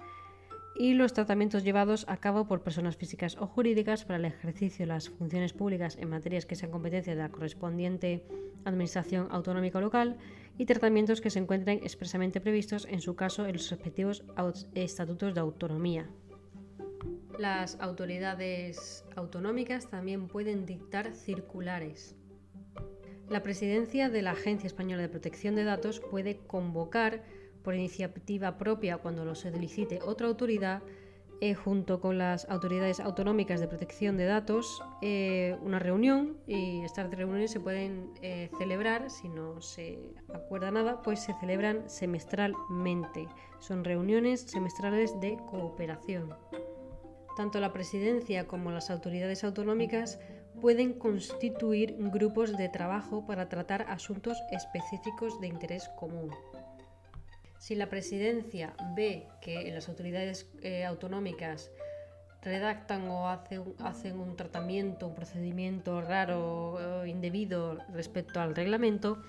y 0.79 0.95
los 0.95 1.13
tratamientos 1.13 1.65
llevados 1.65 2.05
a 2.09 2.19
cabo 2.19 2.47
por 2.47 2.63
personas 2.63 2.97
físicas 2.97 3.37
o 3.41 3.47
jurídicas 3.47 4.05
para 4.05 4.19
el 4.19 4.27
ejercicio 4.27 4.85
de 4.85 4.93
las 4.93 5.09
funciones 5.09 5.53
públicas 5.53 5.97
en 5.97 6.11
materias 6.11 6.47
que 6.47 6.55
sean 6.55 6.71
competencia 6.71 7.15
de 7.15 7.23
la 7.23 7.31
correspondiente 7.31 8.25
administración 8.65 9.29
autonómica 9.31 9.81
local 9.81 10.17
y 10.59 10.67
tratamientos 10.67 11.21
que 11.21 11.31
se 11.31 11.39
encuentren 11.39 11.81
expresamente 11.83 12.41
previstos 12.41 12.87
en 12.91 13.01
su 13.01 13.15
caso 13.15 13.47
en 13.47 13.55
los 13.55 13.71
respectivos 13.71 14.25
estatutos 14.75 15.35
de 15.35 15.41
autonomía. 15.41 16.11
Las 17.39 17.79
autoridades 17.81 19.05
autonómicas 19.15 19.91
también 19.91 20.27
pueden 20.27 20.65
dictar 20.65 21.15
circulares. 21.15 22.17
La 23.29 23.43
presidencia 23.43 24.09
de 24.09 24.23
la 24.23 24.31
Agencia 24.31 24.67
Española 24.67 25.03
de 25.03 25.09
Protección 25.09 25.55
de 25.55 25.65
Datos 25.65 26.01
puede 26.01 26.39
convocar 26.47 27.25
por 27.63 27.75
iniciativa 27.75 28.57
propia 28.57 28.99
cuando 28.99 29.25
lo 29.25 29.35
solicite 29.35 29.99
otra 30.03 30.29
autoridad 30.29 30.83
eh, 31.43 31.53
junto 31.55 32.01
con 32.01 32.17
las 32.17 32.49
autoridades 32.49 32.99
autonómicas 32.99 33.61
de 33.61 33.69
protección 33.69 34.17
de 34.17 34.25
datos 34.25 34.83
eh, 35.03 35.59
una 35.61 35.79
reunión 35.79 36.39
y 36.47 36.83
estas 36.83 37.11
reuniones 37.11 37.51
se 37.51 37.61
pueden 37.61 38.11
eh, 38.23 38.49
celebrar, 38.57 39.11
si 39.11 39.29
no 39.29 39.61
se 39.61 39.99
acuerda 40.33 40.71
nada, 40.71 41.03
pues 41.03 41.21
se 41.21 41.35
celebran 41.35 41.91
semestralmente. 41.91 43.29
Son 43.59 43.85
reuniones 43.85 44.43
semestrales 44.43 45.21
de 45.21 45.37
cooperación. 45.51 46.35
Tanto 47.37 47.61
la 47.61 47.75
presidencia 47.75 48.47
como 48.47 48.71
las 48.71 48.91
autoridades 48.91 49.45
autonómicas 49.45 50.19
pueden 50.63 50.95
constituir 50.95 51.95
grupos 51.99 52.57
de 52.57 52.71
trabajo 52.71 53.27
para 53.27 53.51
tratar 53.51 53.83
asuntos 53.91 54.39
específicos 54.51 55.39
de 55.39 55.49
interés 55.49 55.91
común. 55.99 56.31
Si 57.59 57.75
la 57.75 57.91
presidencia 57.91 58.75
ve 58.95 59.29
que 59.43 59.71
las 59.71 59.89
autoridades 59.91 60.51
eh, 60.63 60.87
autonómicas 60.87 61.71
redactan 62.41 63.07
o 63.09 63.29
hacen, 63.29 64.19
un 64.19 64.37
tratamiento, 64.37 65.07
un 65.07 65.15
procedimiento 65.15 66.01
raro 66.01 67.01
o 67.01 67.05
indebido 67.05 67.79
respecto 67.93 68.41
al 68.41 68.55
reglamento, 68.55 69.21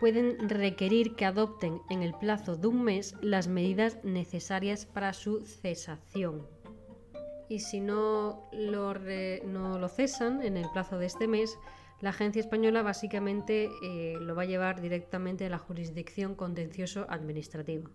pueden 0.00 0.48
requerir 0.48 1.14
que 1.14 1.26
adopten 1.26 1.80
en 1.90 2.02
el 2.02 2.14
plazo 2.14 2.56
de 2.56 2.66
un 2.66 2.82
mes 2.82 3.14
las 3.20 3.46
medidas 3.46 3.98
necesarias 4.02 4.84
para 4.84 5.12
su 5.12 5.44
cesación 5.44 6.55
y 7.48 7.60
si 7.60 7.80
no 7.80 8.48
lo, 8.52 8.94
no 8.94 9.78
lo 9.78 9.88
cesan 9.88 10.42
en 10.42 10.56
el 10.56 10.66
plazo 10.72 10.98
de 10.98 11.06
este 11.06 11.28
mes, 11.28 11.58
la 12.00 12.10
agencia 12.10 12.40
española 12.40 12.82
básicamente 12.82 13.70
eh, 13.82 14.16
lo 14.20 14.34
va 14.34 14.42
a 14.42 14.46
llevar 14.46 14.80
directamente 14.80 15.46
a 15.46 15.50
la 15.50 15.58
jurisdicción 15.58 16.34
contencioso 16.34 17.06
administrativa. 17.08 17.90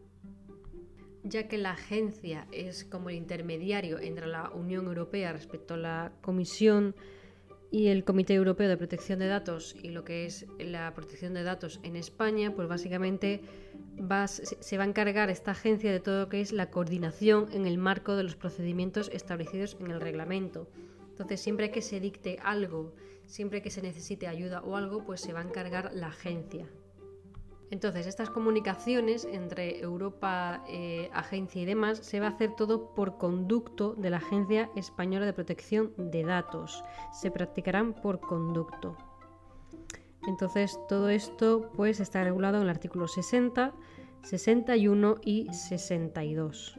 Ya 1.24 1.48
que 1.48 1.60
la 1.60 1.72
agencia 1.72 2.48
es 2.52 2.84
como 2.84 3.10
el 3.10 3.16
intermediario 3.16 4.00
entre 4.00 4.26
la 4.26 4.50
Unión 4.50 4.88
Europea 4.88 5.34
respecto 5.34 5.76
a 5.76 5.78
la 5.78 6.14
Comisión 6.22 6.96
y 7.72 7.88
el 7.88 8.04
Comité 8.04 8.34
Europeo 8.34 8.68
de 8.68 8.76
Protección 8.76 9.20
de 9.20 9.28
Datos 9.28 9.76
y 9.82 9.90
lo 9.90 10.04
que 10.04 10.26
es 10.26 10.46
la 10.60 10.94
protección 10.94 11.34
de 11.34 11.44
datos 11.44 11.80
en 11.84 11.96
España, 11.96 12.54
pues 12.54 12.68
básicamente 12.68 13.42
se 14.60 14.78
va 14.78 14.84
a 14.84 14.88
encargar 14.88 15.30
esta 15.30 15.52
agencia 15.52 15.92
de 15.92 16.02
todo 16.02 16.20
lo 16.20 16.30
que 16.30 16.42
es 16.42 16.52
la 16.52 16.70
coordinación 16.70 17.48
en 17.54 17.66
el 17.66 17.78
marco 17.78 18.16
de 18.18 18.24
los 18.24 18.36
procedimientos 18.36 19.10
establecidos 19.14 19.78
en 19.80 19.90
el 19.90 20.02
reglamento. 20.02 20.68
Entonces, 21.12 21.40
siempre 21.40 21.72
que 21.72 21.82
se 21.82 22.02
dicte 22.02 22.40
algo, 22.44 22.94
siempre 23.26 23.62
que 23.62 23.72
se 23.72 23.82
necesite 23.82 24.28
ayuda 24.28 24.62
o 24.62 24.76
algo, 24.76 25.06
pues 25.06 25.22
se 25.22 25.32
va 25.32 25.40
a 25.40 25.44
encargar 25.44 25.92
la 25.94 26.08
agencia. 26.08 26.68
Entonces, 27.72 28.06
estas 28.06 28.30
comunicaciones 28.30 29.24
entre 29.24 29.80
Europa, 29.80 30.62
eh, 30.68 31.10
agencia 31.14 31.62
y 31.62 31.66
demás, 31.66 32.00
se 32.00 32.20
va 32.20 32.28
a 32.28 32.32
hacer 32.32 32.54
todo 32.58 32.94
por 32.94 33.18
conducto 33.18 33.96
de 33.96 34.10
la 34.10 34.18
Agencia 34.18 34.70
Española 34.76 35.26
de 35.26 35.32
Protección 35.32 35.94
de 35.98 36.24
Datos. 36.24 36.84
Se 37.14 37.32
practicarán 37.32 37.94
por 37.94 38.20
conducto. 38.20 38.98
Entonces, 40.28 40.78
todo 40.90 41.08
esto 41.10 41.72
pues 41.74 42.02
está 42.02 42.26
regulado 42.26 42.58
en 42.58 42.64
el 42.64 42.70
artículo 42.70 43.08
60, 43.08 43.74
61 44.24 45.16
y 45.24 45.48
62. 45.54 46.78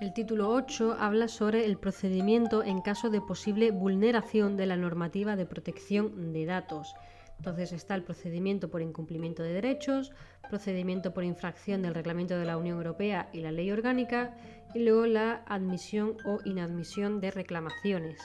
El 0.00 0.14
título 0.14 0.48
8 0.48 0.96
habla 0.98 1.28
sobre 1.28 1.66
el 1.66 1.76
procedimiento 1.76 2.64
en 2.64 2.80
caso 2.80 3.10
de 3.10 3.20
posible 3.20 3.70
vulneración 3.70 4.56
de 4.56 4.66
la 4.66 4.76
normativa 4.76 5.36
de 5.36 5.44
protección 5.44 6.32
de 6.32 6.46
datos. 6.46 6.94
Entonces 7.42 7.72
está 7.72 7.96
el 7.96 8.04
procedimiento 8.04 8.70
por 8.70 8.82
incumplimiento 8.82 9.42
de 9.42 9.52
derechos, 9.52 10.12
procedimiento 10.48 11.12
por 11.12 11.24
infracción 11.24 11.82
del 11.82 11.92
reglamento 11.92 12.38
de 12.38 12.44
la 12.44 12.56
Unión 12.56 12.76
Europea 12.76 13.30
y 13.32 13.40
la 13.40 13.50
ley 13.50 13.72
orgánica, 13.72 14.36
y 14.76 14.84
luego 14.84 15.06
la 15.06 15.42
admisión 15.48 16.16
o 16.24 16.38
inadmisión 16.44 17.20
de 17.20 17.32
reclamaciones. 17.32 18.20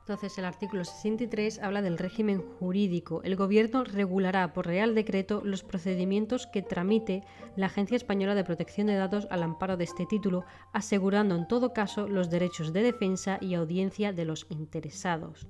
Entonces, 0.00 0.36
el 0.36 0.44
artículo 0.44 0.84
63 0.84 1.60
habla 1.62 1.80
del 1.80 1.96
régimen 1.96 2.42
jurídico. 2.58 3.22
El 3.24 3.36
Gobierno 3.36 3.84
regulará 3.84 4.52
por 4.52 4.66
Real 4.66 4.94
Decreto 4.94 5.40
los 5.42 5.64
procedimientos 5.64 6.46
que 6.46 6.60
tramite 6.60 7.22
la 7.56 7.66
Agencia 7.66 7.96
Española 7.96 8.34
de 8.34 8.44
Protección 8.44 8.88
de 8.88 8.96
Datos 8.96 9.26
al 9.30 9.44
amparo 9.44 9.78
de 9.78 9.84
este 9.84 10.04
título, 10.04 10.44
asegurando 10.74 11.36
en 11.36 11.48
todo 11.48 11.72
caso 11.72 12.06
los 12.06 12.28
derechos 12.28 12.74
de 12.74 12.82
defensa 12.82 13.38
y 13.40 13.54
audiencia 13.54 14.12
de 14.12 14.26
los 14.26 14.46
interesados 14.50 15.46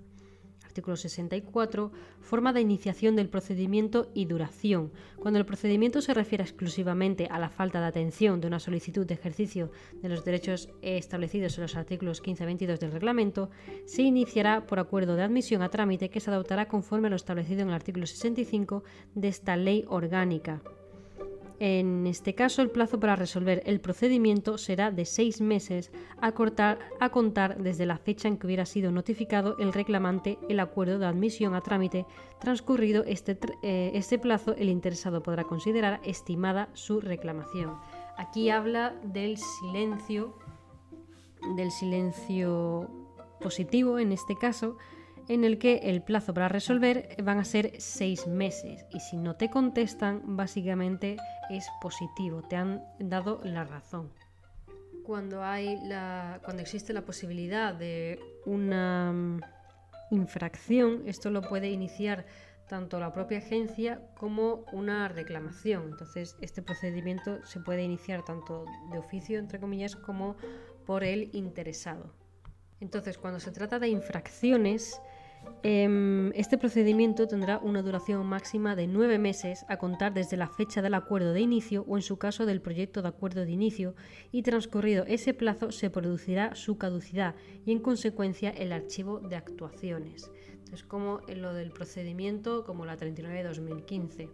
artículo 0.76 0.96
64, 0.96 1.90
forma 2.20 2.52
de 2.52 2.60
iniciación 2.60 3.16
del 3.16 3.30
procedimiento 3.30 4.10
y 4.12 4.26
duración. 4.26 4.92
Cuando 5.16 5.38
el 5.38 5.46
procedimiento 5.46 6.02
se 6.02 6.12
refiere 6.12 6.44
exclusivamente 6.44 7.28
a 7.30 7.38
la 7.38 7.48
falta 7.48 7.80
de 7.80 7.86
atención 7.86 8.42
de 8.42 8.48
una 8.48 8.60
solicitud 8.60 9.06
de 9.06 9.14
ejercicio 9.14 9.70
de 10.02 10.10
los 10.10 10.22
derechos 10.22 10.68
establecidos 10.82 11.56
en 11.56 11.62
los 11.62 11.76
artículos 11.76 12.20
15 12.20 12.42
y 12.42 12.46
22 12.46 12.80
del 12.80 12.92
reglamento, 12.92 13.48
se 13.86 14.02
iniciará 14.02 14.66
por 14.66 14.78
acuerdo 14.78 15.16
de 15.16 15.22
admisión 15.22 15.62
a 15.62 15.70
trámite 15.70 16.10
que 16.10 16.20
se 16.20 16.30
adoptará 16.30 16.68
conforme 16.68 17.06
a 17.06 17.10
lo 17.10 17.16
establecido 17.16 17.62
en 17.62 17.68
el 17.68 17.74
artículo 17.74 18.06
65 18.06 18.84
de 19.14 19.28
esta 19.28 19.56
ley 19.56 19.86
orgánica. 19.88 20.60
En 21.58 22.06
este 22.06 22.34
caso, 22.34 22.60
el 22.60 22.70
plazo 22.70 23.00
para 23.00 23.16
resolver 23.16 23.62
el 23.64 23.80
procedimiento 23.80 24.58
será 24.58 24.90
de 24.90 25.06
seis 25.06 25.40
meses 25.40 25.90
a, 26.20 26.34
a, 27.00 27.10
contar 27.10 27.62
desde 27.62 27.86
la 27.86 27.96
fecha 27.96 28.28
en 28.28 28.36
que 28.36 28.46
hubiera 28.46 28.66
sido 28.66 28.92
notificado 28.92 29.56
el 29.58 29.72
reclamante 29.72 30.38
el 30.48 30.60
acuerdo 30.60 30.98
de 30.98 31.06
admisión 31.06 31.54
a 31.54 31.62
trámite. 31.62 32.04
Transcurrido 32.40 33.04
este, 33.04 33.38
eh, 33.62 33.92
este 33.94 34.18
plazo, 34.18 34.54
el 34.56 34.68
interesado 34.68 35.22
podrá 35.22 35.44
considerar 35.44 36.00
estimada 36.04 36.68
su 36.74 37.00
reclamación. 37.00 37.76
Aquí 38.18 38.50
habla 38.50 38.94
del 39.02 39.38
silencio, 39.38 40.34
del 41.56 41.70
silencio 41.70 42.90
positivo 43.40 43.98
en 43.98 44.12
este 44.12 44.36
caso, 44.36 44.76
en 45.28 45.44
el 45.44 45.58
que 45.58 45.78
el 45.84 46.02
plazo 46.02 46.32
para 46.32 46.48
resolver 46.48 47.16
van 47.22 47.38
a 47.38 47.44
ser 47.44 47.72
seis 47.78 48.26
meses 48.26 48.86
y 48.92 49.00
si 49.00 49.16
no 49.16 49.34
te 49.36 49.50
contestan 49.50 50.22
básicamente 50.36 51.16
es 51.50 51.66
positivo, 51.80 52.42
te 52.42 52.56
han 52.56 52.82
dado 52.98 53.40
la 53.44 53.64
razón. 53.64 54.10
Cuando, 55.04 55.44
hay 55.44 55.78
la, 55.84 56.40
cuando 56.44 56.62
existe 56.62 56.92
la 56.92 57.02
posibilidad 57.02 57.72
de 57.74 58.18
una 58.44 59.12
mm, 59.12 59.40
infracción, 60.10 61.02
esto 61.06 61.30
lo 61.30 61.42
puede 61.42 61.70
iniciar 61.70 62.26
tanto 62.68 62.98
la 62.98 63.12
propia 63.12 63.38
agencia 63.38 64.00
como 64.16 64.64
una 64.72 65.06
reclamación. 65.06 65.84
Entonces, 65.90 66.36
este 66.40 66.62
procedimiento 66.62 67.44
se 67.46 67.60
puede 67.60 67.82
iniciar 67.82 68.24
tanto 68.24 68.64
de 68.90 68.98
oficio, 68.98 69.38
entre 69.38 69.60
comillas, 69.60 69.94
como 69.94 70.36
por 70.84 71.04
el 71.04 71.30
interesado. 71.32 72.12
Entonces, 72.80 73.18
cuando 73.18 73.40
se 73.40 73.52
trata 73.52 73.78
de 73.78 73.88
infracciones, 73.88 75.00
este 75.62 76.58
procedimiento 76.58 77.26
tendrá 77.26 77.58
una 77.58 77.82
duración 77.82 78.24
máxima 78.26 78.76
de 78.76 78.86
nueve 78.86 79.18
meses 79.18 79.64
a 79.68 79.78
contar 79.78 80.14
desde 80.14 80.36
la 80.36 80.48
fecha 80.48 80.82
del 80.82 80.94
acuerdo 80.94 81.32
de 81.32 81.40
inicio 81.40 81.84
o 81.88 81.96
en 81.96 82.02
su 82.02 82.18
caso 82.18 82.46
del 82.46 82.60
proyecto 82.60 83.02
de 83.02 83.08
acuerdo 83.08 83.44
de 83.44 83.50
inicio 83.50 83.94
y 84.30 84.42
transcurrido 84.42 85.04
ese 85.08 85.34
plazo 85.34 85.72
se 85.72 85.90
producirá 85.90 86.54
su 86.54 86.78
caducidad 86.78 87.34
y 87.64 87.72
en 87.72 87.80
consecuencia 87.80 88.50
el 88.50 88.72
archivo 88.72 89.18
de 89.18 89.36
actuaciones. 89.36 90.30
Es 90.72 90.82
como 90.82 91.20
lo 91.34 91.52
del 91.52 91.70
procedimiento 91.70 92.64
como 92.64 92.84
la 92.84 92.96
39 92.96 93.38
de 93.38 93.44
2015. 93.44 94.28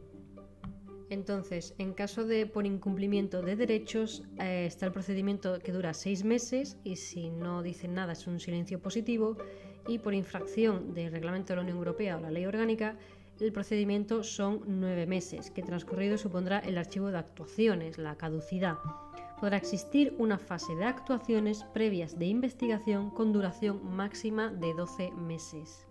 Entonces, 1.09 1.75
en 1.77 1.93
caso 1.93 2.25
de 2.25 2.47
por 2.47 2.65
incumplimiento 2.65 3.43
de 3.43 3.55
derechos, 3.55 4.23
eh, 4.39 4.65
está 4.67 4.87
el 4.87 4.93
procedimiento 4.93 5.59
que 5.59 5.73
dura 5.73 5.93
seis 5.93 6.25
meses 6.25 6.79
y 6.85 6.97
si 6.97 7.31
no 7.31 7.63
dicen 7.63 7.95
nada 7.95 8.13
es 8.15 8.27
un 8.27 8.41
silencio 8.41 8.81
positivo 8.81 9.37
y 9.89 9.99
por 9.99 10.15
infracción 10.15 10.95
del 10.95 11.13
reglamento 11.13 11.53
de 11.53 11.57
la 11.57 11.63
Unión 11.63 11.79
Europea 11.79 12.17
o 12.17 12.21
la 12.21 12.31
ley 12.31 12.47
orgánica, 12.47 12.97
el 13.41 13.53
procedimiento 13.53 14.23
son 14.23 14.63
nueve 14.67 15.07
meses, 15.07 15.51
que 15.51 15.63
transcurrido 15.63 16.17
supondrá 16.17 16.61
el 16.61 16.79
archivo 16.79 17.11
de 17.11 17.19
actuaciones, 17.19 17.99
la 17.99 18.17
caducidad. 18.17 18.79
Podrá 19.41 19.57
existir 19.57 20.15
una 20.19 20.39
fase 20.39 20.75
de 20.77 20.85
actuaciones 20.85 21.65
previas 21.75 22.19
de 22.19 22.27
investigación 22.27 23.11
con 23.11 23.33
duración 23.33 23.81
máxima 23.97 24.51
de 24.51 24.75
12 24.75 25.11
meses. 25.13 25.87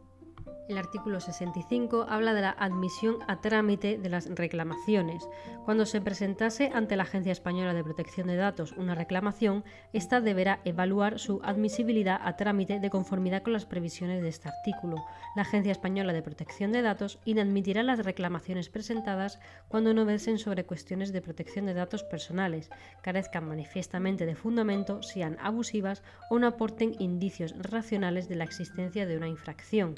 El 0.71 0.77
artículo 0.77 1.19
65 1.19 2.05
habla 2.07 2.33
de 2.33 2.41
la 2.41 2.51
admisión 2.51 3.17
a 3.27 3.41
trámite 3.41 3.97
de 3.97 4.07
las 4.07 4.29
reclamaciones. 4.29 5.27
Cuando 5.65 5.85
se 5.85 5.99
presentase 5.99 6.71
ante 6.73 6.95
la 6.95 7.03
Agencia 7.03 7.33
Española 7.33 7.73
de 7.73 7.83
Protección 7.83 8.27
de 8.27 8.37
Datos 8.37 8.71
una 8.77 8.95
reclamación, 8.95 9.65
ésta 9.91 10.21
deberá 10.21 10.61
evaluar 10.63 11.19
su 11.19 11.41
admisibilidad 11.43 12.21
a 12.23 12.37
trámite 12.37 12.79
de 12.79 12.89
conformidad 12.89 13.43
con 13.43 13.51
las 13.51 13.65
previsiones 13.65 14.21
de 14.21 14.29
este 14.29 14.47
artículo. 14.47 15.03
La 15.35 15.41
Agencia 15.41 15.73
Española 15.73 16.13
de 16.13 16.21
Protección 16.21 16.71
de 16.71 16.81
Datos 16.81 17.19
inadmitirá 17.25 17.83
las 17.83 17.99
reclamaciones 18.05 18.69
presentadas 18.69 19.39
cuando 19.67 19.93
no 19.93 20.05
versen 20.05 20.37
sobre 20.37 20.63
cuestiones 20.63 21.11
de 21.11 21.21
protección 21.21 21.65
de 21.65 21.73
datos 21.73 22.03
personales, 22.03 22.69
carezcan 23.01 23.45
manifiestamente 23.45 24.25
de 24.25 24.35
fundamento, 24.35 25.03
sean 25.03 25.37
abusivas 25.41 26.01
o 26.29 26.39
no 26.39 26.47
aporten 26.47 26.95
indicios 26.99 27.53
racionales 27.57 28.29
de 28.29 28.35
la 28.35 28.45
existencia 28.45 29.05
de 29.05 29.17
una 29.17 29.27
infracción. 29.27 29.95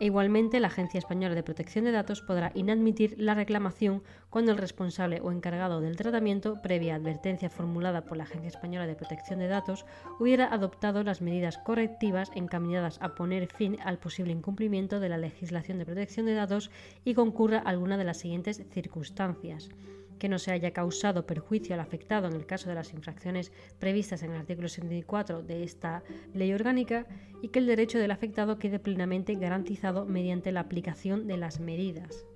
E 0.00 0.06
igualmente, 0.06 0.58
la 0.58 0.66
Agencia 0.66 0.98
Española 0.98 1.36
de 1.36 1.44
Protección 1.44 1.84
de 1.84 1.92
Datos 1.92 2.20
podrá 2.20 2.50
inadmitir 2.54 3.14
la 3.16 3.34
reclamación 3.34 4.02
cuando 4.28 4.50
el 4.50 4.58
responsable 4.58 5.20
o 5.20 5.30
encargado 5.30 5.80
del 5.80 5.96
tratamiento, 5.96 6.60
previa 6.62 6.96
advertencia 6.96 7.48
formulada 7.48 8.04
por 8.04 8.16
la 8.16 8.24
Agencia 8.24 8.48
Española 8.48 8.88
de 8.88 8.96
Protección 8.96 9.38
de 9.38 9.46
Datos, 9.46 9.86
hubiera 10.18 10.52
adoptado 10.52 11.04
las 11.04 11.22
medidas 11.22 11.58
correctivas 11.58 12.32
encaminadas 12.34 12.98
a 13.00 13.14
poner 13.14 13.46
fin 13.46 13.78
al 13.84 13.98
posible 13.98 14.32
incumplimiento 14.32 14.98
de 14.98 15.08
la 15.08 15.18
legislación 15.18 15.78
de 15.78 15.86
protección 15.86 16.26
de 16.26 16.34
datos 16.34 16.70
y 17.04 17.14
concurra 17.14 17.58
alguna 17.58 17.96
de 17.96 18.04
las 18.04 18.18
siguientes 18.18 18.62
circunstancias 18.72 19.70
que 20.18 20.28
no 20.28 20.38
se 20.38 20.52
haya 20.52 20.72
causado 20.72 21.26
perjuicio 21.26 21.74
al 21.74 21.80
afectado 21.80 22.26
en 22.28 22.34
el 22.34 22.46
caso 22.46 22.68
de 22.68 22.74
las 22.74 22.92
infracciones 22.92 23.52
previstas 23.78 24.22
en 24.22 24.32
el 24.32 24.38
artículo 24.38 24.68
74 24.68 25.42
de 25.42 25.64
esta 25.64 26.02
ley 26.32 26.52
orgánica 26.52 27.06
y 27.42 27.48
que 27.48 27.58
el 27.58 27.66
derecho 27.66 27.98
del 27.98 28.10
afectado 28.10 28.58
quede 28.58 28.78
plenamente 28.78 29.34
garantizado 29.34 30.06
mediante 30.06 30.52
la 30.52 30.60
aplicación 30.60 31.26
de 31.26 31.36
las 31.36 31.60
medidas. 31.60 32.26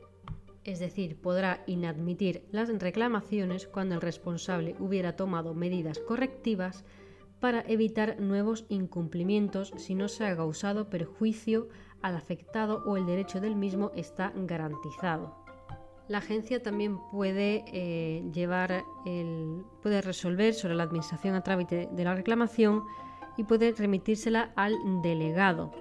Es 0.65 0.81
decir, 0.81 1.17
podrá 1.17 1.63
inadmitir 1.67 2.45
las 2.51 2.69
reclamaciones 2.69 3.67
cuando 3.67 3.95
el 3.95 4.01
responsable 4.01 4.77
hubiera 4.79 5.17
tomado 5.17 5.55
medidas 5.55 5.99
correctivas 5.99 6.85
para 7.41 7.63
evitar 7.63 8.21
nuevos 8.21 8.67
incumplimientos 8.69 9.73
si 9.77 9.95
no 9.95 10.09
se 10.09 10.27
ha 10.27 10.37
causado 10.37 10.91
perjuicio 10.91 11.69
al 12.03 12.17
afectado 12.17 12.83
o 12.85 12.97
el 12.97 13.07
derecho 13.07 13.41
del 13.41 13.57
mismo 13.57 13.93
está 13.95 14.33
garantizado 14.37 15.48
la 16.09 16.19
agencia 16.19 16.63
también 16.63 16.99
puede 17.11 17.65
eh, 17.67 18.25
llevar 18.33 18.85
el, 19.05 19.65
puede 19.83 20.01
resolver 20.01 20.55
sobre 20.55 20.75
la 20.75 20.85
administración 20.85 21.35
a 21.35 21.43
trámite 21.43 21.89
de 21.93 22.05
la 22.05 22.15
reclamación 22.15 22.85
y 23.37 23.45
puede 23.45 23.73
remitírsela 23.73 24.53
al 24.57 24.75
delegado. 25.03 25.73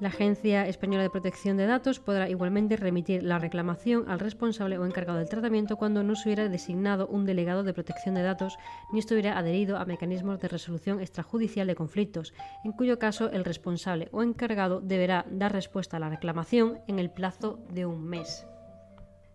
La 0.00 0.08
Agencia 0.08 0.66
Española 0.66 1.02
de 1.02 1.10
Protección 1.10 1.58
de 1.58 1.66
Datos 1.66 2.00
podrá 2.00 2.30
igualmente 2.30 2.78
remitir 2.78 3.22
la 3.22 3.38
reclamación 3.38 4.08
al 4.08 4.18
responsable 4.18 4.78
o 4.78 4.86
encargado 4.86 5.18
del 5.18 5.28
tratamiento 5.28 5.76
cuando 5.76 6.02
no 6.02 6.16
se 6.16 6.28
hubiera 6.28 6.48
designado 6.48 7.06
un 7.06 7.26
delegado 7.26 7.64
de 7.64 7.74
protección 7.74 8.14
de 8.14 8.22
datos 8.22 8.56
ni 8.92 9.00
estuviera 9.00 9.36
adherido 9.36 9.76
a 9.76 9.84
mecanismos 9.84 10.40
de 10.40 10.48
resolución 10.48 11.00
extrajudicial 11.02 11.66
de 11.66 11.74
conflictos, 11.74 12.32
en 12.64 12.72
cuyo 12.72 12.98
caso 12.98 13.30
el 13.30 13.44
responsable 13.44 14.08
o 14.10 14.22
encargado 14.22 14.80
deberá 14.80 15.26
dar 15.30 15.52
respuesta 15.52 15.98
a 15.98 16.00
la 16.00 16.08
reclamación 16.08 16.78
en 16.86 16.98
el 16.98 17.10
plazo 17.10 17.58
de 17.70 17.84
un 17.84 18.02
mes. 18.02 18.46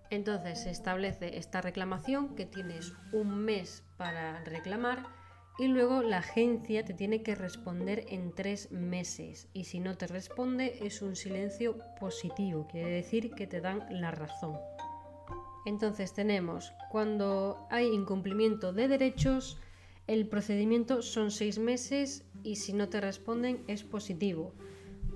Entonces 0.09 0.63
se 0.63 0.69
establece 0.69 1.37
esta 1.37 1.61
reclamación 1.61 2.35
que 2.35 2.45
tienes 2.45 2.93
un 3.11 3.43
mes 3.43 3.83
para 3.97 4.43
reclamar 4.43 5.05
y 5.57 5.67
luego 5.67 6.01
la 6.01 6.17
agencia 6.17 6.83
te 6.83 6.93
tiene 6.93 7.23
que 7.23 7.33
responder 7.33 8.05
en 8.09 8.33
tres 8.33 8.71
meses 8.71 9.47
y 9.53 9.63
si 9.63 9.79
no 9.79 9.95
te 9.95 10.07
responde 10.07 10.79
es 10.81 11.01
un 11.01 11.15
silencio 11.15 11.77
positivo, 11.99 12.67
quiere 12.69 12.89
decir 12.89 13.31
que 13.31 13.47
te 13.47 13.61
dan 13.61 13.85
la 13.89 14.11
razón. 14.11 14.57
Entonces 15.65 16.13
tenemos 16.13 16.73
cuando 16.91 17.65
hay 17.71 17.87
incumplimiento 17.87 18.73
de 18.73 18.87
derechos, 18.87 19.59
el 20.07 20.27
procedimiento 20.27 21.01
son 21.01 21.31
seis 21.31 21.57
meses 21.57 22.25
y 22.43 22.57
si 22.57 22.73
no 22.73 22.89
te 22.89 23.01
responden 23.01 23.63
es 23.67 23.83
positivo 23.83 24.53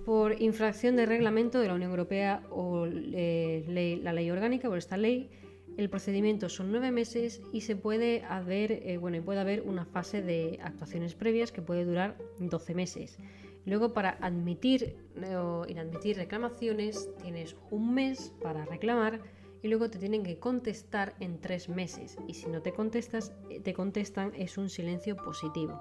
por 0.09 0.41
infracción 0.41 0.95
de 0.95 1.05
reglamento 1.05 1.59
de 1.59 1.67
la 1.67 1.75
Unión 1.75 1.91
Europea 1.91 2.41
o 2.49 2.87
eh, 2.87 3.99
la 4.01 4.11
ley 4.11 4.31
orgánica, 4.31 4.67
por 4.67 4.79
esta 4.79 4.97
ley, 4.97 5.29
el 5.77 5.87
procedimiento 5.87 6.49
son 6.49 6.71
nueve 6.71 6.89
meses 6.89 7.43
y 7.53 7.61
se 7.61 7.75
puede 7.75 8.23
haber, 8.23 8.71
eh, 8.71 8.97
bueno, 8.97 9.21
puede 9.21 9.39
haber 9.39 9.61
una 9.61 9.85
fase 9.85 10.23
de 10.23 10.57
actuaciones 10.63 11.13
previas 11.13 11.51
que 11.51 11.61
puede 11.61 11.85
durar 11.85 12.17
12 12.39 12.73
meses. 12.73 13.19
Luego, 13.67 13.93
para 13.93 14.17
admitir 14.19 14.95
o 15.37 15.67
inadmitir 15.67 16.17
reclamaciones, 16.17 17.07
tienes 17.21 17.55
un 17.69 17.93
mes 17.93 18.33
para 18.41 18.65
reclamar 18.65 19.21
y 19.61 19.67
luego 19.67 19.91
te 19.91 19.99
tienen 19.99 20.23
que 20.23 20.39
contestar 20.39 21.13
en 21.19 21.39
tres 21.39 21.69
meses. 21.69 22.17
Y 22.27 22.33
si 22.33 22.47
no 22.49 22.63
te 22.63 22.73
contestas, 22.73 23.31
te 23.63 23.73
contestan 23.75 24.33
es 24.35 24.57
un 24.57 24.71
silencio 24.71 25.15
positivo. 25.17 25.79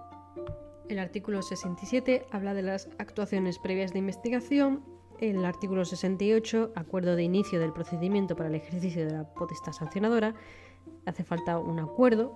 El 0.88 0.98
artículo 0.98 1.42
67 1.42 2.26
habla 2.30 2.54
de 2.54 2.62
las 2.62 2.88
actuaciones 2.98 3.58
previas 3.58 3.92
de 3.92 3.98
investigación. 3.98 4.82
El 5.20 5.44
artículo 5.44 5.84
68, 5.84 6.72
acuerdo 6.74 7.14
de 7.14 7.24
inicio 7.24 7.60
del 7.60 7.74
procedimiento 7.74 8.36
para 8.36 8.48
el 8.48 8.54
ejercicio 8.54 9.04
de 9.04 9.12
la 9.12 9.24
potestad 9.34 9.72
sancionadora. 9.72 10.34
Hace 11.04 11.24
falta 11.24 11.58
un 11.58 11.78
acuerdo 11.78 12.34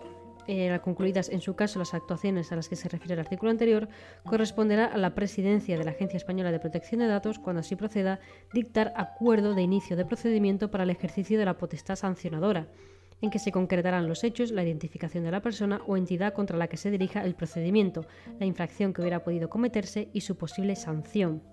eh, 0.48 0.78
concluidas 0.82 1.30
en 1.30 1.40
su 1.40 1.54
caso 1.54 1.78
las 1.78 1.94
actuaciones 1.94 2.52
a 2.52 2.56
las 2.56 2.68
que 2.68 2.76
se 2.76 2.90
refiere 2.90 3.14
el 3.14 3.20
artículo 3.20 3.50
anterior, 3.50 3.88
corresponderá 4.24 4.86
a 4.86 4.98
la 4.98 5.14
presidencia 5.14 5.78
de 5.78 5.84
la 5.84 5.92
Agencia 5.92 6.16
Española 6.16 6.52
de 6.52 6.58
Protección 6.58 7.00
de 7.00 7.06
Datos, 7.06 7.38
cuando 7.38 7.60
así 7.60 7.76
proceda, 7.76 8.20
dictar 8.52 8.92
acuerdo 8.96 9.54
de 9.54 9.62
inicio 9.62 9.96
de 9.96 10.04
procedimiento 10.04 10.70
para 10.70 10.84
el 10.84 10.90
ejercicio 10.90 11.38
de 11.38 11.44
la 11.44 11.56
potestad 11.56 11.96
sancionadora, 11.96 12.66
en 13.22 13.30
que 13.30 13.38
se 13.38 13.52
concretarán 13.52 14.08
los 14.08 14.24
hechos, 14.24 14.50
la 14.50 14.62
identificación 14.62 15.24
de 15.24 15.30
la 15.30 15.40
persona 15.40 15.80
o 15.86 15.96
entidad 15.96 16.34
contra 16.34 16.58
la 16.58 16.68
que 16.68 16.76
se 16.76 16.90
dirija 16.90 17.24
el 17.24 17.34
procedimiento, 17.34 18.04
la 18.38 18.46
infracción 18.46 18.92
que 18.92 19.00
hubiera 19.00 19.24
podido 19.24 19.48
cometerse 19.48 20.10
y 20.12 20.20
su 20.20 20.36
posible 20.36 20.76
sanción. 20.76 21.51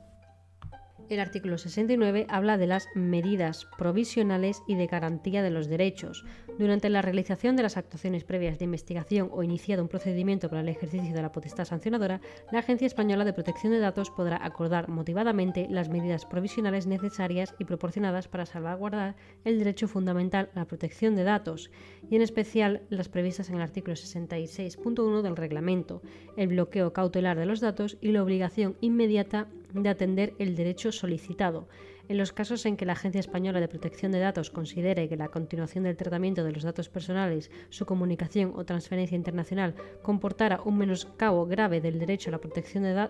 El 1.09 1.19
artículo 1.19 1.57
69 1.57 2.27
habla 2.29 2.59
de 2.59 2.67
las 2.67 2.87
medidas 2.93 3.67
provisionales 3.79 4.61
y 4.67 4.75
de 4.75 4.85
garantía 4.85 5.41
de 5.41 5.49
los 5.49 5.67
derechos. 5.67 6.23
Durante 6.59 6.87
la 6.89 7.01
realización 7.01 7.55
de 7.55 7.63
las 7.63 7.77
actuaciones 7.77 8.23
previas 8.23 8.59
de 8.59 8.65
investigación 8.65 9.29
o 9.31 9.41
iniciado 9.41 9.81
un 9.81 9.89
procedimiento 9.89 10.49
para 10.49 10.61
el 10.61 10.69
ejercicio 10.69 11.11
de 11.11 11.21
la 11.23 11.31
potestad 11.31 11.65
sancionadora, 11.65 12.21
la 12.51 12.59
Agencia 12.59 12.85
Española 12.85 13.25
de 13.25 13.33
Protección 13.33 13.73
de 13.73 13.79
Datos 13.79 14.11
podrá 14.11 14.45
acordar 14.45 14.87
motivadamente 14.87 15.65
las 15.67 15.89
medidas 15.89 16.27
provisionales 16.27 16.85
necesarias 16.85 17.55
y 17.57 17.65
proporcionadas 17.65 18.27
para 18.27 18.45
salvaguardar 18.45 19.15
el 19.45 19.57
derecho 19.57 19.87
fundamental 19.87 20.51
a 20.53 20.59
la 20.59 20.67
protección 20.67 21.15
de 21.15 21.23
datos, 21.23 21.71
y 22.07 22.17
en 22.17 22.21
especial 22.21 22.83
las 22.89 23.09
previstas 23.09 23.49
en 23.49 23.55
el 23.55 23.63
artículo 23.63 23.95
66.1 23.95 25.23
del 25.23 25.35
reglamento, 25.35 26.03
el 26.37 26.49
bloqueo 26.49 26.93
cautelar 26.93 27.39
de 27.39 27.47
los 27.47 27.61
datos 27.61 27.97
y 27.99 28.11
la 28.11 28.21
obligación 28.21 28.77
inmediata 28.79 29.47
de 29.73 29.89
atender 29.89 30.33
el 30.39 30.55
derecho 30.55 30.91
solicitado. 30.91 31.67
En 32.07 32.17
los 32.17 32.33
casos 32.33 32.65
en 32.65 32.75
que 32.75 32.85
la 32.85 32.93
Agencia 32.93 33.19
Española 33.19 33.59
de 33.59 33.67
Protección 33.67 34.11
de 34.11 34.19
Datos 34.19 34.49
considere 34.49 35.07
que 35.07 35.15
la 35.15 35.27
continuación 35.27 35.83
del 35.83 35.95
tratamiento 35.95 36.43
de 36.43 36.51
los 36.51 36.63
datos 36.63 36.89
personales, 36.89 37.51
su 37.69 37.85
comunicación 37.85 38.53
o 38.55 38.65
transferencia 38.65 39.15
internacional 39.15 39.75
comportara 40.01 40.61
un 40.65 40.77
menoscabo 40.77 41.45
grave 41.45 41.81
del 41.81 41.99
derecho 41.99 42.29
a 42.29 42.33
la 42.33 42.39
protección 42.39 42.83
de, 42.83 43.09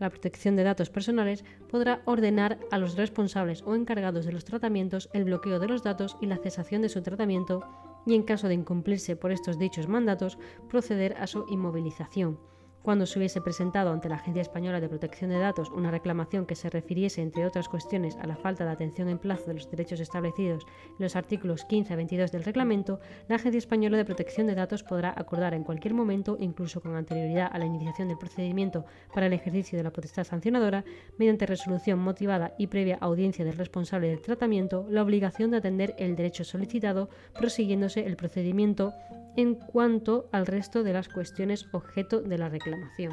la 0.00 0.10
protección 0.10 0.56
de 0.56 0.64
datos 0.64 0.90
personales, 0.90 1.44
podrá 1.70 2.02
ordenar 2.04 2.58
a 2.72 2.78
los 2.78 2.96
responsables 2.96 3.62
o 3.62 3.76
encargados 3.76 4.26
de 4.26 4.32
los 4.32 4.44
tratamientos 4.44 5.08
el 5.12 5.24
bloqueo 5.24 5.60
de 5.60 5.68
los 5.68 5.84
datos 5.84 6.16
y 6.20 6.26
la 6.26 6.38
cesación 6.38 6.82
de 6.82 6.88
su 6.88 7.00
tratamiento 7.00 7.62
y, 8.06 8.16
en 8.16 8.24
caso 8.24 8.48
de 8.48 8.54
incumplirse 8.54 9.14
por 9.14 9.30
estos 9.30 9.56
dichos 9.56 9.86
mandatos, 9.86 10.36
proceder 10.68 11.14
a 11.18 11.28
su 11.28 11.46
inmovilización 11.48 12.40
cuando 12.82 13.06
se 13.06 13.18
hubiese 13.18 13.40
presentado 13.40 13.92
ante 13.92 14.08
la 14.08 14.16
Agencia 14.16 14.42
Española 14.42 14.80
de 14.80 14.88
Protección 14.88 15.30
de 15.30 15.38
Datos 15.38 15.70
una 15.70 15.90
reclamación 15.90 16.46
que 16.46 16.54
se 16.54 16.70
refiriese, 16.70 17.22
entre 17.22 17.46
otras 17.46 17.68
cuestiones, 17.68 18.16
a 18.16 18.26
la 18.26 18.36
falta 18.36 18.64
de 18.64 18.70
atención 18.70 19.08
en 19.08 19.18
plazo 19.18 19.46
de 19.46 19.54
los 19.54 19.70
derechos 19.70 20.00
establecidos 20.00 20.66
en 20.88 21.04
los 21.04 21.16
artículos 21.16 21.64
15 21.64 21.92
a 21.92 21.96
22 21.96 22.32
del 22.32 22.44
reglamento, 22.44 23.00
la 23.28 23.36
Agencia 23.36 23.58
Española 23.58 23.96
de 23.96 24.04
Protección 24.04 24.46
de 24.46 24.54
Datos 24.54 24.82
podrá 24.82 25.14
acordar 25.16 25.54
en 25.54 25.64
cualquier 25.64 25.94
momento, 25.94 26.36
incluso 26.40 26.80
con 26.80 26.96
anterioridad 26.96 27.50
a 27.52 27.58
la 27.58 27.66
iniciación 27.66 28.08
del 28.08 28.18
procedimiento 28.18 28.84
para 29.14 29.26
el 29.26 29.32
ejercicio 29.32 29.78
de 29.78 29.84
la 29.84 29.92
potestad 29.92 30.24
sancionadora, 30.24 30.84
mediante 31.18 31.46
resolución 31.46 31.98
motivada 31.98 32.54
y 32.58 32.66
previa 32.66 32.98
audiencia 33.00 33.44
del 33.44 33.56
responsable 33.58 34.08
del 34.08 34.22
tratamiento, 34.22 34.86
la 34.88 35.02
obligación 35.02 35.50
de 35.50 35.58
atender 35.58 35.94
el 35.98 36.16
derecho 36.16 36.44
solicitado, 36.44 37.08
prosiguiéndose 37.34 38.06
el 38.06 38.16
procedimiento 38.16 38.92
en 39.36 39.54
cuanto 39.54 40.28
al 40.32 40.46
resto 40.46 40.82
de 40.82 40.92
las 40.92 41.08
cuestiones 41.08 41.66
objeto 41.72 42.20
de 42.20 42.38
la 42.38 42.48
reclamación. 42.48 43.12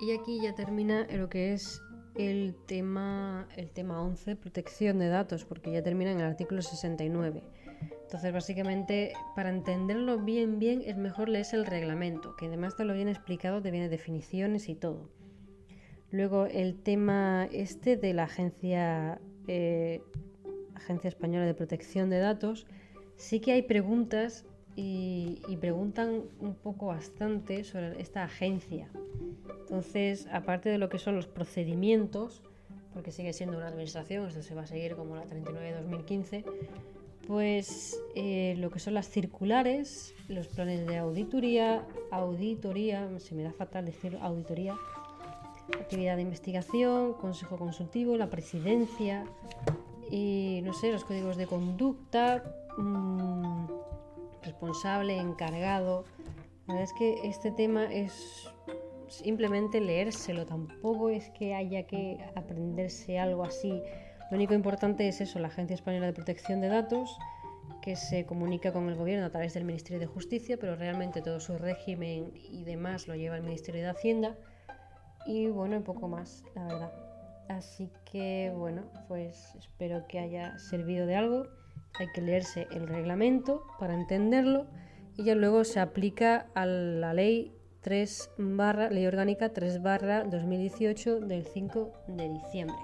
Y 0.00 0.12
aquí 0.12 0.40
ya 0.42 0.54
termina 0.54 1.06
lo 1.10 1.28
que 1.28 1.52
es 1.52 1.80
el 2.16 2.54
tema, 2.66 3.46
el 3.56 3.70
tema 3.70 4.02
11, 4.02 4.36
protección 4.36 4.98
de 4.98 5.08
datos, 5.08 5.44
porque 5.44 5.72
ya 5.72 5.82
termina 5.82 6.12
en 6.12 6.20
el 6.20 6.26
artículo 6.26 6.62
69. 6.62 7.42
Entonces, 8.02 8.32
básicamente, 8.32 9.12
para 9.34 9.48
entenderlo 9.48 10.18
bien, 10.18 10.58
bien, 10.58 10.82
es 10.84 10.96
mejor 10.96 11.28
leer 11.28 11.46
el 11.52 11.66
reglamento, 11.66 12.36
que 12.36 12.46
además 12.46 12.76
te 12.76 12.84
lo 12.84 12.94
viene 12.94 13.10
explicado, 13.10 13.62
te 13.62 13.70
viene 13.70 13.88
definiciones 13.88 14.68
y 14.68 14.74
todo. 14.74 15.08
Luego, 16.10 16.46
el 16.46 16.82
tema 16.82 17.48
este 17.52 17.96
de 17.96 18.12
la 18.12 18.24
Agencia, 18.24 19.18
eh, 19.48 20.02
Agencia 20.74 21.08
Española 21.08 21.46
de 21.46 21.54
Protección 21.54 22.10
de 22.10 22.18
Datos, 22.18 22.66
sí 23.16 23.40
que 23.40 23.52
hay 23.52 23.62
preguntas 23.62 24.44
y, 24.74 25.56
preguntan 25.60 26.22
un 26.40 26.54
poco 26.54 26.86
bastante 26.86 27.64
sobre 27.64 28.00
esta 28.00 28.24
agencia. 28.24 28.88
Entonces, 29.60 30.26
aparte 30.32 30.68
de 30.68 30.78
lo 30.78 30.88
que 30.88 30.98
son 30.98 31.14
los 31.14 31.26
procedimientos, 31.26 32.42
porque 32.94 33.12
sigue 33.12 33.32
siendo 33.32 33.56
una 33.56 33.68
administración, 33.68 34.26
esto 34.26 34.42
se 34.42 34.54
va 34.54 34.62
a 34.62 34.66
seguir 34.66 34.96
como 34.96 35.16
la 35.16 35.22
39 35.22 35.72
de 35.72 35.80
2015, 35.80 36.44
pues 37.26 38.00
eh, 38.14 38.54
lo 38.58 38.70
que 38.70 38.80
son 38.80 38.94
las 38.94 39.08
circulares, 39.08 40.14
los 40.28 40.48
planes 40.48 40.86
de 40.86 40.98
auditoría, 40.98 41.86
auditoría, 42.10 43.08
se 43.20 43.34
me 43.34 43.44
da 43.44 43.52
fatal 43.52 43.86
decir 43.86 44.18
auditoría, 44.20 44.74
actividad 45.78 46.16
de 46.16 46.22
investigación, 46.22 47.14
consejo 47.14 47.56
consultivo, 47.56 48.16
la 48.16 48.28
presidencia 48.28 49.24
y 50.10 50.60
no 50.64 50.74
sé, 50.74 50.92
los 50.92 51.04
códigos 51.04 51.36
de 51.36 51.46
conducta. 51.46 52.42
Mmm, 52.76 53.66
responsable, 54.42 55.16
encargado. 55.18 56.04
La 56.66 56.74
verdad 56.74 56.90
es 56.90 56.98
que 56.98 57.28
este 57.28 57.50
tema 57.50 57.92
es 57.92 58.48
simplemente 59.08 59.80
leérselo, 59.80 60.46
tampoco 60.46 61.10
es 61.10 61.28
que 61.30 61.54
haya 61.54 61.86
que 61.86 62.18
aprenderse 62.34 63.18
algo 63.18 63.44
así. 63.44 63.82
Lo 64.30 64.36
único 64.36 64.54
importante 64.54 65.06
es 65.08 65.20
eso, 65.20 65.38
la 65.38 65.48
Agencia 65.48 65.74
Española 65.74 66.06
de 66.06 66.12
Protección 66.14 66.60
de 66.60 66.68
Datos, 66.68 67.18
que 67.82 67.96
se 67.96 68.24
comunica 68.24 68.72
con 68.72 68.88
el 68.88 68.94
gobierno 68.94 69.26
a 69.26 69.30
través 69.30 69.54
del 69.54 69.64
Ministerio 69.64 70.00
de 70.00 70.06
Justicia, 70.06 70.56
pero 70.58 70.76
realmente 70.76 71.20
todo 71.20 71.40
su 71.40 71.58
régimen 71.58 72.32
y 72.34 72.64
demás 72.64 73.08
lo 73.08 73.14
lleva 73.14 73.36
el 73.36 73.42
Ministerio 73.42 73.82
de 73.82 73.90
Hacienda. 73.90 74.36
Y 75.26 75.48
bueno, 75.48 75.76
un 75.76 75.82
poco 75.82 76.08
más, 76.08 76.44
la 76.54 76.64
verdad. 76.64 76.92
Así 77.48 77.90
que 78.10 78.52
bueno, 78.56 78.84
pues 79.08 79.54
espero 79.56 80.06
que 80.06 80.20
haya 80.20 80.58
servido 80.58 81.06
de 81.06 81.16
algo 81.16 81.46
hay 81.98 82.08
que 82.12 82.20
leerse 82.20 82.66
el 82.70 82.88
reglamento 82.88 83.66
para 83.78 83.94
entenderlo 83.94 84.66
y 85.16 85.24
ya 85.24 85.34
luego 85.34 85.64
se 85.64 85.80
aplica 85.80 86.46
a 86.54 86.66
la 86.66 87.12
ley 87.14 87.52
3 87.82 88.30
barra, 88.38 88.90
ley 88.90 89.06
orgánica 89.06 89.52
3 89.52 89.82
barra 89.82 90.24
2018 90.24 91.20
del 91.20 91.44
5 91.44 91.92
de 92.08 92.28
diciembre. 92.28 92.76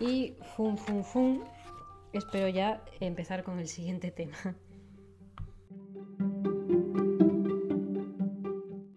Y 0.00 0.34
fum, 0.56 0.76
fum, 0.76 1.02
fum, 1.02 1.40
espero 2.12 2.48
ya 2.48 2.82
empezar 3.00 3.42
con 3.44 3.58
el 3.58 3.68
siguiente 3.68 4.10
tema. 4.10 4.36